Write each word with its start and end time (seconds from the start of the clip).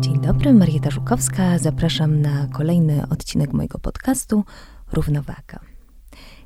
Dzień 0.00 0.20
dobry, 0.20 0.52
Marieta 0.52 0.90
Żukowska. 0.90 1.58
Zapraszam 1.58 2.20
na 2.20 2.46
kolejny 2.52 3.02
odcinek 3.10 3.52
mojego 3.52 3.78
podcastu 3.78 4.44
Równowaga. 4.92 5.71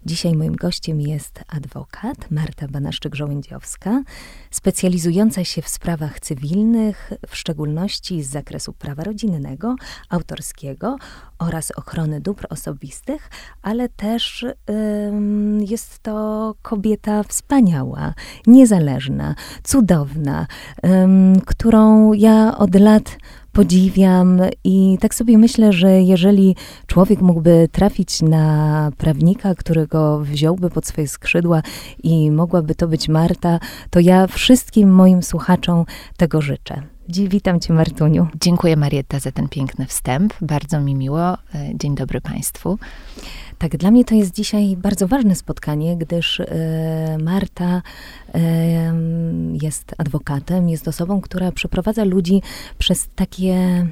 Dzisiaj 0.06 0.34
moim 0.34 0.56
gościem 0.56 1.00
jest 1.00 1.44
adwokat 1.48 2.30
Marta 2.30 2.66
Banaszczyk-Żołędziowska, 2.66 4.02
specjalizująca 4.50 5.44
się 5.44 5.62
w 5.62 5.68
sprawach 5.68 6.20
cywilnych, 6.20 7.12
w 7.28 7.36
szczególności 7.36 8.22
z 8.22 8.30
zakresu 8.30 8.72
prawa 8.72 9.04
rodzinnego, 9.04 9.76
autorskiego 10.08 10.96
oraz 11.38 11.70
ochrony 11.70 12.20
dóbr 12.20 12.46
osobistych, 12.50 13.30
ale 13.62 13.88
też 13.88 14.46
ym, 14.70 15.60
jest 15.62 15.98
to 15.98 16.54
kobieta 16.62 17.22
wspaniała, 17.22 18.14
niezależna, 18.46 19.34
cudowna, 19.62 20.46
ym, 20.84 21.40
którą 21.46 22.12
ja 22.12 22.58
od 22.58 22.74
lat 22.74 23.18
podziwiam 23.56 24.40
i 24.64 24.98
tak 25.00 25.14
sobie 25.14 25.38
myślę, 25.38 25.72
że 25.72 26.02
jeżeli 26.02 26.56
człowiek 26.86 27.20
mógłby 27.20 27.68
trafić 27.72 28.22
na 28.22 28.90
prawnika, 28.96 29.54
który 29.54 29.86
go 29.86 30.20
wziąłby 30.20 30.70
pod 30.70 30.86
swoje 30.86 31.08
skrzydła 31.08 31.62
i 32.02 32.30
mogłaby 32.30 32.74
to 32.74 32.88
być 32.88 33.08
Marta, 33.08 33.60
to 33.90 34.00
ja 34.00 34.26
wszystkim 34.26 34.90
moim 34.90 35.22
słuchaczom 35.22 35.84
tego 36.16 36.40
życzę. 36.40 36.82
Witam 37.08 37.60
Cię, 37.60 37.72
Martuniu. 37.72 38.26
Dziękuję, 38.40 38.76
Marietta, 38.76 39.18
za 39.18 39.32
ten 39.32 39.48
piękny 39.48 39.86
wstęp. 39.86 40.34
Bardzo 40.40 40.80
mi 40.80 40.94
miło. 40.94 41.32
E, 41.32 41.38
dzień 41.74 41.94
dobry 41.94 42.20
Państwu. 42.20 42.78
Tak, 43.58 43.76
dla 43.76 43.90
mnie 43.90 44.04
to 44.04 44.14
jest 44.14 44.34
dzisiaj 44.34 44.76
bardzo 44.76 45.08
ważne 45.08 45.34
spotkanie, 45.34 45.96
gdyż 45.96 46.40
y, 46.40 46.46
Marta 47.22 47.82
y, 48.34 48.38
jest 49.62 49.94
adwokatem, 49.98 50.68
jest 50.68 50.88
osobą, 50.88 51.20
która 51.20 51.52
przeprowadza 51.52 52.04
ludzi 52.04 52.42
przez 52.78 53.08
takie, 53.14 53.86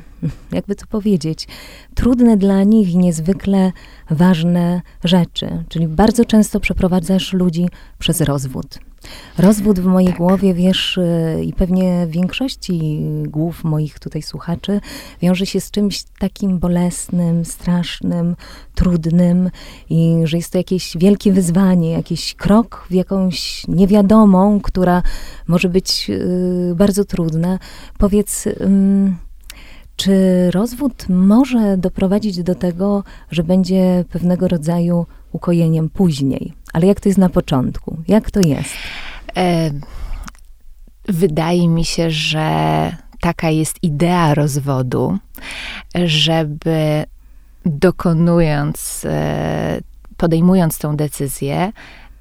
jakby 0.52 0.74
to 0.74 0.86
powiedzieć, 0.86 1.48
trudne 1.94 2.36
dla 2.36 2.62
nich 2.62 2.90
i 2.90 2.98
niezwykle 2.98 3.72
ważne 4.10 4.82
rzeczy. 5.04 5.64
Czyli 5.68 5.88
bardzo 5.88 6.24
często 6.24 6.60
przeprowadzasz 6.60 7.32
ludzi 7.32 7.68
przez 7.98 8.20
rozwód. 8.20 8.78
Rozwód 9.38 9.80
w 9.80 9.84
mojej 9.84 10.08
tak. 10.08 10.18
głowie, 10.18 10.54
wiesz, 10.54 10.98
y, 10.98 11.44
i 11.44 11.52
pewnie 11.52 12.06
większości 12.10 13.00
głów 13.28 13.64
moich 13.64 13.98
tutaj 13.98 14.22
słuchaczy, 14.22 14.80
wiąże 15.22 15.46
się 15.46 15.60
z 15.60 15.70
czymś 15.70 16.04
takim 16.18 16.58
bolesnym, 16.58 17.44
strasznym, 17.44 18.36
trudnym 18.74 19.50
i 19.90 20.20
że 20.24 20.36
jest 20.36 20.52
to 20.52 20.58
jakieś 20.58 20.96
wielkie 20.96 21.32
wyzwanie, 21.32 21.90
jakiś 21.90 22.34
krok 22.34 22.86
w 22.90 22.94
jakąś 22.94 23.68
niewiadomą, 23.68 24.60
która 24.60 25.02
może 25.48 25.68
być 25.68 26.06
y, 26.10 26.74
bardzo 26.76 27.04
trudna. 27.04 27.58
Powiedz, 27.98 28.44
czy 29.96 30.50
rozwód 30.50 31.08
może 31.08 31.76
doprowadzić 31.76 32.42
do 32.42 32.54
tego, 32.54 33.04
że 33.30 33.42
będzie 33.42 34.04
pewnego 34.10 34.48
rodzaju 34.48 35.06
ukojeniem 35.34 35.88
później? 35.88 36.52
Ale 36.72 36.86
jak 36.86 37.00
to 37.00 37.08
jest 37.08 37.18
na 37.18 37.28
początku? 37.28 37.96
Jak 38.08 38.30
to 38.30 38.40
jest? 38.40 38.74
E, 39.36 39.70
wydaje 41.08 41.68
mi 41.68 41.84
się, 41.84 42.10
że 42.10 42.96
taka 43.20 43.50
jest 43.50 43.82
idea 43.82 44.34
rozwodu, 44.34 45.18
żeby 46.04 47.04
dokonując, 47.66 49.04
e, 49.04 49.80
podejmując 50.16 50.78
tą 50.78 50.96
decyzję, 50.96 51.72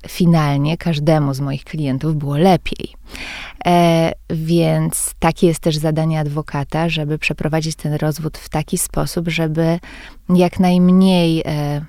finalnie 0.07 0.77
każdemu 0.77 1.33
z 1.33 1.39
moich 1.39 1.63
klientów 1.63 2.15
było 2.15 2.37
lepiej. 2.37 2.93
E, 3.65 4.11
więc 4.29 5.13
takie 5.19 5.47
jest 5.47 5.59
też 5.59 5.77
zadanie 5.77 6.19
adwokata, 6.19 6.89
żeby 6.89 7.17
przeprowadzić 7.17 7.75
ten 7.75 7.93
rozwód 7.93 8.37
w 8.37 8.49
taki 8.49 8.77
sposób, 8.77 9.29
żeby 9.29 9.79
jak 10.29 10.59
najmniej 10.59 11.43
e, 11.45 11.85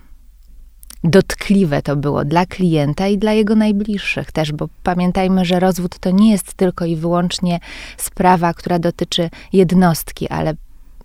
dotkliwe 1.04 1.82
to 1.82 1.96
było 1.96 2.24
dla 2.24 2.46
klienta 2.46 3.08
i 3.08 3.18
dla 3.18 3.32
jego 3.32 3.54
najbliższych 3.54 4.32
też, 4.32 4.52
bo 4.52 4.68
pamiętajmy, 4.82 5.44
że 5.44 5.60
rozwód 5.60 5.98
to 5.98 6.10
nie 6.10 6.30
jest 6.30 6.54
tylko 6.54 6.84
i 6.84 6.96
wyłącznie 6.96 7.60
sprawa, 7.96 8.54
która 8.54 8.78
dotyczy 8.78 9.30
jednostki, 9.52 10.28
ale 10.28 10.54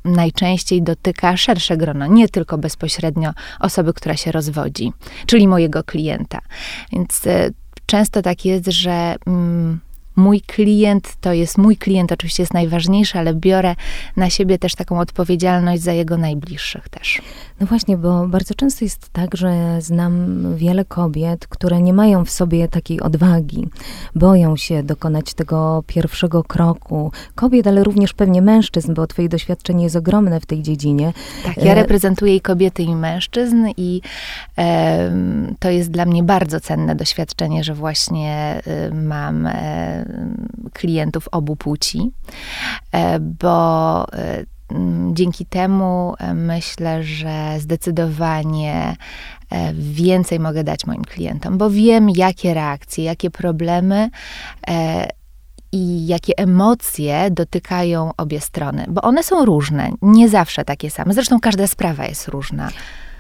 najczęściej 0.05 0.81
dotyka 0.81 1.37
szersze 1.37 1.77
grono, 1.77 2.07
nie 2.07 2.29
tylko 2.29 2.57
bezpośrednio 2.57 3.33
osoby, 3.59 3.93
która 3.93 4.17
się 4.17 4.31
rozwodzi, 4.31 4.93
czyli 5.25 5.47
mojego 5.47 5.83
klienta. 5.83 6.39
Więc 6.91 7.25
y, 7.25 7.53
często 7.85 8.21
tak 8.21 8.45
jest, 8.45 8.67
że. 8.67 9.15
Mm, 9.27 9.79
mój 10.19 10.41
klient 10.41 11.15
to 11.21 11.33
jest 11.33 11.57
mój 11.57 11.77
klient, 11.77 12.11
oczywiście 12.11 12.43
jest 12.43 12.53
najważniejszy, 12.53 13.19
ale 13.19 13.33
biorę 13.33 13.75
na 14.17 14.29
siebie 14.29 14.57
też 14.57 14.75
taką 14.75 14.99
odpowiedzialność 14.99 15.81
za 15.81 15.93
jego 15.93 16.17
najbliższych 16.17 16.89
też. 16.89 17.21
No 17.59 17.67
właśnie, 17.67 17.97
bo 17.97 18.27
bardzo 18.27 18.53
często 18.53 18.85
jest 18.85 19.09
tak, 19.09 19.35
że 19.37 19.81
znam 19.81 20.55
wiele 20.55 20.85
kobiet, 20.85 21.47
które 21.47 21.81
nie 21.81 21.93
mają 21.93 22.25
w 22.25 22.29
sobie 22.29 22.67
takiej 22.67 23.01
odwagi, 23.01 23.67
boją 24.15 24.57
się 24.57 24.83
dokonać 24.83 25.33
tego 25.33 25.83
pierwszego 25.87 26.43
kroku. 26.43 27.11
Kobiet, 27.35 27.67
ale 27.67 27.83
również 27.83 28.13
pewnie 28.13 28.41
mężczyzn, 28.41 28.93
bo 28.93 29.07
twoje 29.07 29.29
doświadczenie 29.29 29.83
jest 29.83 29.95
ogromne 29.95 30.39
w 30.39 30.45
tej 30.45 30.61
dziedzinie. 30.61 31.13
Tak, 31.43 31.57
ja 31.57 31.71
e, 31.71 31.75
reprezentuję 31.75 32.35
i 32.35 32.41
kobiety, 32.41 32.83
i 32.83 32.95
mężczyzn 32.95 33.67
i 33.77 34.01
e, 34.57 35.11
to 35.59 35.69
jest 35.69 35.91
dla 35.91 36.05
mnie 36.05 36.23
bardzo 36.23 36.59
cenne 36.59 36.95
doświadczenie, 36.95 37.63
że 37.63 37.73
właśnie 37.73 38.61
e, 38.65 38.93
mam 38.93 39.47
e, 39.47 40.05
klientów 40.73 41.27
obu 41.31 41.55
płci, 41.55 42.11
e, 42.91 43.19
bo 43.19 44.13
e, 44.13 44.43
dzięki 45.11 45.45
temu 45.45 46.15
e, 46.19 46.33
myślę, 46.33 47.03
że 47.03 47.55
zdecydowanie 47.59 48.95
więcej 49.73 50.39
mogę 50.39 50.63
dać 50.63 50.85
moim 50.85 51.03
klientom, 51.03 51.57
bo 51.57 51.69
wiem, 51.69 52.09
jakie 52.09 52.53
reakcje, 52.53 53.03
jakie 53.03 53.29
problemy 53.29 54.09
i 55.71 56.07
jakie 56.07 56.37
emocje 56.37 57.31
dotykają 57.31 58.11
obie 58.17 58.41
strony, 58.41 58.85
bo 58.87 59.01
one 59.01 59.23
są 59.23 59.45
różne, 59.45 59.89
nie 60.01 60.29
zawsze 60.29 60.65
takie 60.65 60.89
same. 60.89 61.13
Zresztą 61.13 61.39
każda 61.39 61.67
sprawa 61.67 62.05
jest 62.05 62.27
różna. 62.27 62.69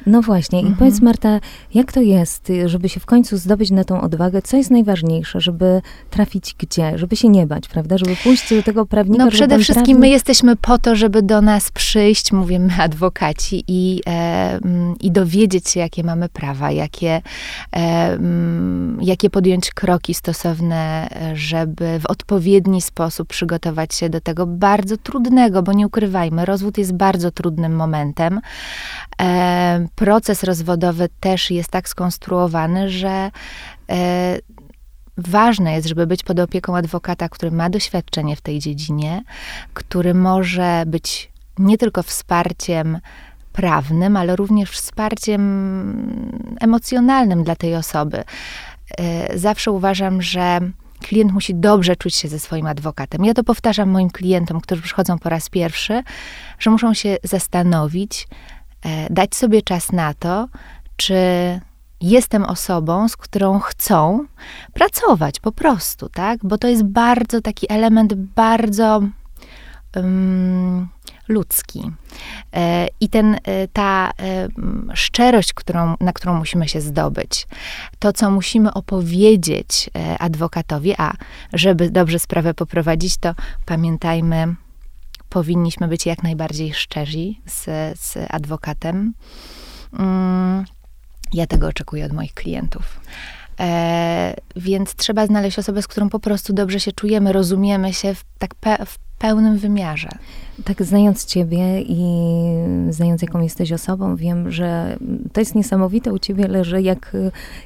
No 0.05 0.21
właśnie. 0.21 0.59
Mhm. 0.59 0.75
I 0.75 0.77
powiedz 0.77 1.01
Marta, 1.01 1.39
jak 1.73 1.91
to 1.91 2.01
jest, 2.01 2.51
żeby 2.65 2.89
się 2.89 2.99
w 2.99 3.05
końcu 3.05 3.37
zdobyć 3.37 3.71
na 3.71 3.83
tą 3.83 4.01
odwagę? 4.01 4.41
Co 4.41 4.57
jest 4.57 4.71
najważniejsze, 4.71 5.41
żeby 5.41 5.81
trafić 6.09 6.55
gdzie? 6.57 6.97
Żeby 6.97 7.15
się 7.15 7.29
nie 7.29 7.47
bać, 7.47 7.67
prawda? 7.67 7.97
Żeby 7.97 8.15
pójść 8.23 8.53
do 8.55 8.63
tego 8.63 8.85
prawnika. 8.85 9.25
No 9.25 9.31
przede 9.31 9.55
wszystkim 9.55 9.85
prawnik... 9.85 9.99
my 9.99 10.09
jesteśmy 10.09 10.55
po 10.55 10.77
to, 10.77 10.95
żeby 10.95 11.21
do 11.21 11.41
nas 11.41 11.71
przyjść, 11.71 12.31
mówimy 12.31 12.73
adwokaci, 12.79 13.63
i, 13.67 14.01
e, 14.07 14.59
i 15.01 15.11
dowiedzieć 15.11 15.69
się, 15.69 15.79
jakie 15.79 16.03
mamy 16.03 16.29
prawa, 16.29 16.71
jakie, 16.71 17.21
e, 17.75 18.19
jakie 19.01 19.29
podjąć 19.29 19.71
kroki 19.71 20.13
stosowne, 20.13 21.09
żeby 21.33 21.99
w 21.99 22.05
odpowiedni 22.05 22.81
sposób 22.81 23.27
przygotować 23.27 23.95
się 23.95 24.09
do 24.09 24.21
tego 24.21 24.47
bardzo 24.47 24.97
trudnego, 24.97 25.63
bo 25.63 25.73
nie 25.73 25.87
ukrywajmy, 25.87 26.45
rozwód 26.45 26.77
jest 26.77 26.93
bardzo 26.93 27.31
trudnym 27.31 27.75
momentem. 27.75 28.39
E, 29.21 29.87
proces 29.95 30.43
rozwodowy 30.43 31.09
też 31.19 31.51
jest 31.51 31.69
tak 31.69 31.89
skonstruowany, 31.89 32.89
że 32.89 33.31
e, 33.89 34.39
ważne 35.17 35.73
jest, 35.73 35.87
żeby 35.87 36.07
być 36.07 36.23
pod 36.23 36.39
opieką 36.39 36.77
adwokata, 36.77 37.29
który 37.29 37.51
ma 37.51 37.69
doświadczenie 37.69 38.35
w 38.35 38.41
tej 38.41 38.59
dziedzinie, 38.59 39.23
który 39.73 40.13
może 40.13 40.83
być 40.87 41.31
nie 41.59 41.77
tylko 41.77 42.03
wsparciem 42.03 42.99
prawnym, 43.53 44.17
ale 44.17 44.35
również 44.35 44.71
wsparciem 44.71 45.41
emocjonalnym 46.59 47.43
dla 47.43 47.55
tej 47.55 47.75
osoby. 47.75 48.23
E, 48.97 49.37
zawsze 49.39 49.71
uważam, 49.71 50.21
że 50.21 50.59
klient 51.01 51.31
musi 51.31 51.55
dobrze 51.55 51.95
czuć 51.95 52.15
się 52.15 52.27
ze 52.27 52.39
swoim 52.39 52.67
adwokatem. 52.67 53.25
Ja 53.25 53.33
to 53.33 53.43
powtarzam 53.43 53.89
moim 53.89 54.09
klientom, 54.09 54.61
którzy 54.61 54.81
przychodzą 54.81 55.19
po 55.19 55.29
raz 55.29 55.49
pierwszy, 55.49 56.03
że 56.59 56.69
muszą 56.69 56.93
się 56.93 57.17
zastanowić, 57.23 58.27
dać 59.09 59.35
sobie 59.35 59.61
czas 59.61 59.91
na 59.91 60.13
to, 60.13 60.47
czy 60.95 61.15
jestem 62.01 62.43
osobą, 62.43 63.07
z 63.09 63.17
którą 63.17 63.59
chcą 63.59 64.25
pracować 64.73 65.39
po 65.39 65.51
prostu, 65.51 66.09
tak? 66.09 66.39
Bo 66.43 66.57
to 66.57 66.67
jest 66.67 66.83
bardzo 66.83 67.41
taki 67.41 67.71
element 67.71 68.13
bardzo 68.13 69.01
um, 69.95 70.87
ludzki. 71.27 71.91
E, 72.53 72.87
I 72.99 73.09
ten, 73.09 73.37
e, 73.43 73.67
ta 73.67 74.11
e, 74.19 74.47
szczerość, 74.93 75.53
którą, 75.53 75.95
na 75.99 76.13
którą 76.13 76.33
musimy 76.37 76.67
się 76.67 76.81
zdobyć, 76.81 77.47
to, 77.99 78.13
co 78.13 78.31
musimy 78.31 78.73
opowiedzieć 78.73 79.89
e, 79.95 80.17
adwokatowi, 80.17 80.93
a 80.97 81.13
żeby 81.53 81.89
dobrze 81.89 82.19
sprawę 82.19 82.53
poprowadzić, 82.53 83.17
to 83.17 83.35
pamiętajmy, 83.65 84.55
powinniśmy 85.29 85.87
być 85.87 86.05
jak 86.05 86.23
najbardziej 86.23 86.73
szczerzy 86.73 87.33
z, 87.45 87.65
z 87.99 88.17
adwokatem. 88.29 89.13
Mm, 89.99 90.65
ja 91.33 91.47
tego 91.47 91.67
oczekuję 91.67 92.05
od 92.05 92.13
moich 92.13 92.33
klientów. 92.33 92.99
E, 93.59 94.35
więc 94.55 94.95
trzeba 94.95 95.27
znaleźć 95.27 95.59
osobę, 95.59 95.81
z 95.81 95.87
którą 95.87 96.09
po 96.09 96.19
prostu 96.19 96.53
dobrze 96.53 96.79
się 96.79 96.91
czujemy, 96.91 97.33
rozumiemy 97.33 97.93
się 97.93 98.15
w, 98.15 98.23
tak 98.39 98.55
pe, 98.55 98.85
w 98.85 99.08
pełnym 99.19 99.57
wymiarze. 99.57 100.09
Tak, 100.65 100.83
znając 100.83 101.25
Ciebie 101.25 101.81
i 101.81 102.01
znając, 102.89 103.21
jaką 103.21 103.41
jesteś 103.41 103.71
osobą, 103.71 104.15
wiem, 104.15 104.51
że 104.51 104.97
to 105.33 105.41
jest 105.41 105.55
niesamowite 105.55 106.13
u 106.13 106.19
Ciebie, 106.19 106.45
ale 106.45 106.63
że 106.63 106.81
jak 106.81 107.17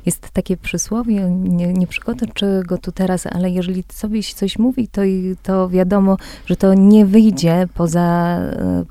jest 0.06 0.30
takie 0.30 0.58
przysłowie, 0.58 1.30
nie, 1.30 1.74
nie 1.74 1.88
przygotoczę 1.88 2.64
go 2.68 2.78
tu 2.78 2.92
teraz, 2.92 3.28
ale 3.28 3.50
jeżeli 3.50 3.84
sobie 3.90 4.24
coś 4.24 4.60
mówi, 4.60 4.88
to, 4.88 5.02
to 5.44 5.70
wiadomo, 5.70 6.18
że 6.46 6.56
to 6.56 6.74
nie 6.74 7.06
wyjdzie 7.06 7.68
poza, 7.74 8.40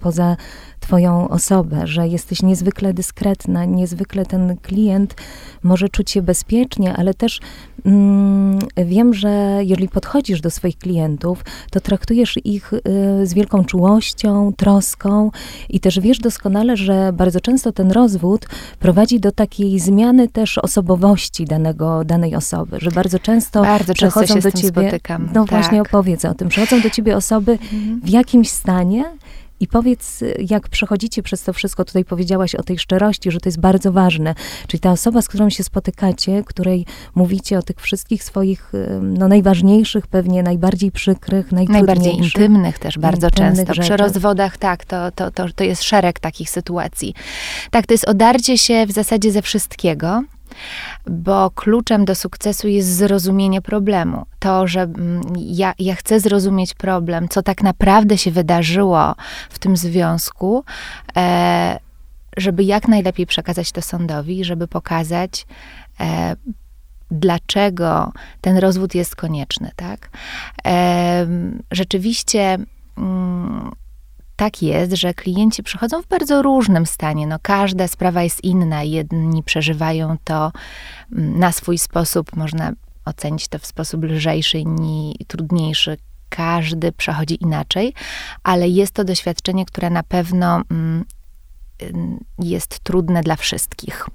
poza 0.00 0.36
Twoją 0.82 1.28
osobę, 1.28 1.86
że 1.86 2.08
jesteś 2.08 2.42
niezwykle 2.42 2.94
dyskretna, 2.94 3.64
niezwykle 3.64 4.26
ten 4.26 4.56
klient 4.56 5.14
może 5.62 5.88
czuć 5.88 6.10
się 6.10 6.22
bezpiecznie, 6.22 6.94
ale 6.96 7.14
też 7.14 7.40
mm, 7.84 8.58
wiem, 8.76 9.14
że 9.14 9.60
jeżeli 9.64 9.88
podchodzisz 9.88 10.40
do 10.40 10.50
swoich 10.50 10.78
klientów, 10.78 11.44
to 11.70 11.80
traktujesz 11.80 12.38
ich 12.44 12.72
y, 12.72 12.80
z 13.26 13.34
wielką 13.34 13.64
czułością, 13.64 14.52
troską 14.56 15.30
i 15.68 15.80
też 15.80 16.00
wiesz 16.00 16.18
doskonale, 16.18 16.76
że 16.76 17.12
bardzo 17.12 17.40
często 17.40 17.72
ten 17.72 17.90
rozwód 17.90 18.46
prowadzi 18.78 19.20
do 19.20 19.32
takiej 19.32 19.78
zmiany 19.78 20.28
też 20.28 20.58
osobowości 20.58 21.44
danego, 21.44 22.04
danej 22.04 22.34
osoby, 22.34 22.76
że 22.80 22.90
bardzo 22.90 23.18
często 23.18 23.62
bardzo 23.62 23.94
przechodzą 23.94 24.34
często 24.34 24.50
do 24.50 24.56
ciebie. 24.56 24.88
Spotykam. 24.88 25.28
No 25.34 25.44
tak. 25.44 25.50
właśnie 25.50 25.82
opowiedz 25.82 26.24
o 26.24 26.34
tym. 26.34 26.48
Przechodzą 26.48 26.80
do 26.80 26.90
ciebie 26.90 27.16
osoby 27.16 27.52
mhm. 27.52 28.00
w 28.00 28.08
jakimś 28.08 28.50
stanie, 28.50 29.04
i 29.62 29.66
powiedz, 29.66 30.24
jak 30.48 30.68
przechodzicie 30.68 31.22
przez 31.22 31.42
to 31.42 31.52
wszystko, 31.52 31.84
tutaj 31.84 32.04
powiedziałaś 32.04 32.54
o 32.54 32.62
tej 32.62 32.78
szczerości, 32.78 33.30
że 33.30 33.40
to 33.40 33.48
jest 33.48 33.60
bardzo 33.60 33.92
ważne. 33.92 34.34
Czyli 34.66 34.80
ta 34.80 34.90
osoba, 34.90 35.22
z 35.22 35.28
którą 35.28 35.50
się 35.50 35.64
spotykacie, 35.64 36.42
której 36.46 36.86
mówicie 37.14 37.58
o 37.58 37.62
tych 37.62 37.80
wszystkich 37.80 38.24
swoich, 38.24 38.72
no 39.02 39.28
najważniejszych, 39.28 40.06
pewnie 40.06 40.42
najbardziej 40.42 40.92
przykrych, 40.92 41.52
najbardziej 41.52 42.16
intymnych 42.16 42.78
też 42.78 42.98
bardzo 42.98 43.26
intymnych 43.26 43.56
często. 43.56 43.74
Rzeczach. 43.74 43.84
Przy 43.84 43.96
rozwodach, 43.96 44.56
tak, 44.56 44.84
to, 44.84 45.10
to, 45.12 45.30
to, 45.30 45.46
to 45.56 45.64
jest 45.64 45.82
szereg 45.82 46.20
takich 46.20 46.50
sytuacji. 46.50 47.14
Tak, 47.70 47.86
to 47.86 47.94
jest 47.94 48.08
odarcie 48.08 48.58
się 48.58 48.86
w 48.86 48.92
zasadzie 48.92 49.32
ze 49.32 49.42
wszystkiego 49.42 50.22
bo 51.06 51.50
kluczem 51.50 52.04
do 52.04 52.14
sukcesu 52.14 52.68
jest 52.68 52.96
zrozumienie 52.96 53.62
problemu. 53.62 54.26
To, 54.38 54.66
że 54.66 54.80
mm, 54.80 55.22
ja, 55.36 55.74
ja 55.78 55.94
chcę 55.94 56.20
zrozumieć 56.20 56.74
problem, 56.74 57.28
co 57.28 57.42
tak 57.42 57.62
naprawdę 57.62 58.18
się 58.18 58.30
wydarzyło 58.30 59.14
w 59.50 59.58
tym 59.58 59.76
związku, 59.76 60.64
e, 61.16 61.78
żeby 62.36 62.64
jak 62.64 62.88
najlepiej 62.88 63.26
przekazać 63.26 63.72
to 63.72 63.82
sądowi, 63.82 64.44
żeby 64.44 64.68
pokazać, 64.68 65.46
e, 66.00 66.36
dlaczego 67.10 68.12
ten 68.40 68.58
rozwód 68.58 68.94
jest 68.94 69.16
konieczny, 69.16 69.70
tak? 69.76 70.10
E, 70.66 71.26
rzeczywiście. 71.70 72.58
Tak 74.42 74.62
jest, 74.62 74.92
że 74.92 75.14
klienci 75.14 75.62
przychodzą 75.62 76.02
w 76.02 76.06
bardzo 76.06 76.42
różnym 76.42 76.86
stanie. 76.86 77.26
No, 77.26 77.36
każda 77.42 77.88
sprawa 77.88 78.22
jest 78.22 78.44
inna. 78.44 78.82
Jedni 78.82 79.42
przeżywają 79.42 80.16
to 80.24 80.52
mm, 81.12 81.38
na 81.38 81.52
swój 81.52 81.78
sposób, 81.78 82.36
można 82.36 82.72
ocenić 83.04 83.48
to 83.48 83.58
w 83.58 83.66
sposób 83.66 84.04
lżejszy, 84.04 84.58
inni 84.58 85.16
trudniejszy. 85.26 85.96
Każdy 86.28 86.92
przechodzi 86.92 87.42
inaczej, 87.42 87.94
ale 88.42 88.68
jest 88.68 88.92
to 88.94 89.04
doświadczenie, 89.04 89.66
które 89.66 89.90
na 89.90 90.02
pewno 90.02 90.62
mm, 90.70 91.04
jest 92.38 92.80
trudne 92.80 93.22
dla 93.22 93.36
wszystkich. 93.36 94.06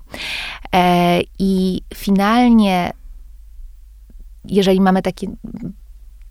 E, 0.73 1.19
I 1.39 1.81
finalnie, 1.93 2.91
jeżeli 4.45 4.81
mamy 4.81 5.01
taki 5.01 5.29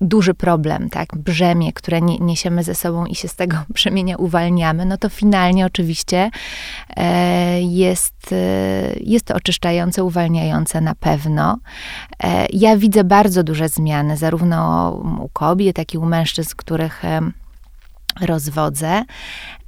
duży 0.00 0.34
problem, 0.34 0.90
tak, 0.90 1.08
brzemię, 1.16 1.72
które 1.72 2.00
nie, 2.00 2.19
niesiemy 2.19 2.62
ze 2.62 2.75
sobą 2.75 3.06
i 3.06 3.14
się 3.14 3.28
z 3.28 3.34
tego 3.34 3.56
brzemienia 3.75 4.16
uwalniamy, 4.16 4.84
no 4.84 4.96
to 4.96 5.08
finalnie 5.08 5.66
oczywiście 5.66 6.31
e, 6.96 7.62
jest, 7.62 8.32
e, 8.32 8.37
jest 9.00 9.25
to 9.25 9.34
oczyszczające, 9.34 10.04
uwalniające 10.04 10.81
na 10.81 10.94
pewno. 10.94 11.58
E, 12.22 12.46
ja 12.52 12.76
widzę 12.76 13.04
bardzo 13.04 13.43
duże 13.43 13.69
zmiany, 13.69 14.16
zarówno 14.16 14.90
u 15.20 15.28
kobiet, 15.28 15.78
jak 15.78 15.94
i 15.94 15.99
u 15.99 16.06
mężczyzn, 16.06 16.52
których 16.56 17.02
rozwodze, 18.20 19.04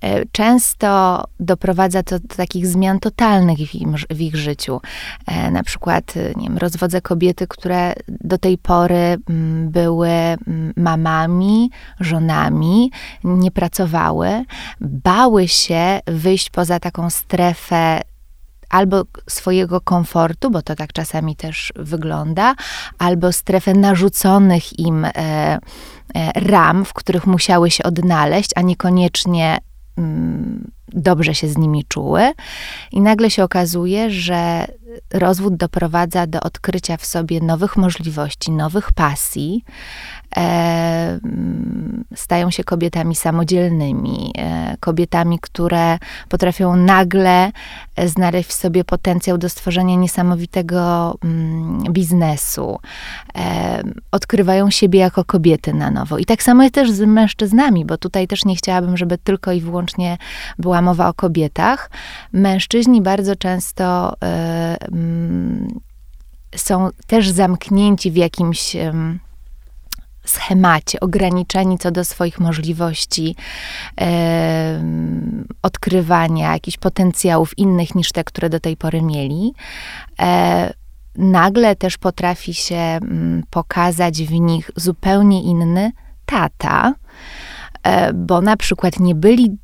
e, 0.00 0.26
często 0.32 1.24
doprowadza 1.40 2.02
to 2.02 2.18
do 2.18 2.34
takich 2.36 2.66
zmian 2.66 3.00
totalnych 3.00 3.58
w, 3.58 4.14
w 4.14 4.20
ich 4.20 4.36
życiu. 4.36 4.80
E, 5.26 5.50
na 5.50 5.62
przykład, 5.62 6.14
e, 6.16 6.40
nie 6.40 6.48
wiem, 6.48 6.58
rozwodzę 6.58 7.00
kobiety, 7.00 7.46
które 7.46 7.92
do 8.08 8.38
tej 8.38 8.58
pory 8.58 9.16
mm, 9.30 9.70
były 9.70 10.08
mm, 10.08 10.72
mamami, 10.76 11.70
żonami, 12.00 12.90
nie 13.24 13.50
pracowały, 13.50 14.44
bały 14.80 15.48
się 15.48 16.00
wyjść 16.06 16.50
poza 16.50 16.80
taką 16.80 17.10
strefę 17.10 18.00
albo 18.70 19.04
swojego 19.28 19.80
komfortu, 19.80 20.50
bo 20.50 20.62
to 20.62 20.76
tak 20.76 20.92
czasami 20.92 21.36
też 21.36 21.72
wygląda, 21.76 22.54
albo 22.98 23.32
strefę 23.32 23.74
narzuconych 23.74 24.78
im 24.78 25.04
e, 25.04 25.10
e, 25.14 25.58
ram, 26.34 26.84
w 26.84 26.92
których 26.92 27.26
musiały 27.26 27.70
się 27.70 27.84
odnaleźć, 27.84 28.50
a 28.56 28.62
niekoniecznie 28.62 29.58
mm, 29.98 30.70
dobrze 30.88 31.34
się 31.34 31.48
z 31.48 31.58
nimi 31.58 31.84
czuły. 31.88 32.32
I 32.92 33.00
nagle 33.00 33.30
się 33.30 33.44
okazuje, 33.44 34.10
że 34.10 34.66
rozwód 35.12 35.56
doprowadza 35.56 36.26
do 36.26 36.40
odkrycia 36.40 36.96
w 36.96 37.06
sobie 37.06 37.40
nowych 37.40 37.76
możliwości, 37.76 38.50
nowych 38.50 38.92
pasji, 38.92 39.64
e, 40.36 41.18
stają 42.14 42.50
się 42.50 42.64
kobietami 42.64 43.14
samodzielnymi, 43.14 44.32
e, 44.38 44.76
kobietami, 44.80 45.38
które 45.38 45.98
potrafią 46.28 46.76
nagle 46.76 47.52
znaleźć 48.06 48.48
w 48.48 48.52
sobie 48.52 48.84
potencjał 48.84 49.38
do 49.38 49.48
stworzenia 49.48 49.96
niesamowitego 49.96 51.14
mm, 51.24 51.92
biznesu, 51.92 52.78
e, 53.34 53.82
odkrywają 54.12 54.70
siebie 54.70 54.98
jako 54.98 55.24
kobiety 55.24 55.74
na 55.74 55.90
nowo. 55.90 56.18
I 56.18 56.24
tak 56.24 56.42
samo 56.42 56.62
jest 56.62 56.74
też 56.74 56.90
z 56.90 57.00
mężczyznami, 57.00 57.84
bo 57.84 57.98
tutaj 57.98 58.28
też 58.28 58.44
nie 58.44 58.56
chciałabym, 58.56 58.96
żeby 58.96 59.18
tylko 59.18 59.52
i 59.52 59.60
wyłącznie 59.60 60.18
była 60.58 60.82
mowa 60.82 61.08
o 61.08 61.14
kobietach. 61.14 61.90
Mężczyźni 62.32 63.02
bardzo 63.02 63.36
często 63.36 64.14
e, 64.22 64.26
mm, 64.26 64.77
są 66.56 66.88
też 67.06 67.30
zamknięci 67.30 68.10
w 68.10 68.16
jakimś 68.16 68.76
schemacie, 70.24 71.00
ograniczeni 71.00 71.78
co 71.78 71.90
do 71.90 72.04
swoich 72.04 72.40
możliwości 72.40 73.36
odkrywania 75.62 76.52
jakichś 76.52 76.76
potencjałów 76.76 77.58
innych 77.58 77.94
niż 77.94 78.12
te, 78.12 78.24
które 78.24 78.50
do 78.50 78.60
tej 78.60 78.76
pory 78.76 79.02
mieli. 79.02 79.52
E, 80.20 80.72
nagle 81.18 81.76
też 81.76 81.98
potrafi 81.98 82.54
się 82.54 82.98
pokazać 83.50 84.22
w 84.22 84.32
nich 84.32 84.70
zupełnie 84.76 85.42
inny 85.42 85.92
tata, 86.26 86.94
e, 87.82 88.12
bo 88.12 88.40
na 88.40 88.56
przykład 88.56 89.00
nie 89.00 89.14
byli 89.14 89.56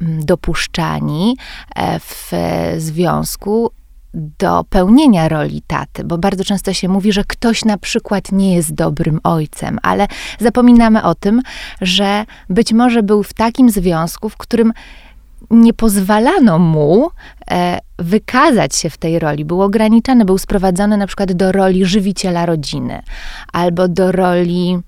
dopuszczani 0.00 1.36
e, 1.76 2.00
w 2.00 2.32
związku 2.78 3.70
do 4.14 4.64
pełnienia 4.70 5.28
roli 5.28 5.62
taty, 5.66 6.04
bo 6.04 6.18
bardzo 6.18 6.44
często 6.44 6.72
się 6.72 6.88
mówi, 6.88 7.12
że 7.12 7.24
ktoś 7.24 7.64
na 7.64 7.78
przykład 7.78 8.32
nie 8.32 8.54
jest 8.54 8.74
dobrym 8.74 9.20
ojcem, 9.24 9.78
ale 9.82 10.06
zapominamy 10.38 11.02
o 11.02 11.14
tym, 11.14 11.42
że 11.80 12.24
być 12.50 12.72
może 12.72 13.02
był 13.02 13.22
w 13.22 13.32
takim 13.32 13.70
związku, 13.70 14.28
w 14.28 14.36
którym 14.36 14.72
nie 15.50 15.74
pozwalano 15.74 16.58
mu 16.58 17.10
e, 17.50 17.78
wykazać 17.98 18.76
się 18.76 18.90
w 18.90 18.96
tej 18.96 19.18
roli, 19.18 19.44
był 19.44 19.62
ograniczany, 19.62 20.24
był 20.24 20.38
sprowadzony 20.38 20.96
na 20.96 21.06
przykład 21.06 21.32
do 21.32 21.52
roli 21.52 21.84
żywiciela 21.84 22.46
rodziny 22.46 23.02
albo 23.52 23.88
do 23.88 24.12
roli 24.12 24.78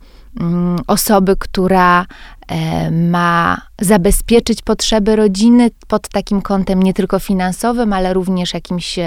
osoby, 0.87 1.37
która 1.37 2.07
E, 2.51 2.91
ma 2.91 3.61
zabezpieczyć 3.81 4.63
potrzeby 4.63 5.17
rodziny 5.17 5.71
pod 5.89 6.09
takim 6.09 6.43
kątem 6.43 6.83
nie 6.83 6.95
tylko 6.95 7.19
finansowym, 7.19 7.93
ale 7.93 8.15
również 8.15 8.55
jakimś 8.55 8.99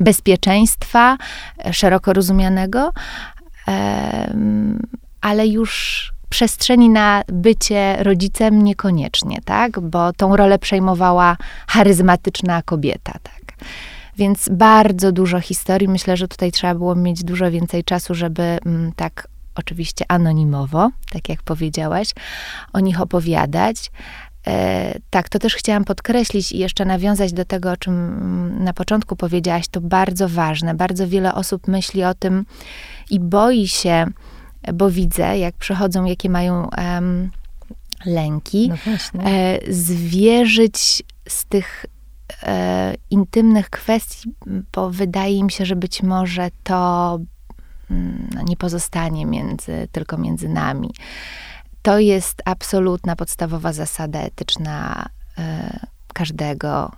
bezpieczeństwa 0.00 1.16
e, 1.64 1.72
szeroko 1.72 2.12
rozumianego, 2.12 2.92
ale 5.20 5.46
już 5.46 6.12
przestrzeni 6.28 6.88
na 6.88 7.22
bycie 7.32 7.96
rodzicem 7.98 8.62
niekoniecznie, 8.62 9.38
tak? 9.44 9.80
Bo 9.80 10.12
tą 10.12 10.36
rolę 10.36 10.58
przejmowała 10.58 11.36
charyzmatyczna 11.68 12.62
kobieta, 12.62 13.12
tak? 13.22 13.56
Więc 14.16 14.48
bardzo 14.52 15.12
dużo 15.12 15.40
historii. 15.40 15.88
Myślę, 15.88 16.16
że 16.16 16.28
tutaj 16.28 16.52
trzeba 16.52 16.74
było 16.74 16.94
mieć 16.94 17.24
dużo 17.24 17.50
więcej 17.50 17.84
czasu, 17.84 18.14
żeby 18.14 18.58
tak 18.96 19.28
oczywiście 19.56 20.04
anonimowo, 20.08 20.90
tak 21.12 21.28
jak 21.28 21.42
powiedziałaś, 21.42 22.08
o 22.72 22.80
nich 22.80 23.00
opowiadać. 23.00 23.90
E, 24.46 24.98
tak, 25.10 25.28
to 25.28 25.38
też 25.38 25.54
chciałam 25.54 25.84
podkreślić 25.84 26.52
i 26.52 26.58
jeszcze 26.58 26.84
nawiązać 26.84 27.32
do 27.32 27.44
tego, 27.44 27.70
o 27.72 27.76
czym 27.76 28.64
na 28.64 28.72
początku 28.72 29.16
powiedziałaś. 29.16 29.68
To 29.68 29.80
bardzo 29.80 30.28
ważne. 30.28 30.74
Bardzo 30.74 31.08
wiele 31.08 31.34
osób 31.34 31.68
myśli 31.68 32.04
o 32.04 32.14
tym 32.14 32.46
i 33.10 33.20
boi 33.20 33.68
się, 33.68 34.06
bo 34.74 34.90
widzę, 34.90 35.38
jak 35.38 35.54
przychodzą, 35.54 36.04
jakie 36.04 36.30
mają 36.30 36.68
um, 36.78 37.30
lęki, 38.04 38.70
no 39.14 39.22
e, 39.22 39.58
zwierzyć 39.72 41.02
z 41.28 41.44
tych 41.44 41.86
e, 42.42 42.94
intymnych 43.10 43.70
kwestii, 43.70 44.30
bo 44.72 44.90
wydaje 44.90 45.44
mi 45.44 45.52
się, 45.52 45.66
że 45.66 45.76
być 45.76 46.02
może 46.02 46.48
to 46.62 47.18
no, 47.90 48.42
nie 48.42 48.56
pozostanie 48.56 49.26
między, 49.26 49.88
tylko 49.92 50.18
między 50.18 50.48
nami. 50.48 50.90
To 51.82 51.98
jest 51.98 52.42
absolutna, 52.44 53.16
podstawowa 53.16 53.72
zasada 53.72 54.20
etyczna 54.20 55.08
e, 55.38 55.80
każdego 56.14 56.92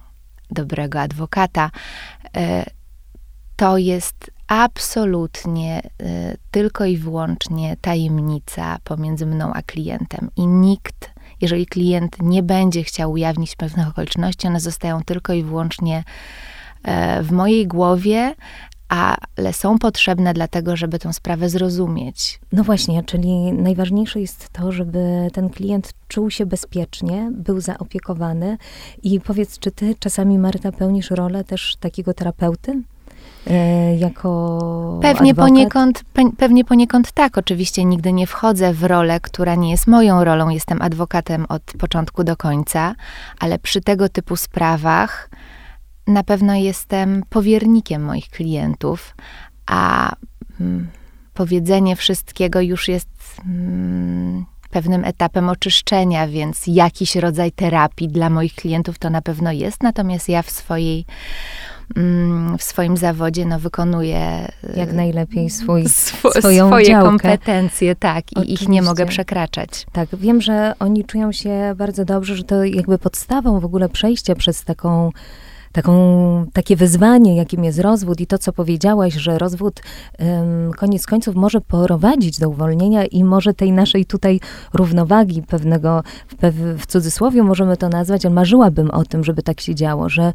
dobrego 0.50 1.00
adwokata. 1.00 1.71
E, 2.37 2.64
to 3.57 3.78
jest 3.78 4.30
absolutnie 4.47 5.83
e, 5.83 6.37
tylko 6.50 6.85
i 6.85 6.97
wyłącznie 6.97 7.76
tajemnica 7.76 8.78
pomiędzy 8.85 9.26
mną 9.26 9.52
a 9.52 9.62
klientem. 9.62 10.30
I 10.37 10.47
nikt, 10.47 11.11
jeżeli 11.40 11.66
klient 11.66 12.16
nie 12.23 12.42
będzie 12.42 12.85
chciał 12.85 13.12
ujawnić 13.12 13.57
pewnych 13.57 13.88
okoliczności, 13.88 14.47
one 14.47 14.61
zostają 14.61 15.04
tylko 15.04 15.33
i 15.33 15.42
wyłącznie 15.42 16.04
w 17.23 17.33
mojej 17.33 17.66
głowie, 17.66 18.35
ale 18.88 19.52
są 19.52 19.78
potrzebne 19.78 20.35
dlatego, 20.35 20.76
żeby 20.76 20.99
tę 20.99 21.12
sprawę 21.12 21.49
zrozumieć. 21.49 22.40
No 22.52 22.64
właśnie, 22.64 23.02
czyli 23.04 23.52
najważniejsze 23.52 24.21
jest 24.21 24.49
to, 24.49 24.73
żeby 24.73 25.30
ten 25.33 25.50
klient 25.50 25.92
czuł 26.09 26.30
się 26.30 26.47
bezpiecznie, 26.47 27.30
był 27.33 27.61
zaopiekowany. 27.61 28.59
I 29.02 29.21
powiedz, 29.21 29.59
czy 29.59 29.71
ty 29.71 29.95
czasami, 29.99 30.38
Marta, 30.38 30.73
pełnisz 30.73 31.11
rolę 31.11 31.45
też 31.45 31.76
takiego 31.80 32.14
terapeuty? 32.14 32.83
E, 33.47 33.97
jako 33.97 34.99
pewnie 35.02 35.35
poniekąd, 35.35 36.04
pe, 36.12 36.23
pewnie 36.37 36.64
poniekąd 36.64 37.12
tak. 37.12 37.38
Oczywiście 37.38 37.85
nigdy 37.85 38.12
nie 38.12 38.26
wchodzę 38.26 38.73
w 38.73 38.85
rolę, 38.85 39.21
która 39.21 39.54
nie 39.54 39.71
jest 39.71 39.87
moją 39.87 40.25
rolą. 40.25 40.49
Jestem 40.49 40.83
adwokatem 40.83 41.47
od 41.49 41.62
początku 41.62 42.25
do 42.25 42.37
końca, 42.37 42.95
ale 43.38 43.59
przy 43.59 43.80
tego 43.80 44.09
typu 44.09 44.37
sprawach 44.37 45.30
na 46.08 46.22
pewno 46.22 46.54
jestem 46.54 47.22
powiernikiem 47.30 48.02
moich 48.02 48.30
klientów, 48.30 49.14
a 49.66 50.12
mm, 50.60 50.88
powiedzenie 51.34 51.96
wszystkiego 51.96 52.60
już 52.60 52.88
jest 52.88 53.08
mm, 53.46 54.44
pewnym 54.70 55.04
etapem 55.04 55.48
oczyszczenia, 55.48 56.28
więc 56.28 56.66
jakiś 56.66 57.16
rodzaj 57.16 57.52
terapii 57.52 58.08
dla 58.08 58.30
moich 58.30 58.54
klientów 58.54 58.98
to 58.98 59.10
na 59.10 59.22
pewno 59.22 59.52
jest. 59.52 59.82
Natomiast 59.82 60.28
ja 60.28 60.42
w 60.42 60.50
swojej 60.50 61.04
mm, 61.96 62.58
w 62.58 62.62
swoim 62.62 62.96
zawodzie 62.96 63.44
no, 63.44 63.58
wykonuję 63.58 64.48
jak 64.76 64.92
najlepiej 64.92 65.50
swój, 65.50 65.82
sw 65.82 66.30
swoją 66.38 66.66
swoje 66.66 66.86
działkę. 66.86 67.08
kompetencje, 67.08 67.96
tak, 67.96 68.32
i 68.32 68.36
Oczywiście. 68.36 68.64
ich 68.64 68.68
nie 68.68 68.82
mogę 68.82 69.06
przekraczać. 69.06 69.86
Tak, 69.92 70.08
wiem, 70.12 70.40
że 70.40 70.72
oni 70.78 71.04
czują 71.04 71.32
się 71.32 71.74
bardzo 71.76 72.04
dobrze, 72.04 72.36
że 72.36 72.44
to 72.44 72.64
jakby 72.64 72.98
podstawą 72.98 73.60
w 73.60 73.64
ogóle 73.64 73.88
przejścia 73.88 74.34
przez 74.34 74.64
taką 74.64 75.10
taką, 75.82 76.47
takie 76.52 76.76
wyzwanie, 76.76 77.37
jakim 77.37 77.64
jest 77.64 77.78
rozwód 77.78 78.20
i 78.20 78.26
to, 78.26 78.38
co 78.38 78.52
powiedziałaś, 78.52 79.14
że 79.14 79.38
rozwód 79.38 79.80
um, 80.18 80.73
koniec 80.73 81.06
końców 81.06 81.35
może 81.35 81.61
prowadzić 81.61 82.38
do 82.38 82.49
uwolnienia 82.49 83.04
i 83.04 83.25
może 83.25 83.54
tej 83.54 83.73
naszej 83.73 84.06
tutaj 84.06 84.40
równowagi 84.75 85.42
pewnego, 85.42 86.02
w, 86.42 86.76
w 86.82 86.87
cudzysłowie 86.87 87.42
możemy 87.42 87.76
to 87.76 87.88
nazwać, 87.88 88.26
ale 88.26 88.35
marzyłabym 88.35 88.90
o 88.90 89.04
tym, 89.04 89.25
żeby 89.25 89.42
tak 89.42 89.61
się 89.61 89.75
działo, 89.75 90.08
że, 90.08 90.32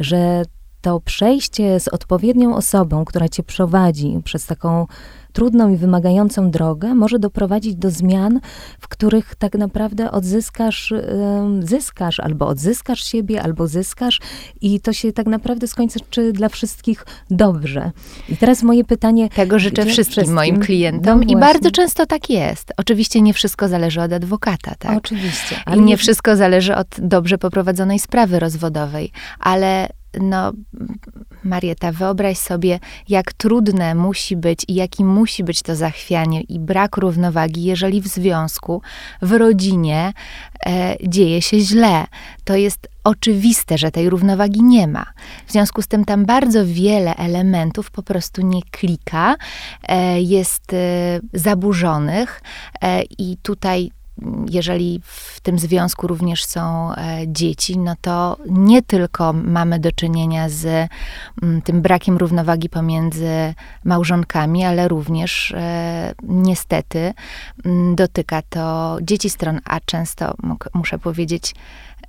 że 0.00 0.42
to 0.80 1.00
przejście 1.00 1.80
z 1.80 1.88
odpowiednią 1.88 2.56
osobą, 2.56 3.04
która 3.04 3.28
cię 3.28 3.42
prowadzi 3.42 4.20
przez 4.24 4.46
taką 4.46 4.86
trudną 5.32 5.72
i 5.72 5.76
wymagającą 5.76 6.50
drogę 6.50 6.94
może 6.94 7.18
doprowadzić 7.18 7.74
do 7.74 7.90
zmian, 7.90 8.40
w 8.80 8.88
których 8.88 9.34
tak 9.34 9.54
naprawdę 9.54 10.10
odzyskasz, 10.10 10.94
zyskasz, 11.60 12.20
albo 12.20 12.46
odzyskasz 12.46 13.04
siebie, 13.04 13.42
albo 13.42 13.68
zyskasz 13.68 14.20
i 14.60 14.80
to 14.80 14.92
się 14.92 15.12
tak 15.12 15.26
naprawdę 15.26 15.66
skończy 15.66 16.00
dla 16.32 16.48
wszystkich 16.48 17.06
dobrze. 17.30 17.90
I 18.28 18.36
teraz 18.36 18.62
moje 18.62 18.84
pytanie... 18.84 19.28
Tego 19.28 19.58
życzę 19.58 19.86
wszystkim, 19.86 20.12
wszystkim, 20.12 20.34
moim 20.34 20.60
klientom 20.60 21.20
no 21.20 21.32
i 21.32 21.36
bardzo 21.36 21.70
często 21.70 22.06
tak 22.06 22.30
jest. 22.30 22.72
Oczywiście 22.76 23.22
nie 23.22 23.34
wszystko 23.34 23.68
zależy 23.68 24.00
od 24.00 24.12
adwokata, 24.12 24.74
tak? 24.78 24.98
Oczywiście. 24.98 25.56
I 25.76 25.80
nie 25.80 25.96
wszystko 25.96 26.36
zależy 26.36 26.76
od 26.76 26.88
dobrze 26.98 27.38
poprowadzonej 27.38 27.98
sprawy 27.98 28.38
rozwodowej, 28.40 29.12
ale 29.40 29.88
no, 30.20 30.52
Marieta, 31.44 31.92
wyobraź 31.92 32.38
sobie, 32.38 32.80
jak 33.08 33.32
trudne 33.32 33.94
musi 33.94 34.36
być 34.36 34.64
i 34.68 34.74
jaki 34.74 35.04
musi 35.04 35.44
być 35.44 35.62
to 35.62 35.76
zachwianie 35.76 36.40
i 36.40 36.58
brak 36.58 36.96
równowagi, 36.96 37.64
jeżeli 37.64 38.00
w 38.00 38.06
związku, 38.06 38.82
w 39.22 39.32
rodzinie 39.32 40.12
e, 40.66 40.96
dzieje 41.08 41.42
się 41.42 41.60
źle. 41.60 42.04
To 42.44 42.56
jest 42.56 42.88
oczywiste, 43.04 43.78
że 43.78 43.90
tej 43.90 44.10
równowagi 44.10 44.62
nie 44.62 44.86
ma. 44.86 45.06
W 45.46 45.52
związku 45.52 45.82
z 45.82 45.88
tym 45.88 46.04
tam 46.04 46.24
bardzo 46.24 46.66
wiele 46.66 47.16
elementów 47.16 47.90
po 47.90 48.02
prostu 48.02 48.42
nie 48.42 48.62
klika, 48.70 49.36
e, 49.88 50.20
jest 50.20 50.72
e, 50.72 51.20
zaburzonych 51.32 52.42
e, 52.82 53.02
i 53.02 53.36
tutaj 53.42 53.90
jeżeli 54.50 55.00
w 55.04 55.40
tym 55.40 55.58
związku 55.58 56.06
również 56.06 56.44
są 56.44 56.94
e, 56.94 57.20
dzieci, 57.26 57.78
no 57.78 57.94
to 58.00 58.36
nie 58.50 58.82
tylko 58.82 59.32
mamy 59.32 59.78
do 59.78 59.92
czynienia 59.92 60.48
z 60.48 60.90
mm, 61.42 61.62
tym 61.62 61.82
brakiem 61.82 62.16
równowagi 62.16 62.68
pomiędzy 62.68 63.54
małżonkami, 63.84 64.64
ale 64.64 64.88
również 64.88 65.52
e, 65.56 66.14
niestety 66.22 67.14
mm, 67.64 67.94
dotyka 67.94 68.42
to 68.42 68.98
dzieci 69.02 69.30
stron, 69.30 69.60
a 69.64 69.80
często 69.80 70.34
muszę 70.74 70.98
powiedzieć, 70.98 71.54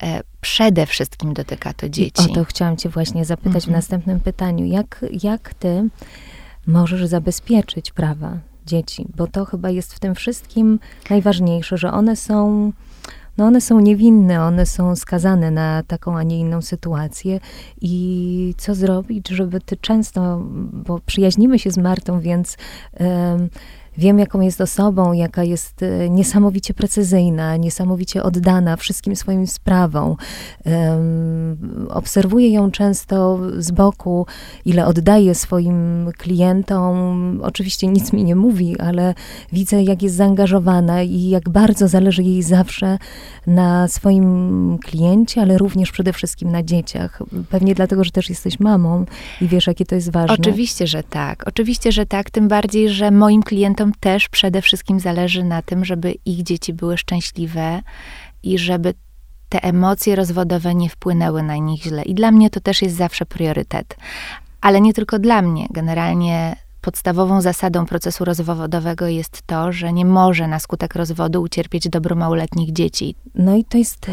e, 0.04 0.22
przede 0.42 0.86
wszystkim 0.86 1.34
dotyka 1.34 1.74
to 1.74 1.90
dzieci. 1.90 2.24
I 2.28 2.32
o 2.32 2.36
to 2.36 2.44
chciałam 2.44 2.78
cię 2.78 2.90
właśnie 2.90 3.26
zapytać 3.26 3.64
mhm. 3.64 3.74
w 3.74 3.76
następnym 3.76 4.20
pytaniu. 4.20 4.66
Jak, 4.66 5.06
jak 5.24 5.54
ty 5.54 5.90
możesz 6.68 7.06
zabezpieczyć 7.06 7.92
prawa 7.92 8.49
dzieci, 8.70 9.06
bo 9.18 9.28
to 9.28 9.46
chyba 9.46 9.70
jest 9.70 9.94
w 9.94 10.00
tym 10.00 10.16
wszystkim 10.16 10.80
najważniejsze, 11.10 11.78
że 11.78 11.92
one 11.92 12.16
są, 12.16 12.72
no 13.38 13.46
one 13.46 13.62
są 13.62 13.80
niewinne, 13.80 14.44
one 14.44 14.66
są 14.66 14.96
skazane 14.96 15.52
na 15.52 15.84
taką, 15.84 16.18
a 16.18 16.24
nie 16.24 16.40
inną 16.40 16.62
sytuację. 16.62 17.40
I 17.82 18.54
co 18.58 18.76
zrobić, 18.76 19.30
żeby 19.30 19.62
ty 19.62 19.78
często, 19.78 20.42
bo 20.74 21.00
przyjaźnimy 21.06 21.60
się 21.60 21.72
z 21.72 21.78
Martą, 21.78 22.20
więc 22.20 22.58
Wiem, 24.00 24.20
jaką 24.20 24.42
jest 24.42 24.62
osobą, 24.62 25.14
jaka 25.14 25.44
jest 25.44 25.84
e, 25.84 26.10
niesamowicie 26.10 26.74
precyzyjna, 26.74 27.58
niesamowicie 27.58 28.24
oddana 28.24 28.76
wszystkim 28.76 29.16
swoim 29.16 29.48
sprawom. 29.48 30.16
Um, 30.66 31.88
obserwuję 31.90 32.50
ją 32.50 32.72
często 32.72 33.40
z 33.58 33.72
boku, 33.72 34.26
ile 34.66 34.86
oddaje 34.86 35.36
swoim 35.36 36.10
klientom. 36.18 37.40
Oczywiście 37.44 37.88
nic 37.88 38.14
mi 38.14 38.24
nie 38.24 38.36
mówi, 38.36 38.80
ale 38.80 39.14
widzę, 39.54 39.84
jak 39.84 40.04
jest 40.04 40.16
zaangażowana 40.16 41.04
i 41.04 41.30
jak 41.30 41.50
bardzo 41.50 41.88
zależy 41.88 42.24
jej 42.24 42.44
zawsze 42.44 42.98
na 43.48 43.88
swoim 43.88 44.78
kliencie, 44.86 45.42
ale 45.42 45.58
również 45.58 45.92
przede 45.92 46.14
wszystkim 46.14 46.52
na 46.52 46.64
dzieciach. 46.64 47.22
Pewnie 47.50 47.76
dlatego, 47.76 48.04
że 48.04 48.12
też 48.12 48.30
jesteś 48.30 48.60
mamą 48.60 49.06
i 49.42 49.48
wiesz, 49.48 49.68
jakie 49.68 49.86
to 49.86 49.96
jest 49.96 50.12
ważne. 50.12 50.36
Oczywiście, 50.40 50.88
że 50.88 51.04
tak. 51.04 51.48
Oczywiście, 51.48 51.92
że 51.92 52.06
tak. 52.06 52.30
Tym 52.30 52.48
bardziej, 52.48 52.90
że 52.90 53.12
moim 53.12 53.44
klientom 53.44 53.89
też 54.00 54.30
przede 54.30 54.62
wszystkim 54.62 55.00
zależy 55.00 55.44
na 55.44 55.62
tym, 55.62 55.86
żeby 55.86 56.12
ich 56.26 56.44
dzieci 56.44 56.74
były 56.74 56.98
szczęśliwe 56.98 57.82
i 58.44 58.58
żeby 58.58 58.94
te 59.50 59.64
emocje 59.64 60.16
rozwodowe 60.16 60.76
nie 60.76 60.90
wpłynęły 60.90 61.44
na 61.44 61.56
nich 61.56 61.84
źle. 61.84 62.04
I 62.04 62.14
dla 62.14 62.32
mnie 62.32 62.50
to 62.50 62.60
też 62.60 62.82
jest 62.82 62.96
zawsze 62.96 63.26
priorytet. 63.26 63.98
Ale 64.62 64.82
nie 64.82 64.94
tylko 64.94 65.20
dla 65.20 65.42
mnie. 65.42 65.68
Generalnie 65.70 66.56
podstawową 66.82 67.42
zasadą 67.42 67.86
procesu 67.86 68.26
rozwodowego 68.26 69.08
jest 69.08 69.42
to, 69.42 69.72
że 69.72 69.94
nie 69.94 70.06
może 70.06 70.48
na 70.48 70.60
skutek 70.60 70.96
rozwodu 70.96 71.42
ucierpieć 71.42 71.90
dobro 71.90 72.16
małoletnich 72.16 72.74
dzieci. 72.74 73.16
No 73.36 73.56
i 73.56 73.66
to 73.66 73.78
jest 73.78 74.10
e, 74.10 74.12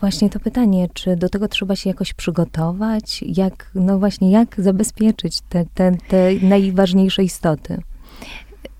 właśnie 0.00 0.30
to 0.30 0.40
pytanie, 0.40 0.88
czy 0.94 1.16
do 1.16 1.28
tego 1.28 1.48
trzeba 1.48 1.76
się 1.76 1.90
jakoś 1.90 2.12
przygotować? 2.14 3.24
Jak, 3.26 3.70
no 3.74 3.98
właśnie, 3.98 4.30
jak 4.30 4.54
zabezpieczyć 4.58 5.40
te, 5.40 5.64
te, 5.74 5.92
te 6.08 6.32
najważniejsze 6.42 7.24
istoty? 7.24 7.82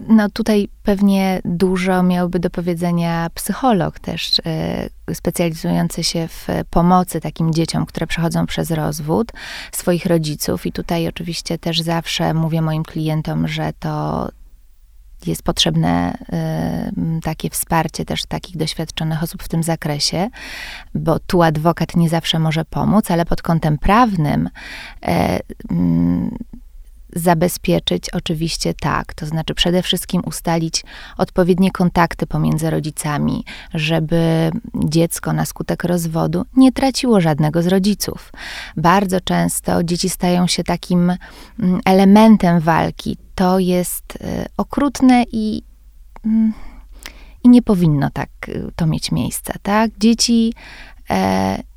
No 0.08 0.30
tutaj 0.30 0.68
pewnie 0.82 1.40
dużo 1.44 2.02
miałby 2.02 2.38
do 2.38 2.50
powiedzenia 2.50 3.30
psycholog 3.34 3.98
też, 3.98 4.38
y, 4.38 5.14
specjalizujący 5.14 6.04
się 6.04 6.28
w 6.28 6.48
pomocy 6.70 7.20
takim 7.20 7.54
dzieciom, 7.54 7.86
które 7.86 8.06
przechodzą 8.06 8.46
przez 8.46 8.70
rozwód 8.70 9.32
swoich 9.72 10.06
rodziców. 10.06 10.66
I 10.66 10.72
tutaj 10.72 11.08
oczywiście 11.08 11.58
też 11.58 11.80
zawsze 11.80 12.34
mówię 12.34 12.62
moim 12.62 12.82
klientom, 12.82 13.48
że 13.48 13.72
to 13.78 14.28
jest 15.26 15.42
potrzebne 15.42 16.18
takie 17.22 17.50
wsparcie 17.50 18.04
też 18.04 18.26
takich 18.26 18.56
doświadczonych 18.56 19.22
osób 19.22 19.42
w 19.42 19.48
tym 19.48 19.62
zakresie, 19.62 20.28
bo 20.94 21.18
tu 21.18 21.42
adwokat 21.42 21.96
nie 21.96 22.08
zawsze 22.08 22.38
może 22.38 22.64
pomóc, 22.64 23.10
ale 23.10 23.24
pod 23.24 23.42
kątem 23.42 23.78
prawnym 23.78 24.48
zabezpieczyć 27.14 28.10
oczywiście 28.10 28.74
tak, 28.74 29.14
to 29.14 29.26
znaczy 29.26 29.54
przede 29.54 29.82
wszystkim 29.82 30.22
ustalić 30.26 30.84
odpowiednie 31.18 31.70
kontakty 31.70 32.26
pomiędzy 32.26 32.70
rodzicami, 32.70 33.44
żeby 33.74 34.50
dziecko 34.74 35.32
na 35.32 35.44
skutek 35.44 35.84
rozwodu 35.84 36.44
nie 36.56 36.72
traciło 36.72 37.20
żadnego 37.20 37.62
z 37.62 37.66
rodziców. 37.66 38.32
Bardzo 38.76 39.20
często 39.20 39.84
dzieci 39.84 40.08
stają 40.08 40.46
się 40.46 40.64
takim 40.64 41.12
mm, 41.60 41.80
elementem 41.84 42.60
walki. 42.60 43.16
To 43.34 43.58
jest 43.58 44.16
y, 44.16 44.46
okrutne 44.56 45.24
i 45.32 45.62
mm, 46.24 46.52
i 47.44 47.48
nie 47.48 47.62
powinno 47.62 48.10
tak 48.10 48.28
y, 48.48 48.72
to 48.76 48.86
mieć 48.86 49.12
miejsca, 49.12 49.54
tak? 49.62 49.90
Dzieci 49.98 50.54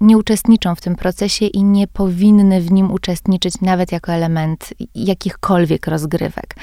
nie 0.01 0.17
uczestniczą 0.17 0.75
w 0.75 0.82
tym 0.82 0.96
procesie 0.96 1.46
i 1.46 1.63
nie 1.63 1.88
powinny 1.88 2.62
w 2.62 2.72
nim 2.72 2.91
uczestniczyć 2.91 3.62
nawet 3.62 3.91
jako 3.91 4.12
element 4.12 4.74
jakichkolwiek 4.96 5.88
rozgrywek. 5.88 6.56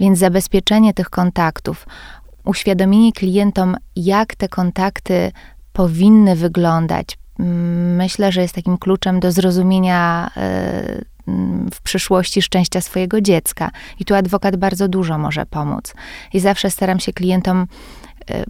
Więc 0.00 0.18
zabezpieczenie 0.18 0.94
tych 0.94 1.10
kontaktów, 1.10 1.86
uświadomienie 2.44 3.12
klientom, 3.12 3.76
jak 3.96 4.34
te 4.34 4.48
kontakty 4.48 5.32
powinny 5.72 6.36
wyglądać, 6.36 7.18
myślę, 7.96 8.32
że 8.32 8.42
jest 8.42 8.54
takim 8.54 8.78
kluczem 8.78 9.20
do 9.20 9.32
zrozumienia 9.32 10.30
e, 10.36 11.02
w 11.74 11.82
przyszłości 11.82 12.42
szczęścia 12.42 12.80
swojego 12.80 13.20
dziecka. 13.20 13.70
I 13.98 14.04
tu 14.04 14.14
adwokat 14.14 14.56
bardzo 14.56 14.88
dużo 14.88 15.18
może 15.18 15.46
pomóc. 15.46 15.94
I 16.32 16.40
zawsze 16.40 16.70
staram 16.70 17.00
się 17.00 17.12
klientom 17.12 17.66
e, 18.30 18.44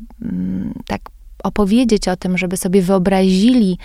tak 0.87 1.01
opowiedzieć 1.43 2.09
o 2.09 2.17
tym, 2.17 2.39
żeby 2.39 2.57
sobie 2.57 2.83
wyobrazili, 2.83 3.79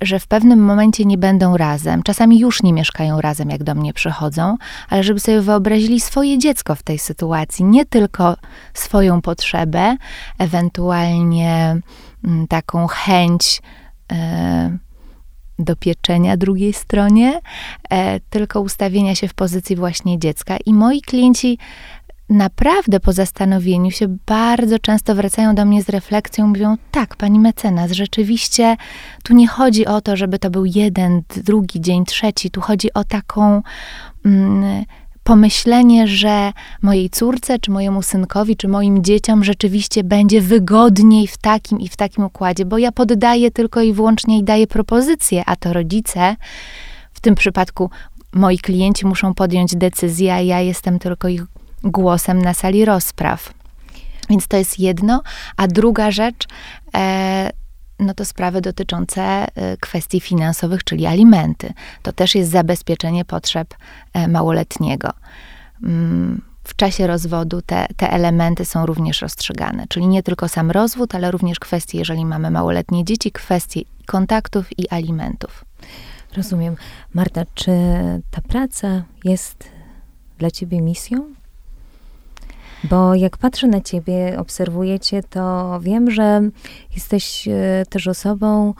że 0.00 0.20
w 0.20 0.26
pewnym 0.26 0.64
momencie 0.64 1.04
nie 1.04 1.18
będą 1.18 1.56
razem. 1.56 2.02
Czasami 2.02 2.38
już 2.38 2.62
nie 2.62 2.72
mieszkają 2.72 3.20
razem, 3.20 3.50
jak 3.50 3.64
do 3.64 3.74
mnie 3.74 3.92
przychodzą, 3.92 4.56
ale 4.88 5.04
żeby 5.04 5.20
sobie 5.20 5.40
wyobrazili 5.40 6.00
swoje 6.00 6.38
dziecko 6.38 6.74
w 6.74 6.82
tej 6.82 6.98
sytuacji, 6.98 7.64
nie 7.64 7.86
tylko 7.86 8.36
swoją 8.74 9.22
potrzebę, 9.22 9.96
ewentualnie 10.38 11.80
mm, 12.24 12.46
taką 12.46 12.86
chęć. 12.86 13.62
Yy, 14.12 14.78
dopieczenia 15.58 16.36
drugiej 16.36 16.72
stronie, 16.72 17.40
e, 17.90 18.20
tylko 18.20 18.60
ustawienia 18.60 19.14
się 19.14 19.28
w 19.28 19.34
pozycji 19.34 19.76
właśnie 19.76 20.18
dziecka. 20.18 20.56
I 20.66 20.74
moi 20.74 21.00
klienci 21.00 21.58
naprawdę 22.28 23.00
po 23.00 23.12
zastanowieniu 23.12 23.90
się 23.90 24.16
bardzo 24.26 24.78
często 24.78 25.14
wracają 25.14 25.54
do 25.54 25.64
mnie 25.64 25.82
z 25.82 25.88
refleksją, 25.88 26.46
mówią: 26.46 26.76
Tak, 26.90 27.16
pani 27.16 27.38
mecenas, 27.38 27.92
rzeczywiście 27.92 28.76
tu 29.22 29.34
nie 29.34 29.48
chodzi 29.48 29.86
o 29.86 30.00
to, 30.00 30.16
żeby 30.16 30.38
to 30.38 30.50
był 30.50 30.64
jeden, 30.64 31.22
drugi 31.44 31.80
dzień, 31.80 32.04
trzeci. 32.04 32.50
Tu 32.50 32.60
chodzi 32.60 32.92
o 32.94 33.04
taką. 33.04 33.62
Mm, 34.24 34.84
pomyślenie, 35.28 36.06
że 36.06 36.52
mojej 36.82 37.10
córce, 37.10 37.58
czy 37.58 37.70
mojemu 37.70 38.02
synkowi, 38.02 38.56
czy 38.56 38.68
moim 38.68 39.04
dzieciom 39.04 39.44
rzeczywiście 39.44 40.04
będzie 40.04 40.40
wygodniej 40.40 41.26
w 41.26 41.38
takim 41.38 41.80
i 41.80 41.88
w 41.88 41.96
takim 41.96 42.24
układzie, 42.24 42.64
bo 42.64 42.78
ja 42.78 42.92
poddaję 42.92 43.50
tylko 43.50 43.82
i 43.82 43.92
wyłącznie 43.92 44.38
i 44.38 44.44
daję 44.44 44.66
propozycje, 44.66 45.42
a 45.46 45.56
to 45.56 45.72
rodzice, 45.72 46.36
w 47.12 47.20
tym 47.20 47.34
przypadku 47.34 47.90
moi 48.32 48.58
klienci 48.58 49.06
muszą 49.06 49.34
podjąć 49.34 49.76
decyzję, 49.76 50.34
a 50.34 50.40
ja 50.40 50.60
jestem 50.60 50.98
tylko 50.98 51.28
ich 51.28 51.42
głosem 51.82 52.42
na 52.42 52.54
sali 52.54 52.84
rozpraw. 52.84 53.52
Więc 54.30 54.48
to 54.48 54.56
jest 54.56 54.78
jedno. 54.78 55.22
A 55.56 55.66
druga 55.66 56.10
rzecz, 56.10 56.46
e, 56.94 57.50
no 57.98 58.14
to 58.14 58.24
sprawy 58.24 58.60
dotyczące 58.60 59.22
e, 59.22 59.76
kwestii 59.76 60.20
finansowych, 60.20 60.84
czyli 60.84 61.06
alimenty. 61.06 61.72
To 62.02 62.12
też 62.12 62.34
jest 62.34 62.50
zabezpieczenie 62.50 63.24
potrzeb 63.24 63.74
e, 64.12 64.28
małoletniego. 64.28 65.10
Mm, 65.82 66.42
w 66.64 66.76
czasie 66.76 67.06
rozwodu 67.06 67.62
te, 67.62 67.86
te 67.96 68.10
elementy 68.10 68.64
są 68.64 68.86
również 68.86 69.22
rozstrzygane, 69.22 69.84
czyli 69.88 70.06
nie 70.06 70.22
tylko 70.22 70.48
sam 70.48 70.70
rozwód, 70.70 71.14
ale 71.14 71.30
również 71.30 71.58
kwestie, 71.58 71.98
jeżeli 71.98 72.24
mamy 72.24 72.50
małoletnie 72.50 73.04
dzieci, 73.04 73.32
kwestie 73.32 73.80
kontaktów 74.06 74.78
i 74.78 74.88
alimentów. 74.90 75.64
Rozumiem. 76.36 76.76
Marta, 77.14 77.44
czy 77.54 77.72
ta 78.30 78.40
praca 78.40 79.04
jest 79.24 79.64
dla 80.38 80.50
ciebie 80.50 80.80
misją? 80.80 81.37
Bo 82.84 83.14
jak 83.14 83.36
patrzę 83.36 83.66
na 83.66 83.80
ciebie, 83.80 84.38
obserwuję 84.38 85.00
cię, 85.00 85.22
to 85.22 85.78
wiem, 85.82 86.10
że 86.10 86.40
jesteś 86.94 87.48
e, 87.48 87.84
też 87.88 88.08
osobą, 88.08 88.74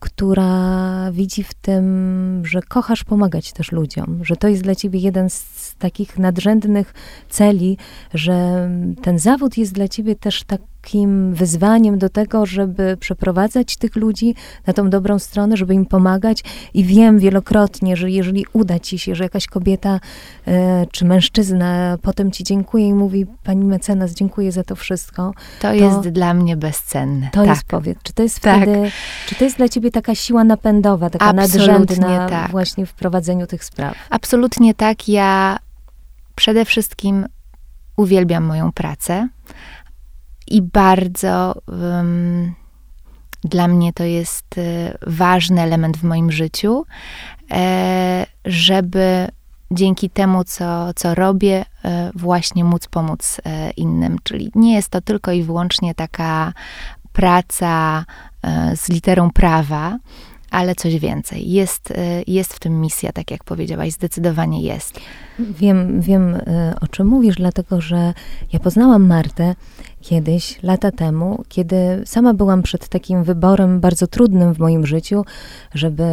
która 0.00 1.10
widzi 1.12 1.44
w 1.44 1.54
tym, 1.54 2.42
że 2.46 2.62
kochasz 2.62 3.04
pomagać 3.04 3.52
też 3.52 3.72
ludziom, 3.72 4.24
że 4.24 4.36
to 4.36 4.48
jest 4.48 4.62
dla 4.62 4.74
ciebie 4.74 4.98
jeden 4.98 5.30
z 5.30 5.74
takich 5.78 6.18
nadrzędnych 6.18 6.94
celi, 7.28 7.78
że 8.14 8.68
ten 9.02 9.18
zawód 9.18 9.58
jest 9.58 9.72
dla 9.72 9.88
ciebie 9.88 10.16
też 10.16 10.44
tak 10.44 10.60
takim 10.82 11.34
wyzwaniem 11.34 11.98
do 11.98 12.08
tego, 12.08 12.46
żeby 12.46 12.96
przeprowadzać 13.00 13.76
tych 13.76 13.96
ludzi 13.96 14.34
na 14.66 14.72
tą 14.72 14.90
dobrą 14.90 15.18
stronę, 15.18 15.56
żeby 15.56 15.74
im 15.74 15.86
pomagać. 15.86 16.44
I 16.74 16.84
wiem 16.84 17.18
wielokrotnie, 17.18 17.96
że 17.96 18.10
jeżeli 18.10 18.46
uda 18.52 18.78
ci 18.78 18.98
się, 18.98 19.14
że 19.14 19.24
jakaś 19.24 19.46
kobieta 19.46 20.00
e, 20.46 20.86
czy 20.92 21.04
mężczyzna 21.04 21.98
potem 22.02 22.30
ci 22.30 22.44
dziękuje 22.44 22.88
i 22.88 22.94
mówi, 22.94 23.26
pani 23.44 23.64
mecenas, 23.64 24.14
dziękuję 24.14 24.52
za 24.52 24.64
to 24.64 24.76
wszystko. 24.76 25.32
To, 25.60 25.68
to 25.68 25.74
jest 25.74 26.08
dla 26.08 26.34
mnie 26.34 26.56
bezcenne. 26.56 27.30
To 27.32 27.40
tak. 27.40 27.48
jest, 27.48 27.64
powiedz, 27.64 27.98
czy 28.02 28.12
to 28.12 28.22
jest 28.22 28.40
tak. 28.40 28.62
wtedy, 28.62 28.90
czy 29.26 29.34
to 29.34 29.44
jest 29.44 29.56
dla 29.56 29.68
ciebie 29.68 29.90
taka 29.90 30.14
siła 30.14 30.44
napędowa, 30.44 31.10
taka 31.10 31.24
Absolutnie 31.24 31.78
nadrzędna 31.78 32.28
tak. 32.28 32.50
właśnie 32.50 32.86
w 32.86 32.92
prowadzeniu 32.92 33.46
tych 33.46 33.64
spraw? 33.64 33.94
Absolutnie 34.10 34.74
tak. 34.74 35.08
Ja 35.08 35.58
przede 36.34 36.64
wszystkim 36.64 37.26
uwielbiam 37.96 38.44
moją 38.44 38.72
pracę 38.72 39.28
i 40.52 40.62
bardzo 40.62 41.54
um, 41.66 42.54
dla 43.44 43.68
mnie 43.68 43.92
to 43.92 44.04
jest 44.04 44.58
e, 44.58 44.98
ważny 45.06 45.62
element 45.62 45.96
w 45.96 46.04
moim 46.04 46.32
życiu, 46.32 46.84
e, 47.50 48.26
żeby 48.44 49.28
dzięki 49.70 50.10
temu, 50.10 50.44
co, 50.44 50.94
co 50.94 51.14
robię, 51.14 51.64
e, 51.84 52.10
właśnie 52.14 52.64
móc 52.64 52.86
pomóc 52.86 53.40
innym. 53.76 54.18
Czyli 54.22 54.50
nie 54.54 54.74
jest 54.74 54.88
to 54.88 55.00
tylko 55.00 55.32
i 55.32 55.42
wyłącznie 55.42 55.94
taka 55.94 56.52
praca 57.12 58.04
z 58.74 58.88
literą 58.88 59.30
prawa, 59.30 59.98
ale 60.50 60.74
coś 60.74 60.98
więcej. 60.98 61.50
Jest, 61.50 61.92
jest 62.26 62.54
w 62.54 62.58
tym 62.58 62.80
misja, 62.80 63.12
tak 63.12 63.30
jak 63.30 63.44
powiedziałaś, 63.44 63.92
zdecydowanie 63.92 64.62
jest. 64.62 65.00
Wiem, 65.38 66.00
wiem 66.00 66.36
o 66.80 66.88
czym 66.88 67.06
mówisz, 67.06 67.36
dlatego 67.36 67.80
że 67.80 68.14
ja 68.52 68.60
poznałam 68.60 69.06
Martę 69.06 69.54
kiedyś, 70.02 70.62
lata 70.62 70.90
temu, 70.90 71.44
kiedy 71.48 72.02
sama 72.04 72.34
byłam 72.34 72.62
przed 72.62 72.88
takim 72.88 73.24
wyborem 73.24 73.80
bardzo 73.80 74.06
trudnym 74.06 74.54
w 74.54 74.58
moim 74.58 74.86
życiu, 74.86 75.24
żeby 75.74 76.04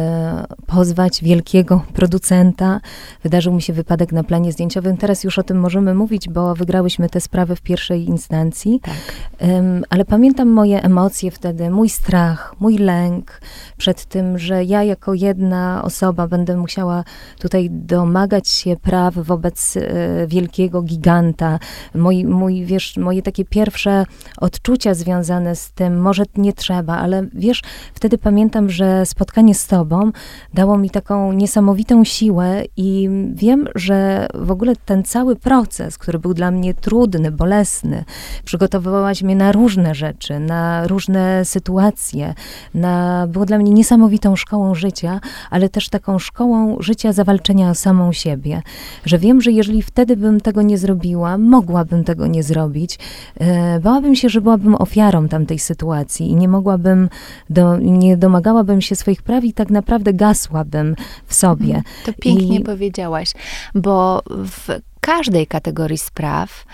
pozwać 0.66 1.22
wielkiego 1.22 1.82
producenta. 1.98 2.80
Wydarzył 3.22 3.54
mi 3.54 3.62
się 3.62 3.72
wypadek 3.72 4.12
na 4.12 4.24
planie 4.24 4.52
zdjęciowym. 4.52 4.96
Teraz 4.96 5.24
już 5.24 5.38
o 5.38 5.42
tym 5.42 5.60
możemy 5.60 5.94
mówić, 5.94 6.28
bo 6.28 6.54
wygrałyśmy 6.54 7.08
tę 7.08 7.20
sprawę 7.20 7.56
w 7.56 7.60
pierwszej 7.60 8.04
instancji. 8.04 8.80
Tak. 8.82 8.94
Um, 9.40 9.84
ale 9.90 10.04
pamiętam 10.04 10.48
moje 10.48 10.82
emocje 10.82 11.30
wtedy, 11.30 11.70
mój 11.70 11.88
strach, 11.88 12.54
mój 12.60 12.78
lęk 12.78 13.40
przed 13.76 14.04
tym, 14.04 14.38
że 14.38 14.64
ja 14.64 14.84
jako 14.84 15.14
jedna 15.14 15.82
osoba 15.84 16.28
będę 16.28 16.56
musiała 16.56 17.04
tutaj 17.38 17.68
domagać 17.70 18.48
się 18.48 18.76
praw 18.76 19.14
wobec 19.14 19.76
e, 19.76 20.26
wielkiego 20.26 20.82
giganta. 20.82 21.58
Mój, 21.94 22.24
mój, 22.24 22.64
wiesz, 22.64 22.96
moje 22.96 23.22
takie 23.22 23.44
pierwsze 23.44 23.79
pierwsze 23.80 24.04
odczucia 24.36 24.94
związane 24.94 25.56
z 25.56 25.72
tym, 25.72 26.00
może 26.00 26.24
nie 26.36 26.52
trzeba, 26.52 26.96
ale 26.96 27.26
wiesz, 27.34 27.62
wtedy 27.94 28.18
pamiętam, 28.18 28.70
że 28.70 29.06
spotkanie 29.06 29.54
z 29.54 29.66
tobą 29.66 30.10
dało 30.54 30.78
mi 30.78 30.90
taką 30.90 31.32
niesamowitą 31.32 32.04
siłę 32.04 32.62
i 32.76 33.08
wiem, 33.34 33.68
że 33.74 34.26
w 34.34 34.50
ogóle 34.50 34.76
ten 34.76 35.04
cały 35.04 35.36
proces, 35.36 35.98
który 35.98 36.18
był 36.18 36.34
dla 36.34 36.50
mnie 36.50 36.74
trudny, 36.74 37.30
bolesny, 37.30 38.04
przygotowywałaś 38.44 39.22
mnie 39.22 39.36
na 39.36 39.52
różne 39.52 39.94
rzeczy, 39.94 40.38
na 40.38 40.86
różne 40.86 41.44
sytuacje, 41.44 42.34
na, 42.74 43.26
było 43.28 43.46
dla 43.46 43.58
mnie 43.58 43.72
niesamowitą 43.72 44.36
szkołą 44.36 44.74
życia, 44.74 45.20
ale 45.50 45.68
też 45.68 45.88
taką 45.88 46.18
szkołą 46.18 46.76
życia 46.80 47.12
zawalczenia 47.12 47.70
o 47.70 47.74
samą 47.74 48.12
siebie, 48.12 48.62
że 49.04 49.18
wiem, 49.18 49.40
że 49.40 49.50
jeżeli 49.52 49.82
wtedy 49.82 50.16
bym 50.16 50.40
tego 50.40 50.62
nie 50.62 50.78
zrobiła, 50.78 51.38
mogłabym 51.38 52.04
tego 52.04 52.26
nie 52.26 52.42
zrobić, 52.42 52.98
e, 53.40 53.69
bałabym 53.78 54.14
się, 54.14 54.28
że 54.28 54.40
byłabym 54.40 54.74
ofiarą 54.74 55.28
tamtej 55.28 55.58
sytuacji 55.58 56.30
i 56.30 56.36
nie 56.36 56.48
mogłabym, 56.48 57.08
do, 57.50 57.78
nie 57.78 58.16
domagałabym 58.16 58.80
się 58.80 58.96
swoich 58.96 59.22
praw 59.22 59.44
i 59.44 59.52
tak 59.52 59.70
naprawdę 59.70 60.12
gasłabym 60.12 60.96
w 61.26 61.34
sobie. 61.34 61.74
Mhm. 61.74 61.84
To 62.06 62.12
pięknie 62.12 62.58
I... 62.58 62.64
powiedziałaś, 62.64 63.32
bo 63.74 64.22
w 64.26 64.68
każdej 65.00 65.46
kategorii 65.46 65.98
spraw 65.98 66.64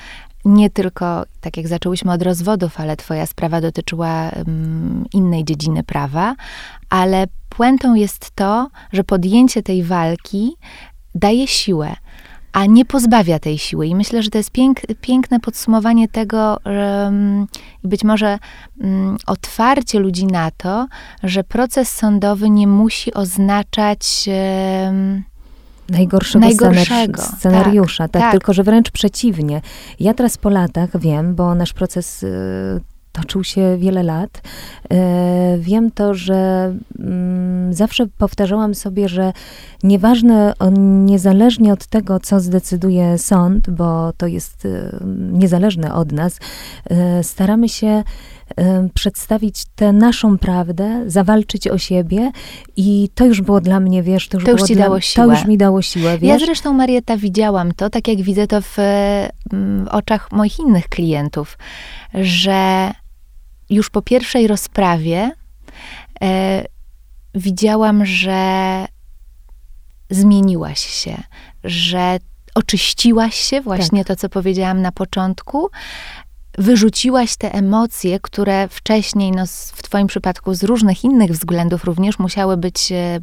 nie 0.44 0.70
tylko, 0.70 1.24
tak 1.40 1.56
jak 1.56 1.68
zaczęłyśmy 1.68 2.12
od 2.12 2.22
rozwodów, 2.22 2.80
ale 2.80 2.96
twoja 2.96 3.26
sprawa 3.26 3.61
dotyczyła 3.61 4.30
um, 4.30 5.04
innej 5.12 5.44
dziedziny 5.44 5.82
prawa, 5.82 6.35
ale 6.88 7.26
puentą 7.48 7.94
jest 7.94 8.30
to, 8.30 8.68
że 8.92 9.04
podjęcie 9.04 9.62
tej 9.62 9.82
walki 9.82 10.56
daje 11.14 11.46
siłę, 11.46 11.96
a 12.57 12.66
nie 12.66 12.85
pozbawia 12.85 13.38
tej 13.38 13.59
siły. 13.59 13.87
I 13.87 13.95
myślę, 13.95 14.23
że 14.23 14.31
to 14.31 14.38
jest 14.38 14.51
pięk, 14.51 14.81
piękne 15.01 15.40
podsumowanie 15.40 16.09
tego 16.09 16.59
i 17.85 17.88
być 17.88 18.05
może 18.05 18.38
um, 18.81 19.16
otwarcie 19.27 19.99
ludzi 19.99 20.27
na 20.27 20.51
to, 20.51 20.87
że 21.23 21.45
proces 21.45 21.90
sądowy 21.90 22.51
nie 22.51 22.66
musi 22.66 23.14
oznaczać. 23.14 24.29
Najgorszego, 25.88 26.45
najgorszego 26.45 27.23
scenariusza, 27.23 28.05
tak, 28.05 28.12
tak, 28.12 28.23
tak, 28.23 28.31
tylko 28.31 28.53
że 28.53 28.62
wręcz 28.62 28.90
przeciwnie. 28.90 29.61
Ja 30.01 30.14
teraz 30.14 30.38
po 30.38 30.49
latach 30.49 31.01
wiem, 31.01 31.35
bo 31.35 31.55
nasz 31.55 31.73
proces 31.73 32.23
y, 32.23 32.81
toczył 33.16 33.44
się 33.44 33.76
wiele 33.79 34.02
lat. 34.02 34.42
E, 34.92 35.57
wiem 35.59 35.90
to, 35.90 36.14
że 36.14 36.74
mm, 36.98 37.74
zawsze 37.74 38.07
powtarzałam 38.18 38.74
sobie, 38.74 39.09
że 39.09 39.33
nieważne, 39.83 40.55
niezależnie 41.05 41.72
od 41.72 41.87
tego, 41.87 42.20
co 42.20 42.40
zdecyduje 42.40 43.18
sąd, 43.18 43.70
bo 43.70 44.12
to 44.16 44.26
jest 44.26 44.64
y, 44.64 44.90
niezależne 45.33 45.94
od 45.94 46.12
nas, 46.12 46.40
e, 46.90 47.22
staramy 47.24 47.68
się 47.68 48.02
przedstawić 48.94 49.64
tę 49.76 49.92
naszą 49.92 50.38
prawdę, 50.38 51.05
zawalczyć 51.07 51.68
o 51.68 51.79
siebie 51.79 52.31
i 52.76 53.09
to 53.14 53.26
już 53.26 53.40
było 53.40 53.61
dla 53.61 53.81
mnie, 53.81 54.02
wiesz, 54.02 54.29
to 54.29 54.37
już, 54.37 54.44
to 54.44 54.50
już 54.50 54.62
ci 54.62 54.74
dla, 54.74 54.85
dało 54.85 55.00
siłę. 55.00 55.26
To 55.26 55.33
już 55.33 55.44
mi 55.44 55.59
dało 55.59 55.83
siłę, 55.83 56.18
wiesz? 56.18 56.31
Ja 56.31 56.38
zresztą, 56.38 56.72
Marieta, 56.72 57.16
widziałam 57.16 57.72
to, 57.72 57.90
tak 57.90 58.09
jak 58.09 58.22
widzę 58.22 58.46
to 58.46 58.61
w, 58.61 58.76
w 59.52 59.87
oczach 59.90 60.33
moich 60.33 60.59
innych 60.59 60.88
klientów, 60.88 61.59
że 62.14 62.90
już 63.70 63.90
po 63.90 64.02
pierwszej 64.02 64.46
rozprawie 64.46 65.31
e, 66.22 66.64
widziałam, 67.35 68.07
że 68.07 68.87
zmieniłaś 70.11 70.81
się, 70.81 71.22
że 71.64 72.18
oczyściłaś 72.55 73.35
się, 73.35 73.61
właśnie 73.61 74.05
tak. 74.05 74.16
to, 74.16 74.20
co 74.20 74.29
powiedziałam 74.29 74.83
na 74.83 74.92
początku, 74.92 75.70
wyrzuciłaś 76.59 77.37
te 77.37 77.55
emocje, 77.55 78.21
które 78.21 78.69
wcześniej, 78.69 79.33
no, 79.33 79.47
w 79.47 79.83
Twoim 79.83 80.07
przypadku 80.07 80.55
z 80.55 80.64
różnych 80.64 81.05
innych 81.05 81.31
względów 81.31 81.85
również 81.85 82.19
musiały 82.19 82.57
być 82.57 82.92
e, 82.92 83.21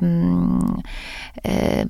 e, 1.45 1.85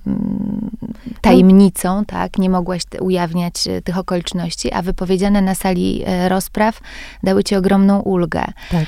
tajemnicą, 1.21 2.05
tak? 2.05 2.37
Nie 2.37 2.49
mogłaś 2.49 2.81
ujawniać 2.99 3.67
e, 3.67 3.81
tych 3.81 3.97
okoliczności, 3.97 4.71
a 4.71 4.81
wypowiedziane 4.81 5.41
na 5.41 5.55
sali 5.55 6.03
e, 6.05 6.29
rozpraw 6.29 6.79
dały 7.23 7.43
Ci 7.43 7.55
ogromną 7.55 7.99
ulgę. 7.99 8.43
Tak. 8.71 8.85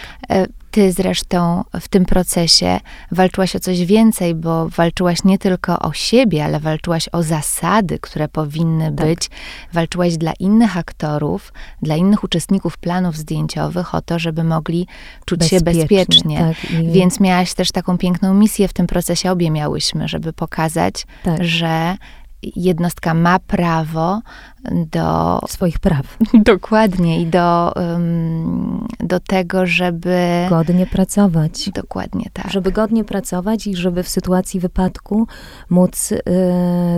Ty 0.76 0.92
zresztą 0.92 1.64
w 1.82 1.88
tym 1.88 2.06
procesie 2.06 2.80
walczyłaś 3.12 3.56
o 3.56 3.60
coś 3.60 3.86
więcej, 3.86 4.36
bo 4.36 4.70
walczyłaś 4.70 5.24
nie 5.24 5.38
tylko 5.38 5.80
o 5.80 5.94
siebie, 5.94 6.46
ale 6.46 6.60
walczyłaś 6.60 7.10
o 7.12 7.24
zasady, 7.24 8.00
które 8.00 8.28
powinny 8.28 8.86
tak. 8.86 8.94
być. 8.94 9.30
Walczyłaś 9.74 10.18
dla 10.18 10.34
innych 10.40 10.78
aktorów, 10.78 11.54
dla 11.82 11.96
innych 11.96 12.24
uczestników 12.24 12.78
planów 12.78 13.18
zdjęciowych 13.18 13.96
o 13.96 14.02
to, 14.02 14.20
żeby 14.20 14.44
mogli 14.44 14.88
czuć 15.26 15.40
bezpiecznie, 15.40 15.74
się 15.74 15.80
bezpiecznie. 15.80 16.38
Tak, 16.40 16.72
i... 16.72 16.92
Więc 16.92 17.20
miałaś 17.20 17.54
też 17.54 17.72
taką 17.72 17.98
piękną 17.98 18.34
misję 18.34 18.68
w 18.68 18.74
tym 18.74 18.88
procesie, 18.88 19.32
obie 19.32 19.52
miałyśmy, 19.52 20.08
żeby 20.08 20.34
pokazać, 20.34 21.06
tak. 21.24 21.44
że 21.44 21.98
jednostka 22.44 23.14
ma 23.14 23.40
prawo 23.40 24.22
do 24.72 25.40
swoich 25.48 25.80
praw. 25.80 26.18
Dokładnie 26.34 27.22
i 27.22 27.26
do, 27.26 27.74
um, 27.76 28.88
do 29.00 29.20
tego, 29.20 29.66
żeby 29.66 30.18
godnie 30.50 30.88
pracować. 30.88 31.70
Dokładnie 31.70 32.30
tak. 32.34 32.52
Żeby 32.52 32.72
godnie 32.72 33.04
pracować 33.04 33.68
i 33.68 33.76
żeby 33.76 34.04
w 34.04 34.10
sytuacji 34.10 34.60
wypadku 34.60 35.28
móc 35.70 36.12
y, 36.12 36.20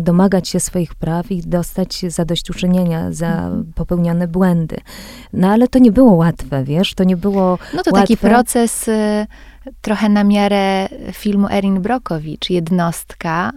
domagać 0.01 0.49
się 0.49 0.59
swoich 0.59 0.95
praw 0.95 1.31
i 1.31 1.41
dostać 1.41 2.05
zadośćuczynienia 2.07 3.11
za 3.11 3.27
mhm. 3.27 3.73
popełnione 3.75 4.27
błędy. 4.27 4.77
No 5.33 5.47
ale 5.47 5.67
to 5.67 5.79
nie 5.79 5.91
było 5.91 6.13
łatwe, 6.13 6.63
wiesz, 6.63 6.93
to 6.93 7.03
nie 7.03 7.17
było 7.17 7.59
No 7.73 7.83
to 7.83 7.91
łatwe. 7.91 8.01
taki 8.01 8.17
proces 8.17 8.87
y, 8.87 9.27
trochę 9.81 10.09
na 10.09 10.23
miarę 10.23 10.89
filmu 11.11 11.47
Erin 11.47 11.81
Brokowicz, 11.81 12.49
jednostka 12.49 13.51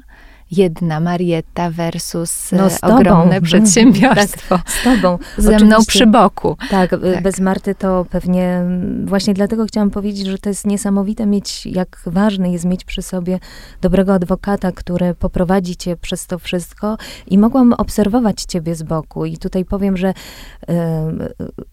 jedna 0.50 1.00
Marietta 1.00 1.70
versus 1.70 2.52
no, 2.52 2.94
ogromne 2.94 3.40
przedsiębiorstwo. 3.40 4.58
tak, 4.58 4.70
z 4.70 4.84
tobą. 4.84 5.18
Ze 5.38 5.58
mną 5.58 5.76
przy 5.86 6.06
boku. 6.06 6.56
Tak, 6.70 6.90
tak, 6.90 7.22
bez 7.22 7.40
Marty 7.40 7.74
to 7.74 8.06
pewnie, 8.10 8.64
właśnie 9.04 9.34
dlatego 9.34 9.66
chciałam 9.66 9.90
powiedzieć, 9.90 10.26
że 10.26 10.38
to 10.38 10.48
jest 10.48 10.66
niesamowite 10.66 11.26
mieć, 11.26 11.66
jak 11.66 12.02
ważne 12.06 12.52
jest 12.52 12.64
mieć 12.64 12.84
przy 12.84 13.02
sobie 13.02 13.38
dobrego 13.80 14.14
adwokata, 14.14 14.72
który 14.72 15.14
poprowadzi 15.14 15.76
cię 15.76 15.96
przez 15.96 16.26
to 16.26 16.38
wszystko 16.38 16.96
i 17.26 17.38
mogłam 17.38 17.72
obserwować 17.72 18.42
ciebie 18.42 18.74
z 18.74 18.82
boku 18.82 19.24
i 19.24 19.38
tutaj 19.38 19.64
powiem, 19.64 19.96
że 19.96 20.08
y, 20.08 20.74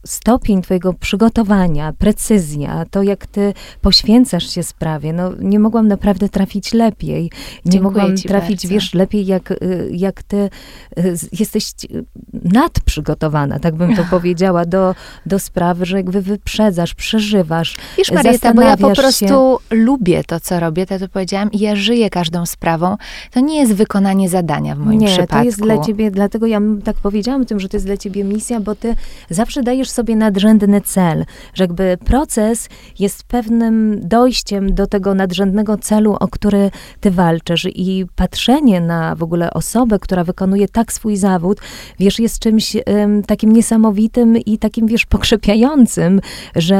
stopień 0.05 0.61
twojego 0.61 0.93
przygotowania, 0.93 1.93
precyzja, 1.93 2.85
to 2.91 3.03
jak 3.03 3.25
ty 3.25 3.53
poświęcasz 3.81 4.49
się 4.49 4.63
sprawie, 4.63 5.13
no 5.13 5.31
nie 5.39 5.59
mogłam 5.59 5.87
naprawdę 5.87 6.29
trafić 6.29 6.73
lepiej. 6.73 7.23
Nie 7.23 7.71
Dziękuję 7.71 7.81
mogłam 7.81 8.17
trafić 8.17 8.66
wiesz 8.67 8.93
lepiej, 8.93 9.25
jak, 9.25 9.51
y, 9.51 9.89
jak 9.91 10.23
ty 10.23 10.49
y, 10.97 11.15
jesteś 11.39 11.71
nadprzygotowana, 12.33 13.59
tak 13.59 13.75
bym 13.75 13.95
to 13.95 14.03
powiedziała, 14.15 14.65
do, 14.65 14.95
do 15.25 15.39
sprawy, 15.39 15.85
że 15.85 15.97
jakby 15.97 16.21
wyprzedzasz, 16.21 16.93
przeżywasz, 16.93 17.75
Wiesz 17.97 18.11
Marieta, 18.11 18.53
bo 18.53 18.61
ja 18.61 18.77
po 18.77 18.91
prostu 18.91 19.25
się. 19.27 19.75
lubię 19.75 20.23
to, 20.23 20.39
co 20.39 20.59
robię, 20.59 20.85
to, 20.85 20.99
to 20.99 21.07
powiedziałam 21.07 21.51
i 21.51 21.59
ja 21.59 21.75
żyję 21.75 22.09
każdą 22.09 22.45
sprawą. 22.45 22.97
To 23.31 23.39
nie 23.39 23.59
jest 23.59 23.73
wykonanie 23.73 24.29
zadania 24.29 24.75
w 24.75 24.79
moim 24.79 24.99
nie, 24.99 25.07
przypadku. 25.07 25.35
Nie, 25.35 25.41
to 25.41 25.45
jest 25.45 25.61
dla 25.61 25.77
ciebie, 25.77 26.11
dlatego 26.11 26.47
ja 26.47 26.59
tak 26.83 26.95
powiedziałam 26.95 27.45
tym, 27.45 27.59
że 27.59 27.69
to 27.69 27.77
jest 27.77 27.85
dla 27.85 27.97
ciebie 27.97 28.23
misja, 28.23 28.59
bo 28.59 28.75
ty 28.75 28.95
zawsze 29.29 29.63
dajesz 29.63 29.89
sobie 29.89 30.15
nadrzędny 30.15 30.81
cel, 30.81 31.25
że 31.53 31.63
jakby 31.63 31.97
proces 32.05 32.69
jest 32.99 33.23
pewnym 33.23 33.99
dojściem 34.03 34.75
do 34.75 34.87
tego 34.87 35.13
nadrzędnego 35.13 35.77
celu, 35.77 36.17
o 36.19 36.27
który 36.27 36.71
ty 36.99 37.11
walczysz 37.11 37.67
i 37.75 38.05
patrzenie 38.15 38.56
spojrzenie 38.57 38.81
na 38.81 39.15
w 39.15 39.23
ogóle 39.23 39.53
osobę, 39.53 39.99
która 39.99 40.23
wykonuje 40.23 40.67
tak 40.67 40.93
swój 40.93 41.17
zawód, 41.17 41.57
wiesz, 41.99 42.19
jest 42.19 42.39
czymś 42.39 42.75
um, 42.75 43.23
takim 43.23 43.51
niesamowitym 43.51 44.37
i 44.37 44.57
takim, 44.57 44.87
wiesz, 44.87 45.05
pokrzepiającym, 45.05 46.21
że 46.55 46.75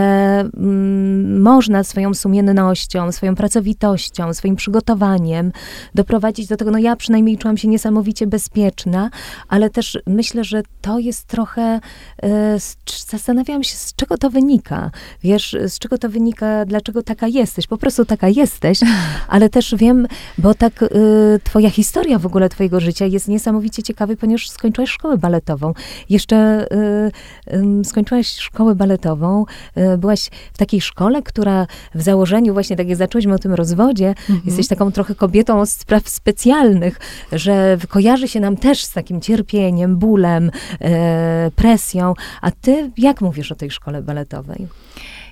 um, 0.54 1.42
można 1.42 1.84
swoją 1.84 2.14
sumiennością, 2.14 3.12
swoją 3.12 3.36
pracowitością, 3.36 4.34
swoim 4.34 4.56
przygotowaniem 4.56 5.52
doprowadzić 5.96 6.48
do 6.48 6.58
tego, 6.58 6.72
no 6.72 6.78
ja 6.78 6.96
przynajmniej 6.96 7.38
czułam 7.38 7.58
się 7.58 7.68
niesamowicie 7.68 8.28
bezpieczna, 8.28 9.10
ale 9.48 9.70
też 9.70 9.98
myślę, 10.08 10.44
że 10.44 10.62
to 10.82 11.00
jest 11.00 11.26
trochę, 11.26 11.80
e, 12.24 12.58
zastanawiałam 13.12 13.64
się, 13.64 13.76
z 13.76 13.96
czego 13.96 14.18
to 14.18 14.30
wynika, 14.30 14.92
wiesz, 15.24 15.56
z 15.68 15.80
czego 15.80 15.98
to 15.98 16.10
wynika, 16.10 16.66
dlaczego 16.66 17.04
taka 17.04 17.28
jesteś, 17.28 17.68
po 17.68 17.78
prostu 17.78 18.06
taka 18.06 18.30
jesteś, 18.30 18.80
ale 19.28 19.50
też 19.50 19.76
wiem, 19.76 20.08
bo 20.38 20.54
tak 20.54 20.84
e, 20.84 20.88
twoja 21.44 21.67
twoja 21.68 21.76
historia 21.76 22.20
w 22.20 22.26
ogóle 22.26 22.50
twojego 22.50 22.80
życia 22.80 23.06
jest 23.06 23.28
niesamowicie 23.28 23.84
ciekawa, 23.84 24.16
ponieważ 24.16 24.50
skończyłaś 24.50 24.90
szkołę 24.90 25.18
baletową. 25.18 25.74
Jeszcze 26.10 26.68
y, 27.52 27.56
y, 27.82 27.86
skończyłaś 27.86 28.28
szkołę 28.28 28.76
baletową, 28.76 29.46
y, 29.78 29.98
byłaś 29.98 30.30
w 30.54 30.58
takiej 30.58 30.82
szkole, 30.82 31.22
która 31.22 31.68
w 31.96 32.02
założeniu, 32.02 32.54
właśnie 32.54 32.76
tak 32.76 32.88
jak 32.88 32.98
zaczęłyśmy 32.98 33.34
o 33.34 33.38
tym 33.38 33.54
rozwodzie, 33.54 34.08
mhm. 34.10 34.42
jesteś 34.46 34.68
taką 34.68 34.92
trochę 34.92 35.16
kobietą 35.16 35.62
od 35.62 35.70
spraw 35.70 36.10
specjalnych, 36.10 37.00
że 37.32 37.78
kojarzy 37.88 38.28
się 38.28 38.40
nam 38.40 38.58
też 38.58 38.84
z 38.84 38.94
takim 38.94 39.22
cierpieniem, 39.22 39.98
bólem, 39.98 40.52
e, 40.82 41.52
presją. 41.56 42.14
A 42.42 42.52
ty 42.52 42.92
jak 42.98 43.22
mówisz 43.22 43.52
o 43.52 43.56
tej 43.56 43.72
szkole 43.72 44.02
baletowej? 44.02 44.68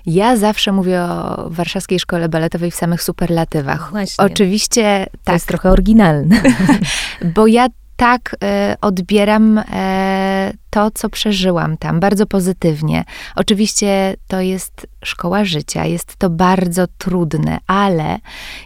Ja 0.06 0.36
zawsze 0.36 0.72
mówię 0.72 1.02
o 1.02 1.44
Warszawskiej 1.50 2.00
Szkole 2.00 2.28
Baletowej 2.28 2.70
w 2.70 2.74
samych 2.74 3.02
superlatywach. 3.02 3.90
Właśnie. 3.90 4.24
Oczywiście 4.24 5.06
tak. 5.10 5.20
To 5.24 5.32
jest 5.32 5.48
trochę 5.48 5.70
oryginalne. 5.70 6.42
bo 7.34 7.46
ja 7.46 7.68
tak 7.96 8.36
e, 8.44 8.76
odbieram 8.80 9.58
e, 9.58 10.52
to, 10.70 10.90
co 10.90 11.08
przeżyłam 11.08 11.76
tam, 11.76 12.00
bardzo 12.00 12.26
pozytywnie. 12.26 13.04
Oczywiście 13.36 14.16
to 14.28 14.40
jest 14.40 14.86
szkoła 15.04 15.44
życia, 15.44 15.84
jest 15.84 16.16
to 16.16 16.30
bardzo 16.30 16.86
trudne, 16.98 17.58
ale 17.66 18.18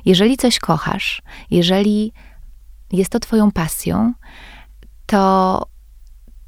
jeżeli 0.05 0.37
coś 0.37 0.59
kochasz, 0.59 1.23
jeżeli 1.51 2.13
jest 2.93 3.11
to 3.11 3.21
Twoją 3.21 3.51
pasją, 3.51 4.13
to 5.07 5.63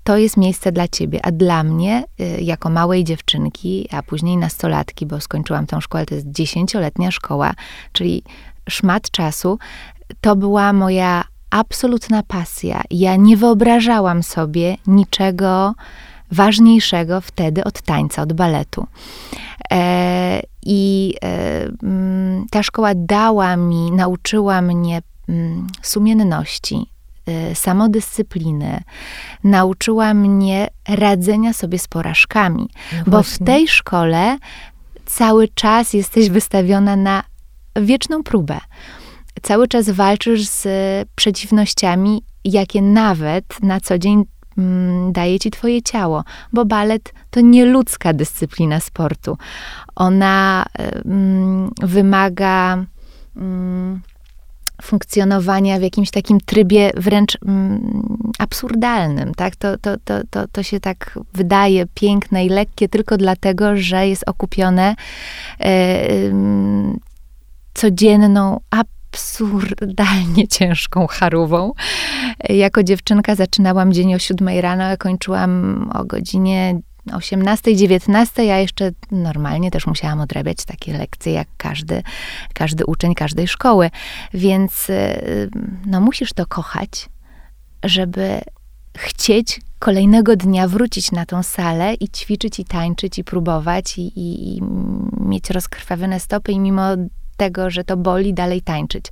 to 0.04 0.16
jest 0.16 0.36
miejsce 0.36 0.72
dla 0.72 0.88
ciebie. 0.88 1.20
A 1.26 1.32
dla 1.32 1.62
mnie, 1.62 2.04
y, 2.20 2.40
jako 2.40 2.70
małej 2.70 3.04
dziewczynki, 3.04 3.88
a 3.92 4.02
później 4.02 4.36
nastolatki, 4.36 5.06
bo 5.06 5.20
skończyłam 5.20 5.66
tą 5.66 5.80
szkołę, 5.80 6.06
to 6.06 6.14
jest 6.14 6.30
dziesięcioletnia 6.30 7.10
szkoła, 7.10 7.54
czyli 7.92 8.22
szmat 8.68 9.10
czasu, 9.10 9.58
to 10.20 10.36
była 10.36 10.72
moja 10.72 11.24
absolutna 11.50 12.22
pasja. 12.22 12.82
Ja 12.90 13.16
nie 13.16 13.36
wyobrażałam 13.36 14.22
sobie 14.22 14.76
niczego 14.86 15.74
ważniejszego 16.30 17.20
wtedy 17.20 17.64
od 17.64 17.82
tańca, 17.82 18.22
od 18.22 18.32
baletu. 18.32 18.86
E, 19.72 20.40
I 20.62 21.14
e, 21.24 21.64
mm, 21.82 22.46
ta 22.50 22.62
szkoła 22.62 22.90
dała 22.94 23.56
mi, 23.56 23.92
nauczyła 23.92 24.62
mnie 24.62 25.02
mm, 25.28 25.66
sumienności, 25.82 26.86
samodyscypliny, 27.54 28.82
nauczyła 29.44 30.14
mnie 30.14 30.68
radzenia 30.88 31.52
sobie 31.52 31.78
z 31.78 31.88
porażkami, 31.88 32.68
no 32.92 33.02
bo 33.06 33.22
w 33.22 33.38
tej 33.38 33.68
szkole 33.68 34.38
cały 35.06 35.48
czas 35.48 35.92
jesteś 35.92 36.28
wystawiona 36.30 36.96
na 36.96 37.22
wieczną 37.76 38.22
próbę. 38.22 38.60
Cały 39.42 39.68
czas 39.68 39.90
walczysz 39.90 40.48
z 40.48 40.68
przeciwnościami, 41.14 42.22
jakie 42.44 42.82
nawet 42.82 43.44
na 43.62 43.80
co 43.80 43.98
dzień 43.98 44.24
mm, 44.58 45.12
daje 45.12 45.38
ci 45.38 45.50
twoje 45.50 45.82
ciało, 45.82 46.24
bo 46.52 46.64
balet 46.64 47.12
to 47.30 47.40
nie 47.40 47.64
ludzka 47.64 48.12
dyscyplina 48.12 48.80
sportu. 48.80 49.38
Ona 49.94 50.66
mm, 51.04 51.70
wymaga 51.82 52.84
mm, 53.36 54.00
funkcjonowania 54.82 55.78
w 55.78 55.82
jakimś 55.82 56.10
takim 56.10 56.40
trybie 56.40 56.90
wręcz 56.96 57.38
mm, 57.46 58.02
absurdalnym, 58.38 59.34
tak? 59.34 59.56
To, 59.56 59.78
to, 59.78 59.96
to, 60.04 60.20
to, 60.30 60.48
to 60.48 60.62
się 60.62 60.80
tak 60.80 61.18
wydaje 61.34 61.86
piękne 61.94 62.46
i 62.46 62.48
lekkie 62.48 62.88
tylko 62.88 63.16
dlatego, 63.16 63.76
że 63.76 64.08
jest 64.08 64.24
okupione 64.26 64.94
e, 65.60 66.08
codzienną, 67.74 68.60
absurdalnie 68.70 70.48
ciężką 70.58 71.06
charówą. 71.06 71.72
Jako 72.48 72.82
dziewczynka 72.82 73.34
zaczynałam 73.34 73.92
dzień 73.92 74.14
o 74.14 74.18
7 74.18 74.48
rano, 74.60 74.84
a 74.84 74.96
kończyłam 74.96 75.90
o 75.94 76.04
godzinie 76.04 76.80
18, 77.12 77.76
19, 77.76 78.44
ja 78.44 78.58
jeszcze 78.58 78.90
normalnie 79.10 79.70
też 79.70 79.86
musiałam 79.86 80.20
odrabiać 80.20 80.64
takie 80.64 80.98
lekcje, 80.98 81.32
jak 81.32 81.48
każdy, 81.56 82.02
każdy 82.54 82.86
uczeń 82.86 83.14
każdej 83.14 83.48
szkoły. 83.48 83.90
Więc 84.34 84.90
y, 84.90 85.50
no, 85.86 86.00
musisz 86.00 86.32
to 86.32 86.46
kochać, 86.46 87.08
żeby 87.84 88.40
chcieć 88.98 89.60
kolejnego 89.78 90.36
dnia 90.36 90.68
wrócić 90.68 91.12
na 91.12 91.26
tą 91.26 91.42
salę 91.42 91.94
i 91.94 92.08
ćwiczyć, 92.08 92.60
i 92.60 92.64
tańczyć, 92.64 93.18
i 93.18 93.24
próbować, 93.24 93.98
i, 93.98 94.02
i, 94.02 94.56
i 94.56 94.62
mieć 95.20 95.50
rozkrwawione 95.50 96.20
stopy, 96.20 96.52
i 96.52 96.58
mimo 96.58 96.82
tego, 97.36 97.70
że 97.70 97.84
to 97.84 97.96
boli, 97.96 98.34
dalej 98.34 98.62
tańczyć. 98.62 99.04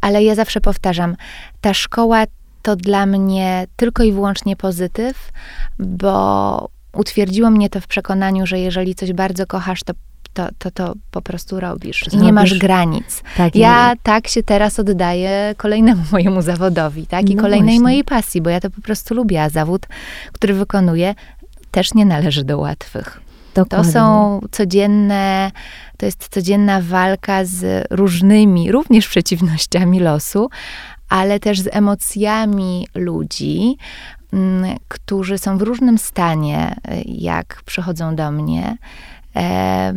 Ale 0.00 0.24
ja 0.24 0.34
zawsze 0.34 0.60
powtarzam, 0.60 1.16
ta 1.60 1.74
szkoła 1.74 2.24
to 2.62 2.76
dla 2.76 3.06
mnie 3.06 3.66
tylko 3.76 4.02
i 4.02 4.12
wyłącznie 4.12 4.56
pozytyw, 4.56 5.32
bo 5.78 6.68
utwierdziło 6.96 7.50
mnie 7.50 7.70
to 7.70 7.80
w 7.80 7.86
przekonaniu, 7.86 8.46
że 8.46 8.58
jeżeli 8.58 8.94
coś 8.94 9.12
bardzo 9.12 9.46
kochasz, 9.46 9.82
to 9.82 9.92
to, 10.34 10.48
to, 10.58 10.70
to 10.70 10.94
po 11.10 11.22
prostu 11.22 11.60
robisz. 11.60 12.04
I 12.12 12.16
nie 12.16 12.32
masz 12.32 12.58
granic. 12.58 13.22
Tak, 13.36 13.56
ja 13.56 13.92
tak 14.02 14.28
się 14.28 14.42
teraz 14.42 14.78
oddaję 14.78 15.54
kolejnemu 15.56 16.02
mojemu 16.12 16.42
zawodowi, 16.42 17.06
tak? 17.06 17.30
I 17.30 17.34
no 17.34 17.42
kolejnej 17.42 17.68
właśnie. 17.68 17.82
mojej 17.82 18.04
pasji, 18.04 18.42
bo 18.42 18.50
ja 18.50 18.60
to 18.60 18.70
po 18.70 18.80
prostu 18.80 19.14
lubię, 19.14 19.42
a 19.42 19.48
zawód, 19.48 19.86
który 20.32 20.54
wykonuję, 20.54 21.14
też 21.70 21.94
nie 21.94 22.06
należy 22.06 22.44
do 22.44 22.58
łatwych. 22.58 23.20
Dokładnie. 23.54 23.92
To 23.92 23.92
są 23.92 24.40
codzienne, 24.50 25.50
to 25.96 26.06
jest 26.06 26.28
codzienna 26.28 26.80
walka 26.80 27.44
z 27.44 27.86
różnymi, 27.90 28.72
również 28.72 29.08
przeciwnościami 29.08 30.00
losu, 30.00 30.50
ale 31.08 31.40
też 31.40 31.60
z 31.60 31.68
emocjami 31.72 32.88
ludzi, 32.94 33.76
którzy 34.88 35.38
są 35.38 35.58
w 35.58 35.62
różnym 35.62 35.98
stanie, 35.98 36.76
e, 36.88 37.02
jak 37.02 37.62
przychodzą 37.66 38.16
do 38.16 38.30
mnie. 38.30 38.76
E, 39.36 39.94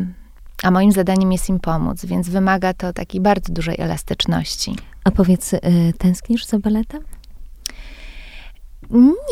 a 0.63 0.71
moim 0.71 0.91
zadaniem 0.91 1.31
jest 1.31 1.49
im 1.49 1.59
pomóc, 1.59 2.05
więc 2.05 2.29
wymaga 2.29 2.73
to 2.73 2.93
takiej 2.93 3.21
bardzo 3.21 3.53
dużej 3.53 3.75
elastyczności. 3.79 4.75
A 5.03 5.11
powiedz, 5.11 5.53
e, 5.53 5.59
tęsknisz 5.97 6.45
za 6.45 6.59
baletem? 6.59 7.03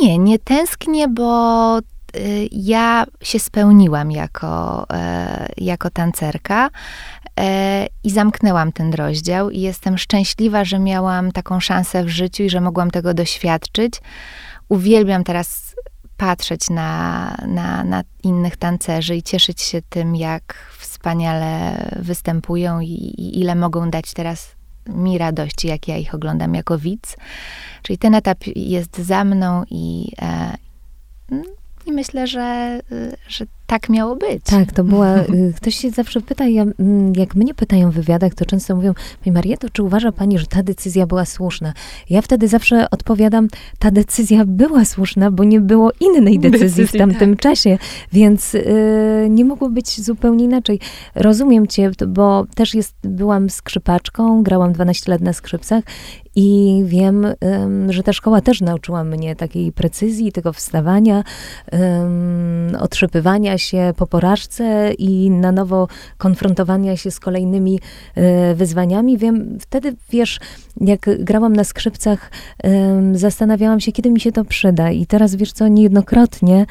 Nie, 0.01 0.17
nie 0.17 0.39
tęsknię, 0.39 1.07
bo 1.07 1.79
ja 2.51 3.05
się 3.21 3.39
spełniłam 3.39 4.11
jako, 4.11 4.87
jako 5.57 5.89
tancerka 5.89 6.69
i 8.03 8.09
zamknęłam 8.09 8.71
ten 8.71 8.93
rozdział 8.93 9.49
i 9.49 9.59
jestem 9.59 9.97
szczęśliwa, 9.97 10.65
że 10.65 10.79
miałam 10.79 11.31
taką 11.31 11.59
szansę 11.59 12.03
w 12.03 12.09
życiu 12.09 12.43
i 12.43 12.49
że 12.49 12.61
mogłam 12.61 12.91
tego 12.91 13.13
doświadczyć 13.13 14.01
uwielbiam 14.73 15.23
teraz 15.23 15.75
patrzeć 16.17 16.69
na, 16.69 17.37
na, 17.47 17.83
na 17.83 18.03
innych 18.23 18.57
tancerzy 18.57 19.15
i 19.15 19.23
cieszyć 19.23 19.61
się 19.61 19.81
tym, 19.89 20.15
jak 20.15 20.55
wspaniale 20.79 21.75
występują 21.99 22.79
i, 22.79 22.91
i 22.93 23.39
ile 23.39 23.55
mogą 23.55 23.89
dać 23.89 24.13
teraz 24.13 24.55
mi 24.87 25.17
radości, 25.17 25.67
jak 25.67 25.87
ja 25.87 25.97
ich 25.97 26.15
oglądam 26.15 26.55
jako 26.55 26.77
widz. 26.77 27.17
Czyli 27.81 27.97
ten 27.97 28.15
etap 28.15 28.37
jest 28.55 28.97
za 28.97 29.23
mną 29.23 29.63
i, 29.69 30.11
e, 30.21 30.53
i 31.85 31.91
myślę, 31.91 32.27
że, 32.27 32.79
że 33.27 33.45
tak 33.73 33.89
miało 33.89 34.15
być. 34.15 34.43
Tak, 34.43 34.71
to 34.71 34.83
była, 34.83 35.17
y, 35.49 35.53
ktoś 35.55 35.75
się 35.75 35.89
zawsze 35.89 36.21
pyta, 36.21 36.47
ja, 36.47 36.65
mm, 36.79 37.13
jak 37.15 37.35
mnie 37.35 37.53
pytają 37.53 37.91
w 37.91 37.93
wywiadach, 37.93 38.33
to 38.33 38.45
często 38.45 38.75
mówią, 38.75 38.93
Pani 39.23 39.33
Marieto, 39.33 39.69
czy 39.69 39.83
uważa 39.83 40.11
Pani, 40.11 40.39
że 40.39 40.45
ta 40.45 40.63
decyzja 40.63 41.07
była 41.07 41.25
słuszna? 41.25 41.73
Ja 42.09 42.21
wtedy 42.21 42.47
zawsze 42.47 42.89
odpowiadam, 42.89 43.47
ta 43.79 43.91
decyzja 43.91 44.43
była 44.45 44.85
słuszna, 44.85 45.31
bo 45.31 45.43
nie 45.43 45.61
było 45.61 45.91
innej 45.99 46.39
decyzji, 46.39 46.67
decyzji 46.67 46.87
w 46.87 47.01
tamtym 47.01 47.31
tak. 47.31 47.39
czasie, 47.39 47.77
więc 48.11 48.55
y, 48.55 49.27
nie 49.29 49.45
mogło 49.45 49.69
być 49.69 50.01
zupełnie 50.01 50.45
inaczej. 50.45 50.79
Rozumiem 51.15 51.67
Cię, 51.67 51.91
bo 52.07 52.45
też 52.55 52.73
jest, 52.73 52.95
byłam 53.03 53.49
skrzypaczką, 53.49 54.43
grałam 54.43 54.73
12 54.73 55.11
lat 55.11 55.21
na 55.21 55.33
skrzypcach 55.33 55.83
i 56.35 56.81
wiem, 56.85 57.27
że 57.89 58.03
ta 58.03 58.13
szkoła 58.13 58.41
też 58.41 58.61
nauczyła 58.61 59.03
mnie 59.03 59.35
takiej 59.35 59.71
precyzji, 59.71 60.31
tego 60.31 60.53
wstawania, 60.53 61.23
otrzypywania 62.79 63.57
się 63.63 63.93
po 63.97 64.07
porażce 64.07 64.93
i 64.97 65.29
na 65.29 65.51
nowo 65.51 65.87
konfrontowania 66.17 66.97
się 66.97 67.11
z 67.11 67.19
kolejnymi 67.19 67.79
e, 68.15 68.55
wyzwaniami. 68.55 69.17
Wiem, 69.17 69.57
wtedy 69.61 69.95
wiesz, 70.09 70.39
jak 70.81 71.09
grałam 71.19 71.55
na 71.55 71.63
skrzypcach, 71.63 72.31
zastanawiałam 73.13 73.79
się, 73.79 73.91
kiedy 73.91 74.09
mi 74.09 74.19
się 74.19 74.31
to 74.31 74.45
przyda. 74.45 74.91
I 74.91 75.05
teraz 75.05 75.35
wiesz 75.35 75.51
co, 75.51 75.67
niejednokrotnie 75.67 76.65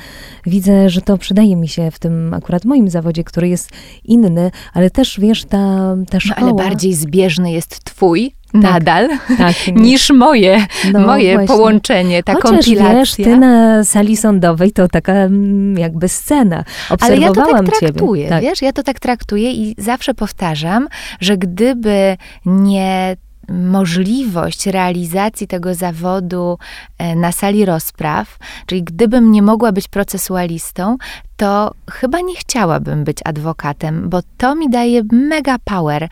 widzę, 0.47 0.91
że 0.91 1.01
to 1.01 1.19
przydaje 1.19 1.57
mi 1.57 1.69
się 1.69 1.91
w 1.91 1.99
tym 1.99 2.35
akurat 2.35 2.65
moim 2.65 2.91
zawodzie, 2.91 3.25
który 3.25 3.49
jest 3.49 3.71
inny, 4.05 4.51
ale 4.73 4.91
też 4.91 5.21
wiesz, 5.21 5.45
ta, 5.45 5.97
ta 6.11 6.21
szkoła. 6.21 6.41
No, 6.41 6.47
ale 6.47 6.69
bardziej 6.69 6.95
zbieżny 6.95 7.53
jest 7.53 7.85
twój 7.85 8.35
nadal 8.55 9.09
tak, 9.39 9.55
niż 9.75 10.11
moje, 10.11 10.67
no, 10.93 11.01
moje 11.01 11.47
połączenie, 11.47 12.23
ta 12.23 12.33
Chociaż, 12.33 12.51
kompilacja. 12.51 12.95
wiesz, 12.95 13.15
ty 13.15 13.37
na 13.37 13.85
sali 13.85 14.17
sądowej 14.17 14.73
to 14.73 14.89
taka 14.89 15.13
mm, 15.13 15.79
jakby 15.79 16.09
scena. 16.09 16.65
Obserwowałam 16.91 17.39
Ale 17.39 17.51
ja 17.53 17.59
to 17.59 17.67
tak 17.67 17.79
traktuję, 17.79 18.29
tak. 18.29 18.43
wiesz, 18.43 18.63
ja 18.63 18.73
to 18.73 18.83
tak 18.83 19.01
traktuję 19.01 19.53
i 19.53 19.75
zawsze 19.79 20.15
powtarzam, 20.15 20.89
że 21.21 21.37
gdyby 21.37 22.17
nie 22.47 23.17
możliwość 23.49 24.67
realizacji 24.67 25.47
tego 25.47 25.75
zawodu 25.75 26.59
e, 26.99 27.17
na 27.17 27.33
sali 27.33 27.65
rozpraw, 27.65 28.39
czyli 28.67 28.83
gdybym 28.83 29.33
nie 29.33 29.43
mogła 29.43 29.73
być 29.73 29.89
procesualistą, 29.89 30.97
to 31.37 31.75
chyba 31.91 32.21
nie 32.21 32.37
chciałabym 32.37 33.05
być 33.05 33.19
adwokatem, 33.25 34.09
bo 34.09 34.21
to 34.37 34.55
mi 34.55 34.71
daje 34.71 35.03
mega 35.13 35.57
power 35.65 36.09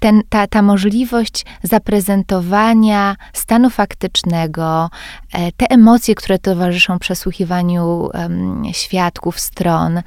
ten, 0.00 0.22
ta, 0.28 0.46
ta 0.46 0.62
możliwość 0.62 1.44
zaprezentowania 1.62 3.16
stanu 3.32 3.70
faktycznego, 3.70 4.90
e, 5.32 5.52
te 5.52 5.66
emocje, 5.70 6.14
które 6.14 6.38
towarzyszą 6.38 6.98
przesłuchiwaniu 6.98 8.08
um, 8.14 8.62
świadków, 8.72 9.40
stron, 9.40 10.02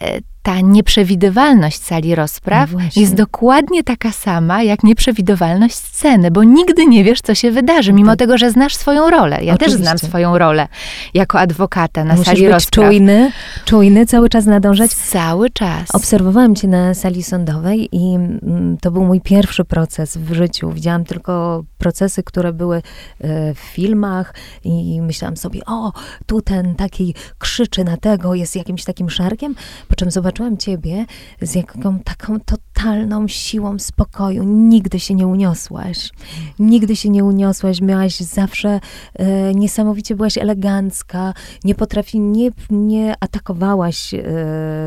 E, 0.00 0.20
ta 0.42 0.60
nieprzewidywalność 0.60 1.82
sali 1.82 2.14
rozpraw 2.14 2.72
no 2.72 2.80
jest 2.96 3.14
dokładnie 3.14 3.84
taka 3.84 4.12
sama, 4.12 4.62
jak 4.62 4.84
nieprzewidywalność 4.84 5.74
sceny, 5.74 6.30
bo 6.30 6.44
nigdy 6.44 6.86
nie 6.86 7.04
wiesz, 7.04 7.20
co 7.20 7.34
się 7.34 7.50
wydarzy, 7.50 7.92
mimo 7.92 8.10
tak. 8.10 8.18
tego, 8.18 8.38
że 8.38 8.50
znasz 8.50 8.74
swoją 8.74 9.10
rolę. 9.10 9.44
Ja 9.44 9.54
Oczywiście. 9.54 9.78
też 9.78 9.86
znam 9.86 9.98
swoją 9.98 10.38
rolę 10.38 10.68
jako 11.14 11.40
adwokata 11.40 12.04
na 12.04 12.14
Musisz 12.14 12.26
sali 12.26 12.42
być 12.42 12.52
rozpraw. 12.52 12.86
czujny, 12.86 13.32
czujny, 13.64 14.06
cały 14.06 14.28
czas 14.28 14.46
nadążać. 14.46 14.90
Cały 14.90 15.50
czas. 15.50 15.94
Obserwowałam 15.94 16.54
cię 16.54 16.68
na 16.68 16.94
sali 16.94 17.22
sądowej 17.22 17.88
i 17.92 18.14
mm, 18.14 18.76
to 18.80 18.90
był 18.90 19.04
mój 19.04 19.20
pierwszy 19.20 19.64
proces 19.64 20.16
w 20.16 20.32
życiu. 20.32 20.70
Widziałam 20.70 21.04
tylko 21.04 21.64
procesy, 21.78 22.22
które 22.22 22.52
były 22.52 22.76
e, 22.76 23.54
w 23.54 23.58
filmach 23.58 24.34
i 24.64 25.02
myślałam 25.02 25.36
sobie, 25.36 25.60
o, 25.66 25.92
tu 26.26 26.42
ten 26.42 26.74
taki 26.74 27.14
krzyczy 27.38 27.84
na 27.84 27.96
tego, 27.96 28.34
jest 28.34 28.56
jakimś 28.56 28.84
takim 28.84 29.10
szarkiem, 29.10 29.54
po 29.88 29.94
czym 29.94 30.10
zobaczyłam 30.10 30.29
ciebie 30.56 31.06
z 31.40 31.54
jaką 31.54 31.98
taką 31.98 32.40
totalną 32.40 32.69
totalną 32.80 33.28
siłą 33.28 33.78
spokoju. 33.78 34.44
Nigdy 34.44 35.00
się 35.00 35.14
nie 35.14 35.26
uniosłaś. 35.26 36.10
Nigdy 36.58 36.96
się 36.96 37.08
nie 37.08 37.24
uniosłaś. 37.24 37.80
Miałaś 37.80 38.16
zawsze 38.16 38.80
e, 39.14 39.54
niesamowicie 39.54 40.16
byłaś 40.16 40.38
elegancka. 40.38 41.34
Nie 41.64 41.74
potrafi, 41.74 42.20
nie, 42.20 42.50
nie 42.70 43.14
atakowałaś 43.20 44.14
e, 44.14 44.22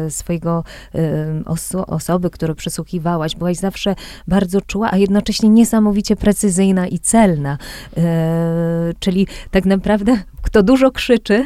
swojego 0.10 0.64
e, 0.96 1.44
oso 1.46 1.86
osoby, 1.86 2.30
które 2.30 2.56
przysłuchiwałaś. 2.56 3.36
Byłaś 3.36 3.58
zawsze 3.58 3.96
bardzo 4.28 4.62
czuła, 4.62 4.90
a 4.92 4.98
jednocześnie 4.98 5.50
niesamowicie 5.50 6.16
precyzyjna 6.16 6.88
i 6.88 7.00
celna. 7.00 7.58
E, 7.98 8.94
czyli 9.00 9.28
tak 9.52 9.66
naprawdę 9.66 10.18
kto 10.44 10.64
dużo 10.64 10.92
krzyczy, 10.92 11.46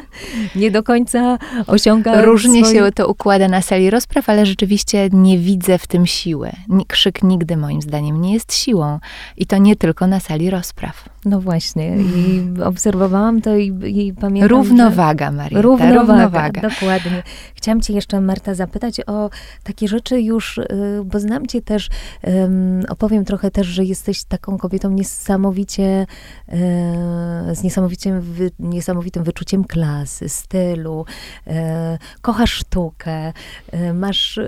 nie 0.55 0.71
do 0.71 0.83
końca 0.83 1.37
osiąga. 1.67 2.21
Różnie 2.21 2.65
swoje... 2.65 2.79
się 2.79 2.91
to 2.91 3.07
układa 3.07 3.47
na 3.47 3.61
sali 3.61 3.89
rozpraw, 3.89 4.29
ale 4.29 4.45
rzeczywiście 4.45 5.09
nie 5.13 5.37
widzę 5.37 5.77
w 5.77 5.87
tym 5.87 6.05
siły. 6.05 6.36
Krzyk 6.87 7.23
nigdy 7.23 7.57
moim 7.57 7.81
zdaniem 7.81 8.21
nie 8.21 8.33
jest 8.33 8.53
siłą. 8.53 8.99
I 9.37 9.45
to 9.45 9.57
nie 9.57 9.75
tylko 9.75 10.07
na 10.07 10.19
sali 10.19 10.49
rozpraw. 10.49 11.09
No 11.25 11.41
właśnie. 11.41 11.97
I 11.97 12.43
obserwowałam 12.71 13.41
to 13.41 13.55
i, 13.55 13.73
i 13.85 14.13
pamiętam. 14.13 14.49
Równowaga, 14.49 15.31
Maria. 15.31 15.61
Równowaga, 15.61 15.99
równowaga. 15.99 16.61
Dokładnie. 16.61 17.23
Chciałam 17.55 17.81
Cię 17.81 17.93
jeszcze, 17.93 18.21
Marta, 18.21 18.53
zapytać 18.53 19.01
o 19.07 19.29
takie 19.63 19.87
rzeczy 19.87 20.21
już, 20.21 20.57
y, 20.57 20.65
bo 21.05 21.19
znam 21.19 21.47
Cię 21.47 21.61
też, 21.61 21.89
opowiem 22.89 23.25
trochę 23.25 23.51
też, 23.51 23.67
że 23.67 23.83
jesteś 23.83 24.23
taką 24.23 24.57
kobietą 24.57 24.91
niesamowicie, 24.91 26.05
y, 26.49 27.55
z 27.55 27.63
niesamowicie, 27.63 28.21
niesamowitym 28.59 29.23
wyczuciem 29.23 29.63
klasy, 29.63 30.29
stylu. 30.29 31.05
Y, 31.47 31.51
kochasz 32.21 32.51
sztukę, 32.51 33.33
masz, 33.93 34.39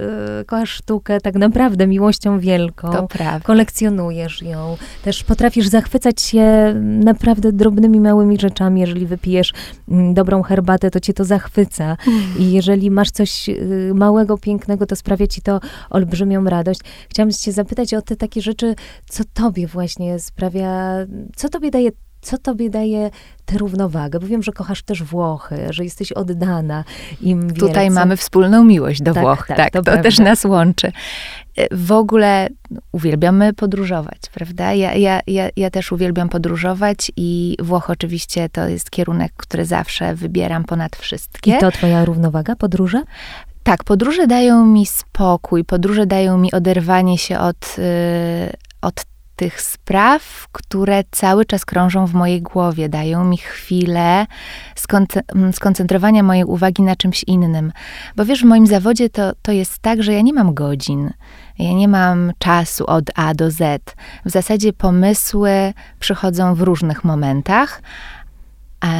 kochasz 0.45 0.69
sztukę 0.69 1.21
tak 1.21 1.35
naprawdę 1.35 1.78
miłością 1.87 2.39
wielką. 2.39 2.91
To 2.91 3.07
prawda. 3.07 3.45
Kolekcjonujesz 3.45 4.41
ją. 4.41 4.77
Też 5.03 5.23
potrafisz 5.23 5.67
zachwycać 5.67 6.21
się 6.21 6.73
naprawdę 6.83 7.51
drobnymi, 7.51 7.99
małymi 7.99 8.39
rzeczami. 8.39 8.81
Jeżeli 8.81 9.05
wypijesz 9.05 9.53
mm, 9.89 10.13
dobrą 10.13 10.41
herbatę, 10.41 10.91
to 10.91 10.99
cię 10.99 11.13
to 11.13 11.25
zachwyca. 11.25 11.97
I 12.39 12.51
jeżeli 12.51 12.91
masz 12.91 13.11
coś 13.11 13.49
y, 13.49 13.91
małego, 13.95 14.37
pięknego, 14.37 14.85
to 14.85 14.95
sprawia 14.95 15.27
ci 15.27 15.41
to 15.41 15.59
olbrzymią 15.89 16.43
radość. 16.43 16.79
Chciałam 17.09 17.31
cię 17.31 17.51
zapytać 17.51 17.93
o 17.93 18.01
te 18.01 18.15
takie 18.15 18.41
rzeczy, 18.41 18.75
co 19.09 19.23
tobie 19.33 19.67
właśnie 19.67 20.19
sprawia, 20.19 20.95
co 21.35 21.49
tobie 21.49 21.71
daje 21.71 21.91
co 22.21 22.37
tobie 22.37 22.69
daje 22.69 23.09
tę 23.45 23.57
równowagę? 23.57 24.19
Bo 24.19 24.27
wiem, 24.27 24.43
że 24.43 24.51
kochasz 24.51 24.83
też 24.83 25.03
Włochy, 25.03 25.57
że 25.69 25.83
jesteś 25.83 26.11
oddana 26.11 26.83
im 27.21 27.41
wielce. 27.41 27.59
Tutaj 27.59 27.89
mamy 27.89 28.17
wspólną 28.17 28.63
miłość 28.63 29.01
do 29.01 29.13
tak, 29.13 29.23
Włoch, 29.23 29.45
tak, 29.47 29.57
tak 29.57 29.73
to, 29.73 29.83
to 29.83 29.97
też 30.03 30.19
nas 30.19 30.45
łączy. 30.45 30.91
E, 31.57 31.75
w 31.75 31.91
ogóle 31.91 32.47
uwielbiamy 32.91 33.53
podróżować, 33.53 34.19
prawda? 34.33 34.73
Ja, 34.73 34.93
ja, 34.93 35.19
ja, 35.27 35.49
ja 35.55 35.69
też 35.69 35.91
uwielbiam 35.91 36.29
podróżować 36.29 37.11
i 37.17 37.57
Włochy 37.61 37.91
oczywiście 37.91 38.49
to 38.49 38.67
jest 38.67 38.89
kierunek, 38.91 39.31
który 39.37 39.65
zawsze 39.65 40.15
wybieram 40.15 40.63
ponad 40.63 40.95
wszystkie. 40.95 41.57
I 41.57 41.59
to 41.59 41.71
twoja 41.71 42.05
równowaga, 42.05 42.55
podróże? 42.55 43.01
Tak, 43.63 43.83
podróże 43.83 44.27
dają 44.27 44.65
mi 44.65 44.85
spokój, 44.85 45.65
podróże 45.65 46.05
dają 46.05 46.37
mi 46.37 46.51
oderwanie 46.51 47.17
się 47.17 47.39
od, 47.39 47.77
yy, 47.77 47.83
od 48.81 49.05
tych 49.39 49.61
spraw, 49.61 50.47
które 50.51 51.03
cały 51.11 51.45
czas 51.45 51.65
krążą 51.65 52.07
w 52.07 52.13
mojej 52.13 52.41
głowie, 52.41 52.89
dają 52.89 53.23
mi 53.23 53.37
chwilę 53.37 54.25
skoncentrowania 55.51 56.23
mojej 56.23 56.43
uwagi 56.43 56.83
na 56.83 56.95
czymś 56.95 57.23
innym. 57.23 57.71
Bo 58.15 58.25
wiesz, 58.25 58.41
w 58.41 58.45
moim 58.45 58.67
zawodzie 58.67 59.09
to, 59.09 59.31
to 59.41 59.51
jest 59.51 59.79
tak, 59.79 60.03
że 60.03 60.13
ja 60.13 60.21
nie 60.21 60.33
mam 60.33 60.53
godzin, 60.53 61.13
ja 61.59 61.73
nie 61.73 61.87
mam 61.87 62.31
czasu 62.37 62.85
od 62.85 63.05
A 63.15 63.33
do 63.33 63.51
Z. 63.51 63.95
W 64.25 64.29
zasadzie 64.29 64.73
pomysły 64.73 65.73
przychodzą 65.99 66.55
w 66.55 66.61
różnych 66.61 67.03
momentach, 67.03 67.81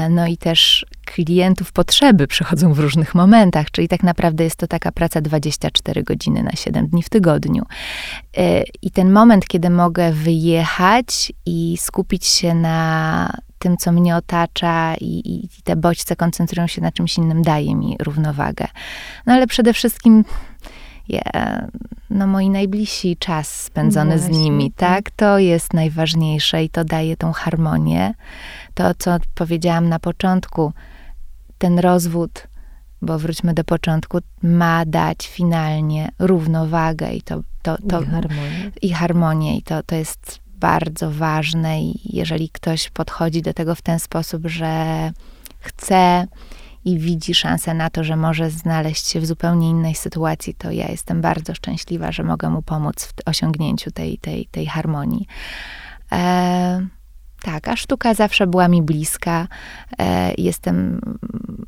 no 0.10 0.28
i 0.28 0.38
też 0.38 0.86
klientów 1.06 1.72
potrzeby 1.72 2.28
przychodzą 2.28 2.74
w 2.74 2.80
różnych 2.80 3.16
momentach, 3.16 3.72
czyli 3.72 3.88
tak 3.88 4.04
naprawdę 4.04 4.44
jest 4.44 4.56
to 4.56 4.68
taka 4.68 4.92
praca 4.92 5.22
24 5.22 6.04
godziny 6.04 6.44
na 6.44 6.52
7 6.52 6.88
dni 6.88 7.04
w 7.04 7.10
tygodniu. 7.10 7.66
E, 8.38 8.64
I 8.82 8.92
ten 8.92 9.12
moment, 9.12 9.48
kiedy 9.48 9.70
mogę 9.70 10.12
wyjechać 10.12 11.32
i 11.46 11.78
skupić 11.78 12.26
się 12.26 12.54
na 12.54 13.34
tym, 13.60 13.78
co 13.78 13.92
mnie 13.92 14.16
otacza 14.16 14.96
i, 14.96 15.22
i 15.36 15.64
te 15.64 15.76
bodźce 15.76 16.16
koncentrują 16.16 16.68
się 16.68 16.82
na 16.82 16.92
czymś 16.92 17.18
innym, 17.18 17.42
daje 17.42 17.76
mi 17.76 17.96
równowagę. 18.00 18.68
No 19.26 19.34
ale 19.34 19.48
przede 19.48 19.74
wszystkim 19.74 20.26
yeah, 21.10 21.68
no 22.10 22.28
moi 22.28 22.50
najbliżsi 22.50 23.18
czas 23.18 23.64
spędzony 23.64 24.16
no 24.16 24.22
z 24.22 24.30
nimi, 24.30 24.72
tak? 24.72 24.90
tak? 24.90 25.12
To 25.16 25.40
jest 25.40 25.74
najważniejsze 25.74 26.64
i 26.64 26.70
to 26.70 26.84
daje 26.84 27.18
tą 27.18 27.32
harmonię. 27.32 28.14
To, 28.74 28.94
co 28.98 29.18
powiedziałam 29.36 29.90
na 29.90 30.00
początku, 30.00 30.74
ten 31.58 31.80
rozwód, 31.80 32.48
bo 33.02 33.20
wróćmy 33.20 33.54
do 33.54 33.64
początku, 33.64 34.18
ma 34.44 34.86
dać 34.86 35.28
finalnie 35.28 36.10
równowagę 36.20 37.14
i 37.14 37.22
to... 37.22 37.42
to, 37.62 37.78
to 37.90 38.02
I 38.02 38.06
harmonię. 38.06 38.72
I 38.82 38.90
harmonię. 38.90 39.58
I 39.58 39.64
to, 39.64 39.84
to 39.84 39.96
jest 39.96 40.40
bardzo 40.56 41.12
ważne 41.12 41.82
i 41.82 42.18
jeżeli 42.18 42.50
ktoś 42.50 42.90
podchodzi 42.90 43.42
do 43.42 43.54
tego 43.54 43.76
w 43.76 43.82
ten 43.82 44.00
sposób, 44.00 44.48
że 44.48 45.12
chce 45.60 46.28
i 46.86 47.00
widzi 47.00 47.34
szansę 47.34 47.74
na 47.74 47.90
to, 47.90 48.04
że 48.04 48.16
może 48.16 48.50
znaleźć 48.50 49.08
się 49.08 49.20
w 49.20 49.26
zupełnie 49.26 49.70
innej 49.70 49.96
sytuacji, 49.96 50.54
to 50.54 50.72
ja 50.72 50.88
jestem 50.88 51.22
bardzo 51.22 51.56
szczęśliwa, 51.56 52.12
że 52.12 52.24
mogę 52.24 52.50
mu 52.50 52.62
pomóc 52.62 53.06
w 53.06 53.14
osiągnięciu 53.26 53.92
tej, 53.92 54.18
tej, 54.18 54.46
tej 54.46 54.66
harmonii. 54.66 55.28
E, 56.12 56.88
tak, 57.42 57.68
a 57.68 57.76
sztuka 57.76 58.14
zawsze 58.14 58.48
była 58.48 58.68
mi 58.68 58.82
bliska. 58.82 59.48
E, 60.00 60.34
jestem 60.38 61.02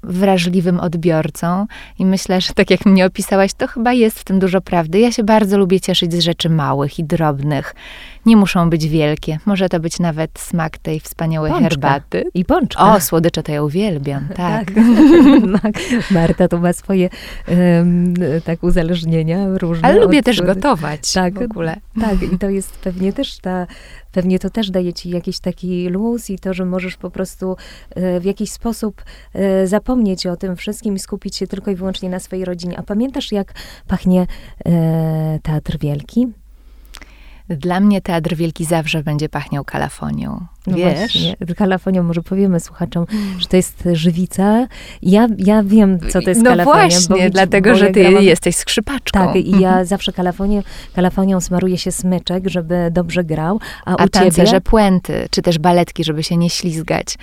wrażliwym 0.04 0.80
odbiorcą 0.80 1.68
i 2.00 2.06
myślę, 2.06 2.42
że 2.42 2.54
tak 2.54 2.70
jak 2.70 2.86
mnie 2.86 3.06
opisałaś, 3.06 3.54
to 3.54 3.68
chyba 3.68 3.94
jest 3.94 4.20
w 4.20 4.24
tym 4.24 4.40
dużo 4.40 4.62
prawdy. 4.62 5.00
Ja 5.00 5.12
się 5.12 5.24
bardzo 5.24 5.58
lubię 5.58 5.80
cieszyć 5.80 6.14
z 6.14 6.20
rzeczy 6.20 6.50
małych 6.50 7.00
i 7.00 7.04
drobnych. 7.04 7.76
Nie 8.26 8.38
muszą 8.38 8.70
być 8.70 8.88
wielkie. 8.88 9.40
Może 9.46 9.70
to 9.70 9.80
być 9.80 10.00
nawet 10.00 10.40
smak 10.40 10.78
tej 10.78 11.00
wspaniałej 11.00 11.52
pączka. 11.52 11.70
herbaty. 11.70 12.24
I 12.34 12.46
pączka. 12.46 12.96
O, 12.96 13.00
słodycze 13.00 13.44
to 13.44 13.52
ja 13.52 13.64
uwielbiam, 13.64 14.28
tak. 14.36 14.72
tak. 15.62 15.74
Marta 16.12 16.48
to 16.48 16.58
ma 16.58 16.74
swoje 16.74 17.10
um, 17.48 18.14
tak 18.46 18.64
uzależnienia 18.64 19.58
różne. 19.58 19.88
Ale 19.88 20.00
lubię 20.00 20.20
od... 20.20 20.26
też 20.26 20.42
gotować 20.42 21.14
tak, 21.14 21.40
w 21.40 21.42
ogóle. 21.42 21.76
Tak, 22.02 22.24
i 22.34 22.38
to 22.38 22.50
jest 22.50 22.78
pewnie 22.78 23.14
też 23.14 23.38
ta 23.38 23.68
pewnie 24.12 24.40
to 24.40 24.50
też 24.50 24.72
daje 24.72 24.94
ci 24.94 25.10
jakiś 25.10 25.40
taki 25.40 25.90
luz 25.90 26.30
i 26.30 26.40
to, 26.40 26.54
że 26.54 26.66
możesz 26.66 26.98
po 26.98 27.12
prostu 27.12 27.56
e, 27.90 28.20
w 28.20 28.26
jakiś 28.26 28.52
sposób 28.52 29.04
e, 29.34 29.68
zapomnieć 29.68 30.28
o 30.28 30.38
tym 30.38 30.56
wszystkim 30.56 30.96
i 30.96 31.00
skupić 31.00 31.36
się 31.36 31.48
tylko 31.48 31.72
i 31.72 31.76
wyłącznie 31.76 32.10
na 32.10 32.20
swojej 32.20 32.46
rodzinie. 32.46 32.80
A 32.80 32.84
pamiętasz, 32.84 33.32
jak 33.32 33.54
pachnie 33.88 34.28
e, 34.66 35.40
teatr 35.44 35.78
wielki? 35.80 36.28
Dla 37.58 37.80
mnie 37.80 38.02
Teatr 38.02 38.36
Wielki 38.36 38.66
zawsze 38.66 39.04
będzie 39.04 39.30
pachniał 39.30 39.66
kalafonią. 39.66 40.46
No 40.68 40.78
Wiesz? 40.78 40.98
Właśnie, 40.98 41.56
kalafonią 41.56 42.04
może 42.04 42.22
powiemy 42.22 42.60
słuchaczom, 42.60 43.06
że 43.40 43.48
to 43.48 43.58
jest 43.58 43.84
żywica. 43.94 44.68
Ja, 45.02 45.28
ja 45.38 45.64
wiem, 45.64 46.00
co 46.10 46.22
to 46.22 46.30
jest 46.30 46.42
no 46.42 46.50
kalafonia. 46.50 46.88
właśnie, 46.88 47.24
bo, 47.24 47.30
dlatego, 47.30 47.70
bo 47.70 47.76
że 47.76 47.90
ty 47.90 48.02
jesteś 48.02 48.56
skrzypaczką. 48.56 49.20
Tak, 49.20 49.36
i 49.36 49.60
ja 49.60 49.86
zawsze 49.94 50.14
kalafonię, 50.14 50.64
kalafonią 50.96 51.42
smaruje 51.42 51.78
się 51.78 51.92
smyczek, 51.92 52.50
żeby 52.50 52.90
dobrze 52.92 53.24
grał. 53.24 53.60
A, 53.86 53.98
a 53.98 54.06
u 54.06 54.10
tancerze 54.10 54.52
ciebie... 54.52 54.62
puenty, 54.62 55.28
czy 55.32 55.42
też 55.42 55.60
baletki, 55.60 56.04
żeby 56.04 56.24
się 56.24 56.38
nie 56.38 56.50
ślizgać. 56.50 57.18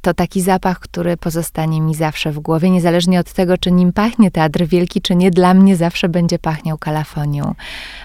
To 0.00 0.14
taki 0.14 0.40
zapach, 0.40 0.78
który 0.78 1.16
pozostanie 1.16 1.80
mi 1.80 1.94
zawsze 1.94 2.32
w 2.32 2.38
głowie, 2.38 2.70
niezależnie 2.70 3.20
od 3.20 3.32
tego, 3.32 3.58
czy 3.58 3.72
nim 3.72 3.92
pachnie 3.92 4.30
Teatr 4.30 4.66
Wielki, 4.66 5.00
czy 5.00 5.16
nie, 5.16 5.30
dla 5.30 5.54
mnie 5.54 5.76
zawsze 5.76 6.08
będzie 6.08 6.38
pachniał 6.38 6.78
kalafonią. 6.78 7.54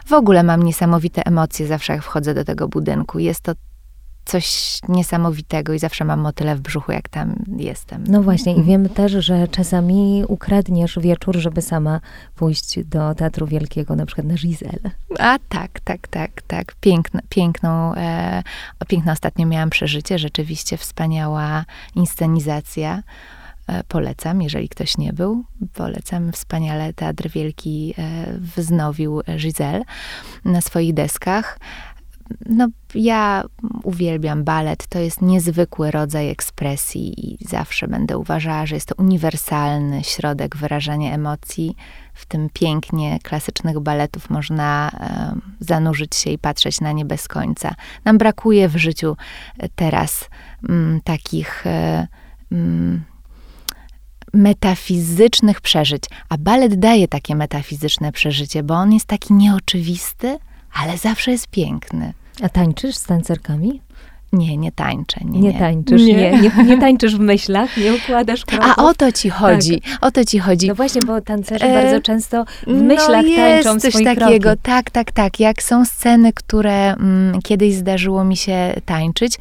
W 0.06 0.14
ogóle 0.14 0.44
mam 0.44 0.64
niesamowite 0.64 1.26
emocje 1.26 1.68
zawsze, 1.68 1.94
jak 1.94 2.04
wchodzę 2.04 2.34
do 2.34 2.44
tego 2.44 2.68
budynku. 2.68 3.20
Jest 3.20 3.42
to 3.42 3.54
coś 4.26 4.80
niesamowitego 4.90 5.74
i 5.74 5.80
zawsze 5.80 6.06
mam 6.06 6.20
motyle 6.20 6.56
w 6.56 6.60
brzuchu, 6.60 6.92
jak 6.92 7.10
tam 7.10 7.36
jestem. 7.58 8.04
No 8.08 8.24
właśnie 8.24 8.56
i 8.56 8.64
wiemy 8.64 8.90
też, 8.90 9.12
że 9.12 9.48
czasami 9.48 10.24
ukradniesz 10.28 11.00
wieczór, 11.00 11.36
żeby 11.38 11.62
sama 11.62 12.00
pójść 12.36 12.80
do 12.84 13.16
Teatru 13.16 13.48
Wielkiego, 13.48 13.96
na 13.96 14.06
przykład 14.06 14.28
na 14.28 14.34
Giselle. 14.34 14.92
A 15.20 15.40
tak, 15.50 15.80
tak, 15.80 16.08
tak, 16.08 16.42
tak. 16.42 16.76
Piękno, 16.82 17.20
piękną, 17.30 17.96
e, 17.96 18.44
piękne 18.88 19.12
ostatnio 19.12 19.46
miałam 19.46 19.70
przeżycie, 19.70 20.20
rzeczywiście 20.20 20.78
wspaniała 20.78 21.66
inscenizacja. 21.96 23.04
E, 23.68 23.84
polecam, 23.84 24.42
jeżeli 24.42 24.70
ktoś 24.70 24.98
nie 24.98 25.14
był. 25.14 25.44
Polecam 25.74 26.32
wspaniale 26.32 26.94
Teatr 26.94 27.30
Wielki 27.30 27.94
e, 27.98 28.26
wznowił 28.40 29.22
Giselle 29.38 29.82
na 30.46 30.62
swoich 30.62 30.94
deskach 30.94 31.60
no, 32.46 32.68
ja 32.96 33.44
uwielbiam 33.84 34.44
balet. 34.44 34.88
To 34.88 35.00
jest 35.00 35.22
niezwykły 35.22 35.92
rodzaj 35.92 36.30
ekspresji 36.30 37.32
i 37.32 37.48
zawsze 37.48 37.88
będę 37.88 38.18
uważała, 38.18 38.66
że 38.66 38.76
jest 38.76 38.88
to 38.88 38.96
uniwersalny 38.98 40.04
środek 40.04 40.58
wyrażania 40.58 41.14
emocji. 41.14 41.76
W 42.14 42.26
tym 42.26 42.50
pięknie 42.54 43.20
klasycznych 43.24 43.80
baletów 43.80 44.30
można 44.30 44.92
e, 44.94 45.36
zanurzyć 45.60 46.16
się 46.16 46.30
i 46.30 46.38
patrzeć 46.38 46.82
na 46.82 46.92
nie 46.92 47.06
bez 47.06 47.28
końca. 47.28 47.76
Nam 48.06 48.18
brakuje 48.18 48.70
w 48.70 48.78
życiu 48.78 49.18
teraz 49.76 50.30
mm, 50.70 51.02
takich. 51.04 51.68
E, 51.68 52.08
mm, 52.52 53.04
metafizycznych 54.34 55.62
przeżyć. 55.62 56.04
A 56.30 56.38
balet 56.38 56.80
daje 56.80 57.08
takie 57.08 57.36
metafizyczne 57.36 58.12
przeżycie, 58.12 58.64
bo 58.64 58.74
on 58.74 58.94
jest 58.94 59.06
taki 59.06 59.34
nieoczywisty, 59.34 60.40
ale 60.76 60.98
zawsze 60.98 61.32
jest 61.32 61.48
piękny. 61.48 62.14
A 62.42 62.50
tańczysz 62.50 62.96
z 62.96 63.04
tancerkami? 63.04 63.82
Nie, 64.36 64.58
nie 64.58 64.72
tańczę. 64.72 65.20
Nie, 65.26 65.40
nie, 65.40 65.54
nie. 65.54 65.60
tańczysz, 65.60 66.02
nie. 66.02 66.16
Nie, 66.16 66.32
nie. 66.32 66.64
nie. 66.64 66.78
tańczysz 66.78 67.16
w 67.16 67.20
myślach, 67.20 67.78
nie 67.78 67.94
układasz 67.94 68.46
kroków. 68.46 68.74
A 68.78 68.84
o 68.84 68.94
to 68.94 69.12
ci 69.12 69.30
chodzi, 69.30 69.82
tak. 69.82 69.98
o 70.02 70.12
to 70.12 70.26
ci 70.26 70.40
chodzi. 70.40 70.68
No 70.68 70.76
właśnie, 70.76 71.02
bo 71.02 71.22
tancerze 71.22 71.66
e, 71.66 71.84
bardzo 71.84 72.02
często 72.02 72.46
w 72.68 72.82
myślach 72.82 73.26
no 73.30 73.36
tańczą 73.36 73.74
jest 73.74 73.82
coś 73.82 74.04
takiego, 74.04 74.50
kroki. 74.50 74.62
tak, 74.64 74.90
tak, 74.90 75.12
tak. 75.12 75.40
Jak 75.40 75.64
są 75.64 75.86
sceny, 75.86 76.34
które 76.34 76.94
mm, 76.94 77.42
kiedyś 77.42 77.74
zdarzyło 77.74 78.24
mi 78.24 78.38
się 78.38 78.74
tańczyć, 78.86 79.38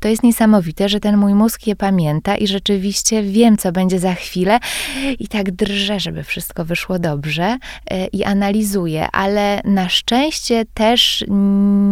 to 0.00 0.08
jest 0.08 0.22
niesamowite, 0.22 0.88
że 0.88 1.00
ten 1.00 1.16
mój 1.16 1.34
mózg 1.34 1.66
je 1.66 1.76
pamięta 1.76 2.36
i 2.36 2.46
rzeczywiście 2.46 3.22
wiem, 3.22 3.56
co 3.56 3.72
będzie 3.72 3.98
za 3.98 4.14
chwilę 4.14 4.58
i 5.18 5.28
tak 5.28 5.50
drżę, 5.50 6.00
żeby 6.00 6.24
wszystko 6.24 6.64
wyszło 6.64 6.98
dobrze 6.98 7.58
e, 7.90 8.06
i 8.06 8.24
analizuję, 8.24 9.08
ale 9.12 9.60
na 9.64 9.88
szczęście 9.88 10.64
też 10.74 11.24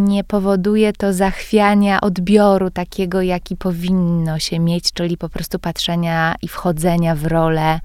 nie 0.07 0.23
powoduje 0.23 0.93
to 0.93 1.13
zachwiania 1.13 2.01
odbioru 2.01 2.42
odbioru 2.43 2.71
takiego, 2.71 3.21
jaki 3.21 3.55
powinno 3.57 4.39
się 4.39 4.59
mieć, 4.59 4.93
czyli 4.93 5.17
po 5.17 5.29
prostu 5.29 5.59
patrzenia 5.59 6.35
i 6.41 6.47
wchodzenia 6.47 7.15
w 7.15 7.25
rolę 7.25 7.79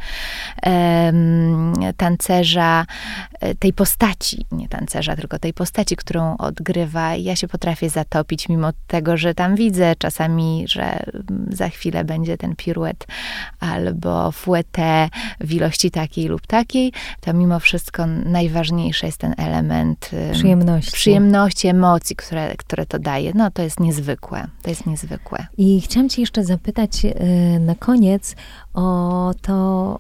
um, 0.67 1.73
tancerza, 1.97 2.87
e, 3.41 3.55
tej 3.55 3.73
postaci, 3.73 4.47
nie 4.53 4.69
tancerza, 4.69 5.17
tylko 5.17 5.39
tej 5.39 5.53
postaci, 5.53 5.97
którą 5.97 6.37
odgrywa. 6.37 7.15
Ja 7.15 7.37
się 7.37 7.49
potrafię 7.49 7.91
zatopić, 7.91 8.49
mimo 8.49 8.71
tego, 8.87 9.17
że 9.17 9.35
tam 9.35 9.57
widzę 9.57 9.95
czasami, 9.99 10.65
że 10.69 11.03
za 11.51 11.69
chwilę 11.69 12.05
będzie 12.05 12.37
ten 12.37 12.57
piruet 12.57 13.07
albo 13.61 14.33
fouetté 14.33 15.09
w 15.41 15.53
ilości 15.53 15.91
takiej 15.91 16.29
lub 16.29 16.47
takiej, 16.47 16.93
to 17.21 17.33
mimo 17.33 17.61
wszystko 17.61 18.07
najważniejszy 18.07 19.07
jest 19.07 19.19
ten 19.19 19.35
element 19.39 20.11
przyjemności, 20.33 20.93
przyjemności 20.93 21.69
emocji, 21.69 22.17
które, 22.17 22.57
które 22.57 22.87
to 22.87 22.99
daje. 22.99 23.33
No 23.35 23.51
to 23.51 23.63
jest 23.63 23.81
niezwykłe. 23.81 24.48
To 24.63 24.71
jest 24.71 24.87
niezwykłe. 24.87 25.47
I 25.59 25.81
chciałam 25.81 26.09
cię 26.09 26.23
jeszcze 26.23 26.45
zapytać 26.45 27.05
y, 27.05 27.15
na 27.61 27.75
koniec 27.75 28.37
o 28.79 29.35
to, 29.43 29.55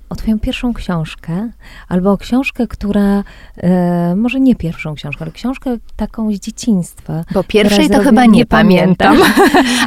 o 0.08 0.14
twoją 0.14 0.38
pierwszą 0.38 0.74
książkę, 0.74 1.50
albo 1.88 2.12
o 2.12 2.18
książkę, 2.18 2.66
która, 2.66 3.24
e, 3.56 4.16
może 4.16 4.40
nie 4.40 4.54
pierwszą 4.54 4.94
książkę, 4.94 5.24
ale 5.24 5.32
książkę 5.32 5.76
taką 5.96 6.32
z 6.32 6.38
dzieciństwa. 6.38 7.24
Bo 7.34 7.44
pierwszej 7.44 7.90
to 7.90 7.98
chyba 7.98 8.26
nie, 8.26 8.46
pamiętam. 8.46 9.16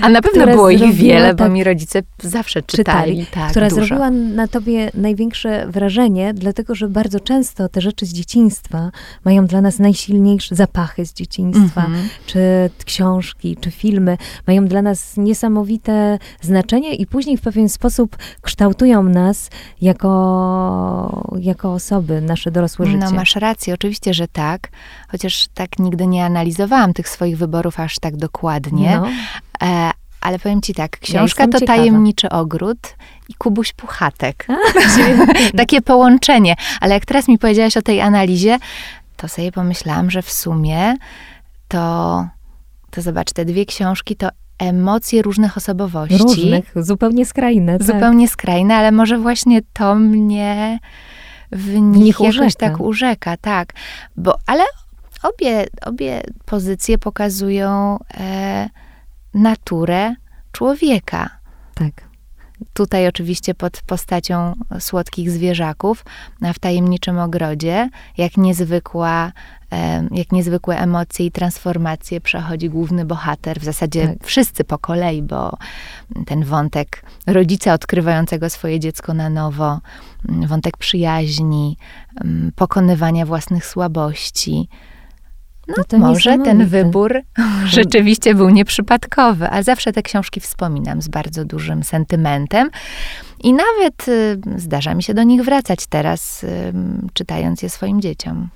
A 0.02 0.10
na 0.10 0.22
pewno 0.22 0.48
było 0.48 0.70
ich 0.70 0.94
wiele, 0.94 1.28
tak, 1.28 1.38
bo 1.38 1.54
mi 1.54 1.64
rodzice 1.64 2.02
zawsze 2.24 2.62
czytali. 2.62 3.12
czytali 3.12 3.26
tak, 3.26 3.52
która 3.52 3.70
dużo. 3.70 3.86
zrobiła 3.86 4.10
na 4.10 4.48
tobie 4.48 4.92
największe 4.94 5.68
wrażenie, 5.68 6.34
dlatego, 6.34 6.76
że 6.76 6.90
bardzo 6.90 7.20
często 7.20 7.70
te 7.70 7.82
rzeczy 7.82 8.06
z 8.06 8.14
dzieciństwa 8.14 8.92
mają 9.26 9.46
dla 9.46 9.62
nas 9.62 9.80
najsilniejsze 9.80 10.56
zapachy 10.56 11.06
z 11.06 11.14
dzieciństwa, 11.14 11.86
mm 11.86 12.00
-hmm. 12.00 12.10
czy 12.26 12.40
książki, 12.86 13.58
czy 13.62 13.72
filmy, 13.72 14.18
mają 14.52 14.68
dla 14.68 14.82
nas 14.82 15.18
niesamowite 15.18 16.20
znaczenie 16.42 16.96
i 16.96 17.06
później 17.06 17.38
w 17.38 17.42
pewien 17.42 17.70
sposób 17.70 18.18
kształtują 18.42 19.04
nas 19.04 19.50
jako, 19.82 21.24
jako 21.40 21.74
osoby, 21.74 22.22
nasze 22.22 22.52
dorosłe 22.52 22.86
życie. 22.86 22.98
No 22.98 23.12
masz 23.12 23.36
rację, 23.36 23.74
oczywiście, 23.74 24.14
że 24.14 24.28
tak. 24.28 24.70
Chociaż 25.08 25.48
tak 25.54 25.80
nigdy 25.80 26.08
nie 26.08 26.26
analizowałam 26.26 26.94
tych 26.94 27.10
swoich 27.10 27.38
wyborów 27.38 27.80
aż 27.80 28.00
tak 28.00 28.18
dokładnie. 28.18 29.02
No. 29.02 29.08
E, 29.68 29.92
ale 30.22 30.40
powiem 30.40 30.62
ci 30.62 30.74
tak, 30.74 31.00
książka 31.00 31.44
ja 31.44 31.50
to 31.50 31.60
ciekawa. 31.60 31.78
Tajemniczy 31.78 32.30
Ogród 32.30 32.96
i 33.30 33.34
Kubuś 33.34 33.74
Puchatek. 33.74 34.48
Takie 35.58 35.82
połączenie. 35.82 36.56
Ale 36.82 36.94
jak 36.94 37.06
teraz 37.06 37.28
mi 37.28 37.38
powiedziałaś 37.38 37.78
o 37.78 37.82
tej 37.82 38.02
analizie, 38.02 38.60
to 39.18 39.28
sobie 39.28 39.52
pomyślałam, 39.52 40.12
że 40.12 40.22
w 40.22 40.32
sumie 40.32 40.96
to, 41.68 42.28
to 42.92 43.02
zobacz, 43.02 43.34
te 43.34 43.46
dwie 43.46 43.66
książki 43.66 44.16
to 44.16 44.30
emocje 44.62 45.22
różnych 45.22 45.58
osobowości. 45.58 46.18
Różnych, 46.18 46.74
zupełnie 46.76 47.26
skrajne. 47.26 47.78
Tak. 47.78 47.88
Zupełnie 47.88 48.28
skrajne, 48.28 48.76
ale 48.76 48.92
może 48.92 49.18
właśnie 49.18 49.62
to 49.74 49.96
mnie 49.96 50.80
w 51.52 51.74
nich, 51.80 52.18
w 52.18 52.20
jakoś 52.20 52.56
tak 52.56 52.80
urzeka, 52.80 53.38
tak. 53.38 53.74
Bo, 54.18 54.36
ale 54.48 54.64
obie, 55.24 55.66
obie 55.86 56.22
pozycje 56.46 56.98
pokazują 56.98 58.00
e, 58.20 58.70
naturę 59.34 60.16
człowieka. 60.52 61.30
Tak. 61.76 62.11
Tutaj 62.82 63.08
oczywiście 63.08 63.54
pod 63.54 63.82
postacią 63.82 64.54
słodkich 64.80 65.32
zwierzaków, 65.32 66.06
w 66.54 66.60
tajemniczym 66.60 67.20
ogrodzie, 67.20 67.90
jak 68.18 68.38
niezwykła 68.38 69.32
jak 70.12 70.32
niezwykłe 70.32 70.80
emocje 70.80 71.26
i 71.26 71.32
transformacje 71.32 72.22
przechodzi 72.22 72.70
główny 72.70 73.06
bohater, 73.06 73.60
w 73.60 73.64
zasadzie 73.64 74.08
tak. 74.08 74.28
wszyscy 74.28 74.64
po 74.64 74.78
kolei, 74.78 75.22
bo 75.22 75.58
ten 76.26 76.44
wątek 76.44 77.06
rodzica 77.28 77.74
odkrywającego 77.74 78.50
swoje 78.50 78.80
dziecko 78.80 79.14
na 79.14 79.30
nowo, 79.30 79.80
wątek 80.48 80.78
przyjaźni, 80.78 81.78
pokonywania 82.56 83.26
własnych 83.26 83.66
słabości, 83.66 84.70
no, 85.68 85.84
to 85.88 85.98
może 85.98 86.38
ten 86.38 86.66
wybór 86.66 87.22
rzeczywiście 87.66 88.36
był 88.36 88.50
nieprzypadkowy, 88.50 89.50
a 89.50 89.64
zawsze 89.64 89.94
te 89.94 90.02
książki 90.02 90.40
wspominam 90.40 91.02
z 91.02 91.08
bardzo 91.08 91.46
dużym 91.46 91.84
sentymentem. 91.84 92.70
I 93.44 93.54
nawet 93.54 94.08
y, 94.08 94.40
zdarza 94.58 94.96
mi 94.96 95.04
się 95.04 95.14
do 95.14 95.24
nich 95.24 95.42
wracać 95.42 95.80
teraz, 95.90 96.44
y, 96.44 96.74
czytając 97.14 97.62
je 97.62 97.70
swoim 97.70 98.02
dzieciom. 98.02 98.50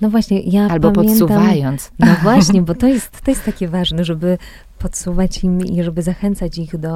No 0.00 0.10
właśnie, 0.10 0.40
ja 0.40 0.68
Albo 0.68 0.92
pamiętam, 0.92 1.28
podsuwając. 1.28 1.90
No 1.98 2.16
właśnie, 2.22 2.62
bo 2.62 2.74
to 2.74 2.86
jest, 2.86 3.20
to 3.24 3.30
jest 3.30 3.44
takie 3.44 3.68
ważne, 3.68 4.04
żeby 4.04 4.38
podsuwać 4.84 5.44
im 5.44 5.66
i 5.66 5.82
żeby 5.82 6.02
zachęcać 6.02 6.58
ich 6.58 6.76
do. 6.78 6.88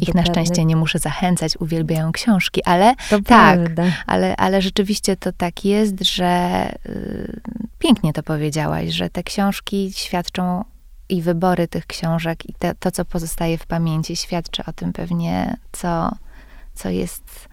Ich 0.00 0.08
do 0.08 0.14
na 0.14 0.22
pewnych... 0.22 0.26
szczęście 0.26 0.64
nie 0.64 0.76
muszę 0.76 0.98
zachęcać, 0.98 1.56
uwielbiają 1.60 2.12
książki, 2.12 2.64
ale 2.64 2.94
to 3.10 3.22
tak, 3.22 3.58
ale, 4.06 4.36
ale 4.36 4.62
rzeczywiście 4.62 5.16
to 5.16 5.32
tak 5.32 5.64
jest, 5.64 6.04
że 6.04 6.68
y, 6.86 7.40
pięknie 7.78 8.12
to 8.12 8.22
powiedziałaś, 8.22 8.90
że 8.90 9.10
te 9.10 9.22
książki 9.22 9.92
świadczą 9.94 10.64
i 11.08 11.22
wybory 11.22 11.68
tych 11.68 11.86
książek 11.86 12.48
i 12.48 12.54
te, 12.54 12.74
to, 12.74 12.90
co 12.90 13.04
pozostaje 13.04 13.58
w 13.58 13.66
pamięci, 13.66 14.16
świadczy 14.16 14.62
o 14.66 14.72
tym 14.72 14.92
pewnie, 14.92 15.56
co, 15.72 16.10
co 16.74 16.88
jest 16.88 17.48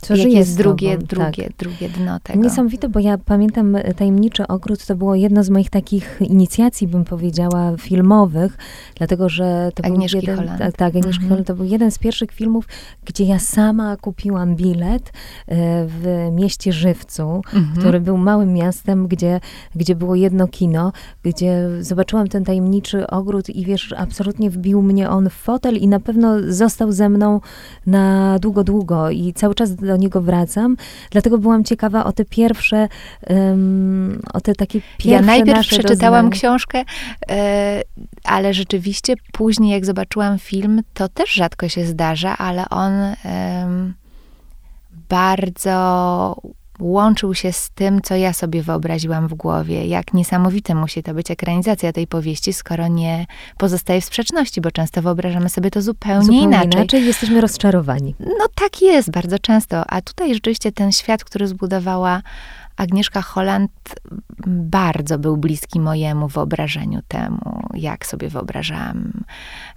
co 0.00 0.16
żyje 0.16 0.38
jest 0.38 0.56
drugie, 0.56 0.94
tobą, 0.94 1.06
drugie, 1.06 1.44
tak. 1.44 1.56
drugie 1.56 1.88
dno 1.88 2.20
tego. 2.22 2.42
Niesamowite, 2.42 2.88
bo 2.88 3.00
ja 3.00 3.18
pamiętam 3.18 3.76
e, 3.76 3.94
Tajemniczy 3.94 4.46
Ogród, 4.46 4.86
to 4.86 4.94
było 4.94 5.14
jedno 5.14 5.44
z 5.44 5.50
moich 5.50 5.70
takich 5.70 6.18
inicjacji, 6.20 6.88
bym 6.88 7.04
powiedziała, 7.04 7.76
filmowych, 7.76 8.58
dlatego, 8.94 9.28
że 9.28 9.70
to 9.74 9.84
Agnieszki 9.84 10.18
był 10.18 10.22
jeden, 10.22 10.36
Holland. 10.36 10.58
Tak, 10.58 10.76
tak 10.76 10.96
Agnieszki 10.96 11.24
mhm. 11.24 11.44
to 11.44 11.54
był 11.54 11.64
jeden 11.64 11.90
z 11.90 11.98
pierwszych 11.98 12.32
filmów, 12.32 12.68
gdzie 13.04 13.24
ja 13.24 13.38
sama 13.38 13.96
kupiłam 13.96 14.56
bilet 14.56 15.12
e, 15.46 15.86
w 15.86 16.28
mieście 16.32 16.72
Żywcu, 16.72 17.42
mhm. 17.54 17.76
który 17.78 18.00
był 18.00 18.16
małym 18.16 18.52
miastem, 18.52 19.08
gdzie, 19.08 19.40
gdzie 19.74 19.94
było 19.94 20.14
jedno 20.14 20.48
kino, 20.48 20.92
gdzie 21.22 21.68
zobaczyłam 21.80 22.28
ten 22.28 22.44
Tajemniczy 22.44 23.06
Ogród 23.06 23.50
i 23.50 23.64
wiesz, 23.64 23.94
absolutnie 23.96 24.50
wbił 24.50 24.82
mnie 24.82 25.10
on 25.10 25.30
w 25.30 25.32
fotel 25.32 25.76
i 25.76 25.88
na 25.88 26.00
pewno 26.00 26.36
został 26.48 26.92
ze 26.92 27.08
mną 27.08 27.40
na 27.86 28.38
długo, 28.38 28.64
długo 28.64 29.10
i 29.10 29.32
cały 29.32 29.54
czas 29.54 29.74
do 29.90 29.96
niego 29.96 30.20
wracam. 30.20 30.76
Dlatego 31.10 31.38
byłam 31.38 31.64
ciekawa 31.64 32.04
o 32.04 32.12
te 32.12 32.24
pierwsze, 32.24 32.88
um, 33.28 34.22
o 34.32 34.40
te 34.40 34.54
takie 34.54 34.80
pierwsze 34.80 35.10
Ja 35.10 35.22
najpierw 35.22 35.60
przeczytałam 35.60 36.30
doznania. 36.30 36.30
książkę, 36.30 36.84
e, 37.30 37.82
ale 38.24 38.54
rzeczywiście 38.54 39.14
później 39.32 39.72
jak 39.72 39.86
zobaczyłam 39.86 40.38
film, 40.38 40.82
to 40.94 41.08
też 41.08 41.30
rzadko 41.30 41.68
się 41.68 41.86
zdarza, 41.86 42.38
ale 42.38 42.68
on 42.68 42.92
bardzo 45.08 46.36
łączył 46.80 47.34
się 47.34 47.52
z 47.52 47.70
tym, 47.70 48.00
co 48.02 48.16
ja 48.16 48.32
sobie 48.32 48.62
wyobraziłam 48.62 49.28
w 49.28 49.34
głowie. 49.34 49.86
Jak 49.86 50.14
niesamowite 50.14 50.74
musi 50.74 51.02
to 51.02 51.14
być 51.14 51.30
ekranizacja 51.30 51.92
tej 51.92 52.06
powieści, 52.06 52.52
skoro 52.52 52.88
nie 52.88 53.26
pozostaje 53.58 54.00
w 54.00 54.04
sprzeczności, 54.04 54.60
bo 54.60 54.70
często 54.70 55.02
wyobrażamy 55.02 55.48
sobie 55.48 55.70
to 55.70 55.82
zupełnie, 55.82 56.20
Zupełnie 56.24 56.42
inaczej. 56.44 56.72
inaczej 56.72 57.06
jesteśmy 57.06 57.40
rozczarowani. 57.40 58.14
No 58.20 58.46
tak 58.54 58.82
jest 58.82 59.10
bardzo 59.10 59.38
często, 59.38 59.84
a 59.90 60.00
tutaj 60.02 60.34
rzeczywiście 60.34 60.72
ten 60.72 60.92
świat, 60.92 61.24
który 61.24 61.46
zbudowała 61.46 62.22
Agnieszka 62.76 63.22
Holland, 63.22 63.70
bardzo 64.46 65.18
był 65.18 65.36
bliski 65.36 65.80
mojemu 65.80 66.28
wyobrażeniu 66.28 67.00
temu, 67.08 67.62
jak 67.74 68.06
sobie 68.06 68.28
wyobrażałam. 68.28 69.12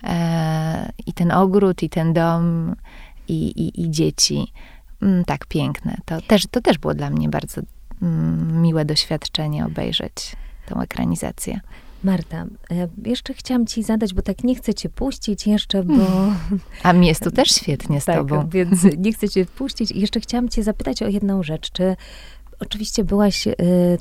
E, 0.03 0.91
I 1.07 1.13
ten 1.13 1.31
ogród, 1.31 1.83
i 1.83 1.89
ten 1.89 2.13
dom, 2.13 2.75
i, 3.27 3.33
i, 3.47 3.81
i 3.81 3.91
dzieci. 3.91 4.47
Mm, 5.03 5.25
tak 5.25 5.45
piękne. 5.45 5.97
To 6.05 6.21
też, 6.21 6.47
to 6.51 6.61
też 6.61 6.77
było 6.77 6.93
dla 6.93 7.09
mnie 7.09 7.29
bardzo 7.29 7.61
mm, 8.01 8.61
miłe 8.61 8.85
doświadczenie 8.85 9.65
obejrzeć 9.65 10.35
tą 10.65 10.81
ekranizację. 10.81 11.59
Marta, 12.03 12.45
e, 12.71 12.87
jeszcze 13.05 13.33
chciałam 13.33 13.65
ci 13.65 13.83
zadać, 13.83 14.13
bo 14.13 14.21
tak 14.21 14.43
nie 14.43 14.55
chcę 14.55 14.73
cię 14.73 14.89
puścić 14.89 15.47
jeszcze, 15.47 15.83
bo... 15.83 16.03
A 16.83 16.93
mi 16.93 17.07
jest 17.07 17.23
tu 17.23 17.31
też 17.31 17.49
świetnie 17.49 18.01
z 18.01 18.05
tak, 18.05 18.15
tobą. 18.15 18.49
więc 18.49 18.83
nie 19.05 19.13
chcę 19.13 19.29
cię 19.29 19.45
puścić. 19.45 19.91
I 19.91 19.99
jeszcze 19.99 20.19
chciałam 20.19 20.49
cię 20.49 20.63
zapytać 20.63 21.01
o 21.01 21.07
jedną 21.07 21.43
rzecz. 21.43 21.71
Czy 21.71 21.95
oczywiście 22.59 23.03
byłaś 23.03 23.47
y, 23.47 23.53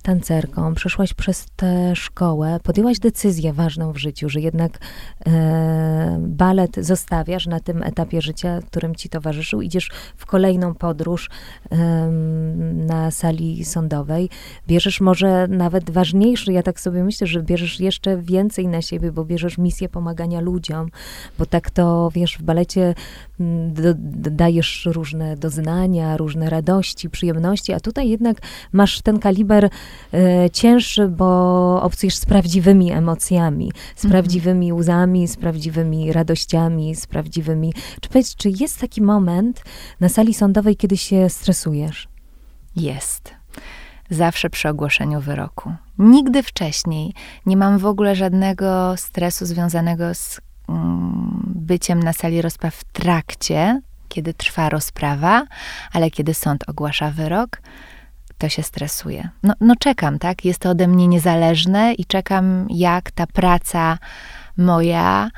tancerką, 0.03 0.74
przeszłaś 0.74 1.14
przez 1.14 1.46
tę 1.57 1.96
szkołę, 1.96 2.61
podjęłaś 2.62 2.98
decyzję 2.98 3.53
ważną 3.53 3.92
w 3.92 3.96
życiu, 3.96 4.28
że 4.28 4.40
jednak 4.40 4.76
y, 4.76 5.30
balet 6.18 6.76
zostawiasz 6.76 7.46
na 7.46 7.61
tym 7.61 7.82
etapie 7.82 8.22
życia, 8.22 8.61
którym 8.66 8.94
ci 8.94 9.09
towarzyszył, 9.09 9.62
idziesz 9.62 9.90
w 10.16 10.26
kolejną 10.26 10.74
podróż 10.74 11.26
y, 11.26 11.76
na 12.86 13.11
sali 13.11 13.64
sądowej, 13.64 14.28
bierzesz 14.68 15.00
może 15.00 15.48
nawet 15.48 15.90
ważniejszy, 15.90 16.53
ja 16.53 16.62
tak 16.62 16.80
sobie 16.80 17.05
myślę, 17.05 17.26
że 17.26 17.42
bierzesz 17.42 17.80
jeszcze 17.80 18.16
więcej 18.16 18.68
na 18.68 18.82
siebie, 18.82 19.12
bo 19.12 19.24
bierzesz 19.24 19.59
misję 19.59 19.88
pomagania 19.88 20.40
ludziom, 20.40 20.88
bo 21.38 21.46
tak 21.46 21.70
to, 21.70 22.11
wiesz, 22.14 22.38
w 22.38 22.42
balecie 22.42 22.94
do, 23.68 23.94
dajesz 24.30 24.88
różne 24.92 25.36
doznania, 25.36 26.16
różne 26.16 26.50
radości, 26.50 27.11
przyjemności, 27.11 27.72
a 27.72 27.80
tutaj 27.80 28.09
jednak 28.09 28.36
masz 28.72 29.01
ten 29.01 29.18
kaliber 29.18 29.68
e, 30.14 30.51
cięższy, 30.51 31.09
bo 31.09 31.82
obcujesz 31.82 32.16
z 32.16 32.26
prawdziwymi 32.26 32.93
emocjami, 32.93 33.72
z 33.97 34.05
mhm. 34.05 34.11
prawdziwymi 34.11 34.72
łzami, 34.72 35.28
z 35.28 35.36
prawdziwymi 35.36 36.12
radościami, 36.12 36.95
z 36.95 37.07
prawdziwymi... 37.07 37.74
Czy 38.01 38.09
powiedz, 38.09 38.34
czy 38.34 38.51
jest 38.51 38.80
taki 38.80 39.03
moment 39.03 39.64
na 40.01 40.09
sali 40.09 40.34
sądowej, 40.34 40.76
kiedy 40.76 40.97
się 40.97 41.28
stresujesz? 41.28 42.09
Jest. 42.76 43.34
Zawsze 44.11 44.51
przy 44.51 44.68
ogłoszeniu 44.68 45.20
wyroku. 45.20 45.74
Nigdy 45.99 46.43
wcześniej 46.43 47.14
nie 47.47 47.57
mam 47.57 47.78
w 47.78 47.86
ogóle 47.86 48.16
żadnego 48.16 48.97
stresu 48.97 49.47
związanego 49.47 50.14
z 50.14 50.40
mm, 50.68 51.43
byciem 51.47 52.03
na 52.03 52.12
sali 52.12 52.43
rozpraw 52.43 52.74
w 52.74 52.84
trakcie, 52.84 53.80
kiedy 54.09 54.34
trwa 54.34 54.68
rozprawa, 54.68 55.47
ale 55.93 56.11
kiedy 56.11 56.34
sąd 56.34 56.68
ogłasza 56.68 57.11
wyrok, 57.11 57.62
to 58.43 58.49
się 58.49 58.62
stresuje. 58.62 59.28
No, 59.43 59.55
no 59.61 59.76
czekam, 59.76 60.18
tak? 60.18 60.45
Jest 60.45 60.61
to 60.61 60.70
ode 60.70 60.88
mnie 60.88 61.09
niezależne 61.09 61.95
i 61.95 62.05
czekam, 62.05 62.66
jak 62.70 63.11
ta 63.11 63.26
praca 63.26 63.99
moja, 64.57 65.30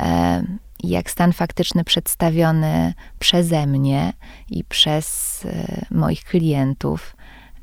e, 0.00 0.42
jak 0.82 1.10
stan 1.10 1.32
faktyczny 1.32 1.84
przedstawiony 1.84 2.94
przeze 3.18 3.66
mnie 3.66 4.12
i 4.50 4.64
przez 4.64 5.40
e, 5.44 5.84
moich 5.90 6.24
klientów 6.24 7.16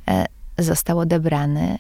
e, 0.07 0.25
został 0.57 0.99
odebrany. 0.99 1.77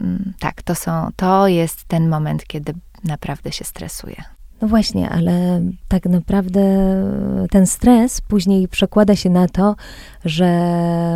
Mm, 0.00 0.34
tak, 0.38 0.62
to, 0.62 0.74
są, 0.74 1.10
to 1.16 1.48
jest 1.48 1.84
ten 1.84 2.08
moment, 2.08 2.46
kiedy 2.46 2.74
naprawdę 3.04 3.52
się 3.52 3.64
stresuję. 3.64 4.24
No 4.60 4.68
właśnie, 4.68 5.08
ale 5.10 5.62
tak 5.88 6.06
naprawdę 6.06 6.60
ten 7.50 7.66
stres 7.66 8.20
później 8.20 8.68
przekłada 8.68 9.16
się 9.16 9.30
na 9.30 9.48
to, 9.48 9.76
że 10.24 10.50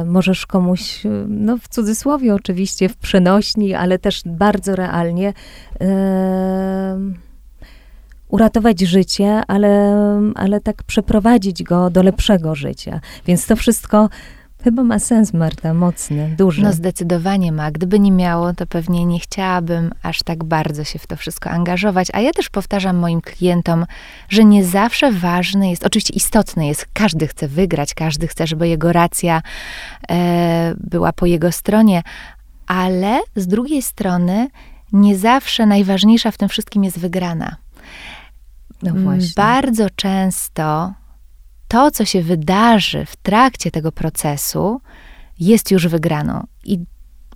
możesz 0.07 0.47
komuś, 0.47 1.03
no 1.29 1.59
w 1.59 1.69
cudzysłowie 1.69 2.35
oczywiście, 2.35 2.89
w 2.89 2.97
przenośni, 2.97 3.75
ale 3.75 3.99
też 3.99 4.23
bardzo 4.27 4.77
realnie 4.77 5.33
yy, 5.81 5.87
uratować 8.29 8.81
życie, 8.81 9.43
ale, 9.49 9.97
ale 10.35 10.61
tak 10.61 10.83
przeprowadzić 10.83 11.63
go 11.63 11.91
do 11.91 12.03
lepszego 12.03 12.55
życia. 12.55 13.01
Więc 13.27 13.47
to 13.47 13.57
wszystko 13.57 14.09
Chyba 14.65 14.83
ma 14.83 14.99
sens, 14.99 15.33
Marta, 15.33 15.75
mocny, 15.75 16.35
duży. 16.39 16.63
No 16.63 16.73
zdecydowanie 16.73 17.53
ma. 17.53 17.71
Gdyby 17.71 18.01
nie 18.01 18.13
miało, 18.13 18.55
to 18.55 18.67
pewnie 18.67 19.05
nie 19.05 19.21
chciałabym 19.21 19.93
aż 20.03 20.23
tak 20.23 20.45
bardzo 20.45 20.85
się 20.85 20.99
w 20.99 21.07
to 21.07 21.17
wszystko 21.17 21.51
angażować. 21.51 22.09
A 22.13 22.21
ja 22.21 22.33
też 22.33 22.51
powtarzam 22.51 22.97
moim 22.97 23.21
klientom, 23.21 23.87
że 24.29 24.45
nie 24.45 24.65
zawsze 24.65 25.13
ważny 25.13 25.71
jest, 25.71 25.87
oczywiście 25.87 26.15
istotny 26.15 26.67
jest, 26.67 26.87
każdy 26.93 27.27
chce 27.27 27.49
wygrać, 27.49 27.95
każdy 27.95 28.29
chce, 28.29 28.47
żeby 28.47 28.69
jego 28.69 28.93
racja 28.93 29.43
e, 30.11 30.75
była 30.81 31.13
po 31.13 31.27
jego 31.27 31.53
stronie, 31.53 32.03
ale 32.67 33.21
z 33.37 33.47
drugiej 33.47 33.83
strony 33.83 34.49
nie 34.93 35.19
zawsze 35.19 35.67
najważniejsza 35.67 36.31
w 36.31 36.39
tym 36.39 36.49
wszystkim 36.49 36.85
jest 36.85 36.99
wygrana. 36.99 37.57
No 38.83 38.95
właśnie. 38.95 39.33
Bardzo 39.37 39.91
często 39.91 40.93
to, 41.73 41.91
co 41.91 42.05
się 42.05 42.23
wydarzy 42.23 43.05
w 43.07 43.17
trakcie 43.17 43.71
tego 43.71 43.93
procesu, 43.93 44.81
jest 45.41 45.71
już 45.71 45.87
wygraną. 45.87 46.47
I 46.65 46.79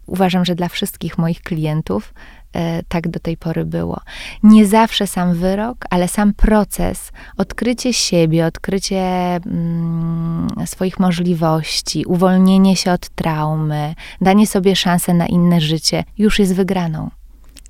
uważam, 0.07 0.45
że 0.45 0.55
dla 0.55 0.69
wszystkich 0.69 1.19
moich 1.19 1.43
klientów 1.43 2.15
e, 2.53 2.83
tak 2.83 3.09
do 3.09 3.21
tej 3.21 3.37
pory 3.37 3.65
było. 3.65 4.01
Nie 4.43 4.67
zawsze 4.67 5.07
sam 5.07 5.35
wyrok, 5.35 5.85
ale 5.91 6.09
sam 6.09 6.35
proces, 6.35 7.13
odkrycie 7.37 7.93
siebie, 7.93 8.47
odkrycie 8.47 9.01
mm, 9.37 10.49
swoich 10.67 11.01
możliwości, 11.01 12.05
uwolnienie 12.07 12.77
się 12.77 12.93
od 12.93 13.09
traumy, 13.09 13.95
danie 14.21 14.47
sobie 14.47 14.77
szansę 14.77 15.15
na 15.15 15.27
inne 15.27 15.61
życie, 15.61 16.05
już 16.19 16.39
jest 16.39 16.55
wygraną. 16.55 17.11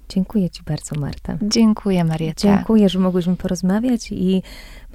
Dziękuję 0.09 0.51
Ci 0.51 0.62
bardzo, 0.62 1.01
Marta. 1.01 1.39
Dziękuję, 1.43 2.05
Marieta. 2.05 2.41
Dziękuję, 2.41 2.89
że 2.89 2.99
mogłyśmy 2.99 3.37
porozmawiać 3.37 4.12
i 4.12 4.43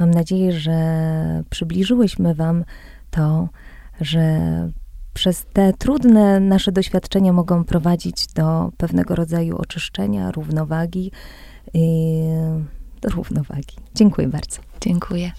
mam 0.01 0.11
nadzieję, 0.11 0.51
że 0.51 1.43
przybliżyłyśmy 1.49 2.35
Wam 2.35 2.63
to, 3.11 3.49
że 4.01 4.39
przez 5.13 5.45
te 5.53 5.73
trudne 5.73 6.39
nasze 6.39 6.71
doświadczenia 6.71 7.33
mogą 7.33 7.63
prowadzić 7.63 8.27
do 8.27 8.71
pewnego 8.77 9.15
rodzaju 9.15 9.57
oczyszczenia, 9.57 10.31
równowagi. 10.31 11.11
do 13.01 13.09
równowagi. 13.09 13.75
Dziękuję 13.95 14.27
bardzo. 14.27 14.61
Dziękuję. 14.81 15.31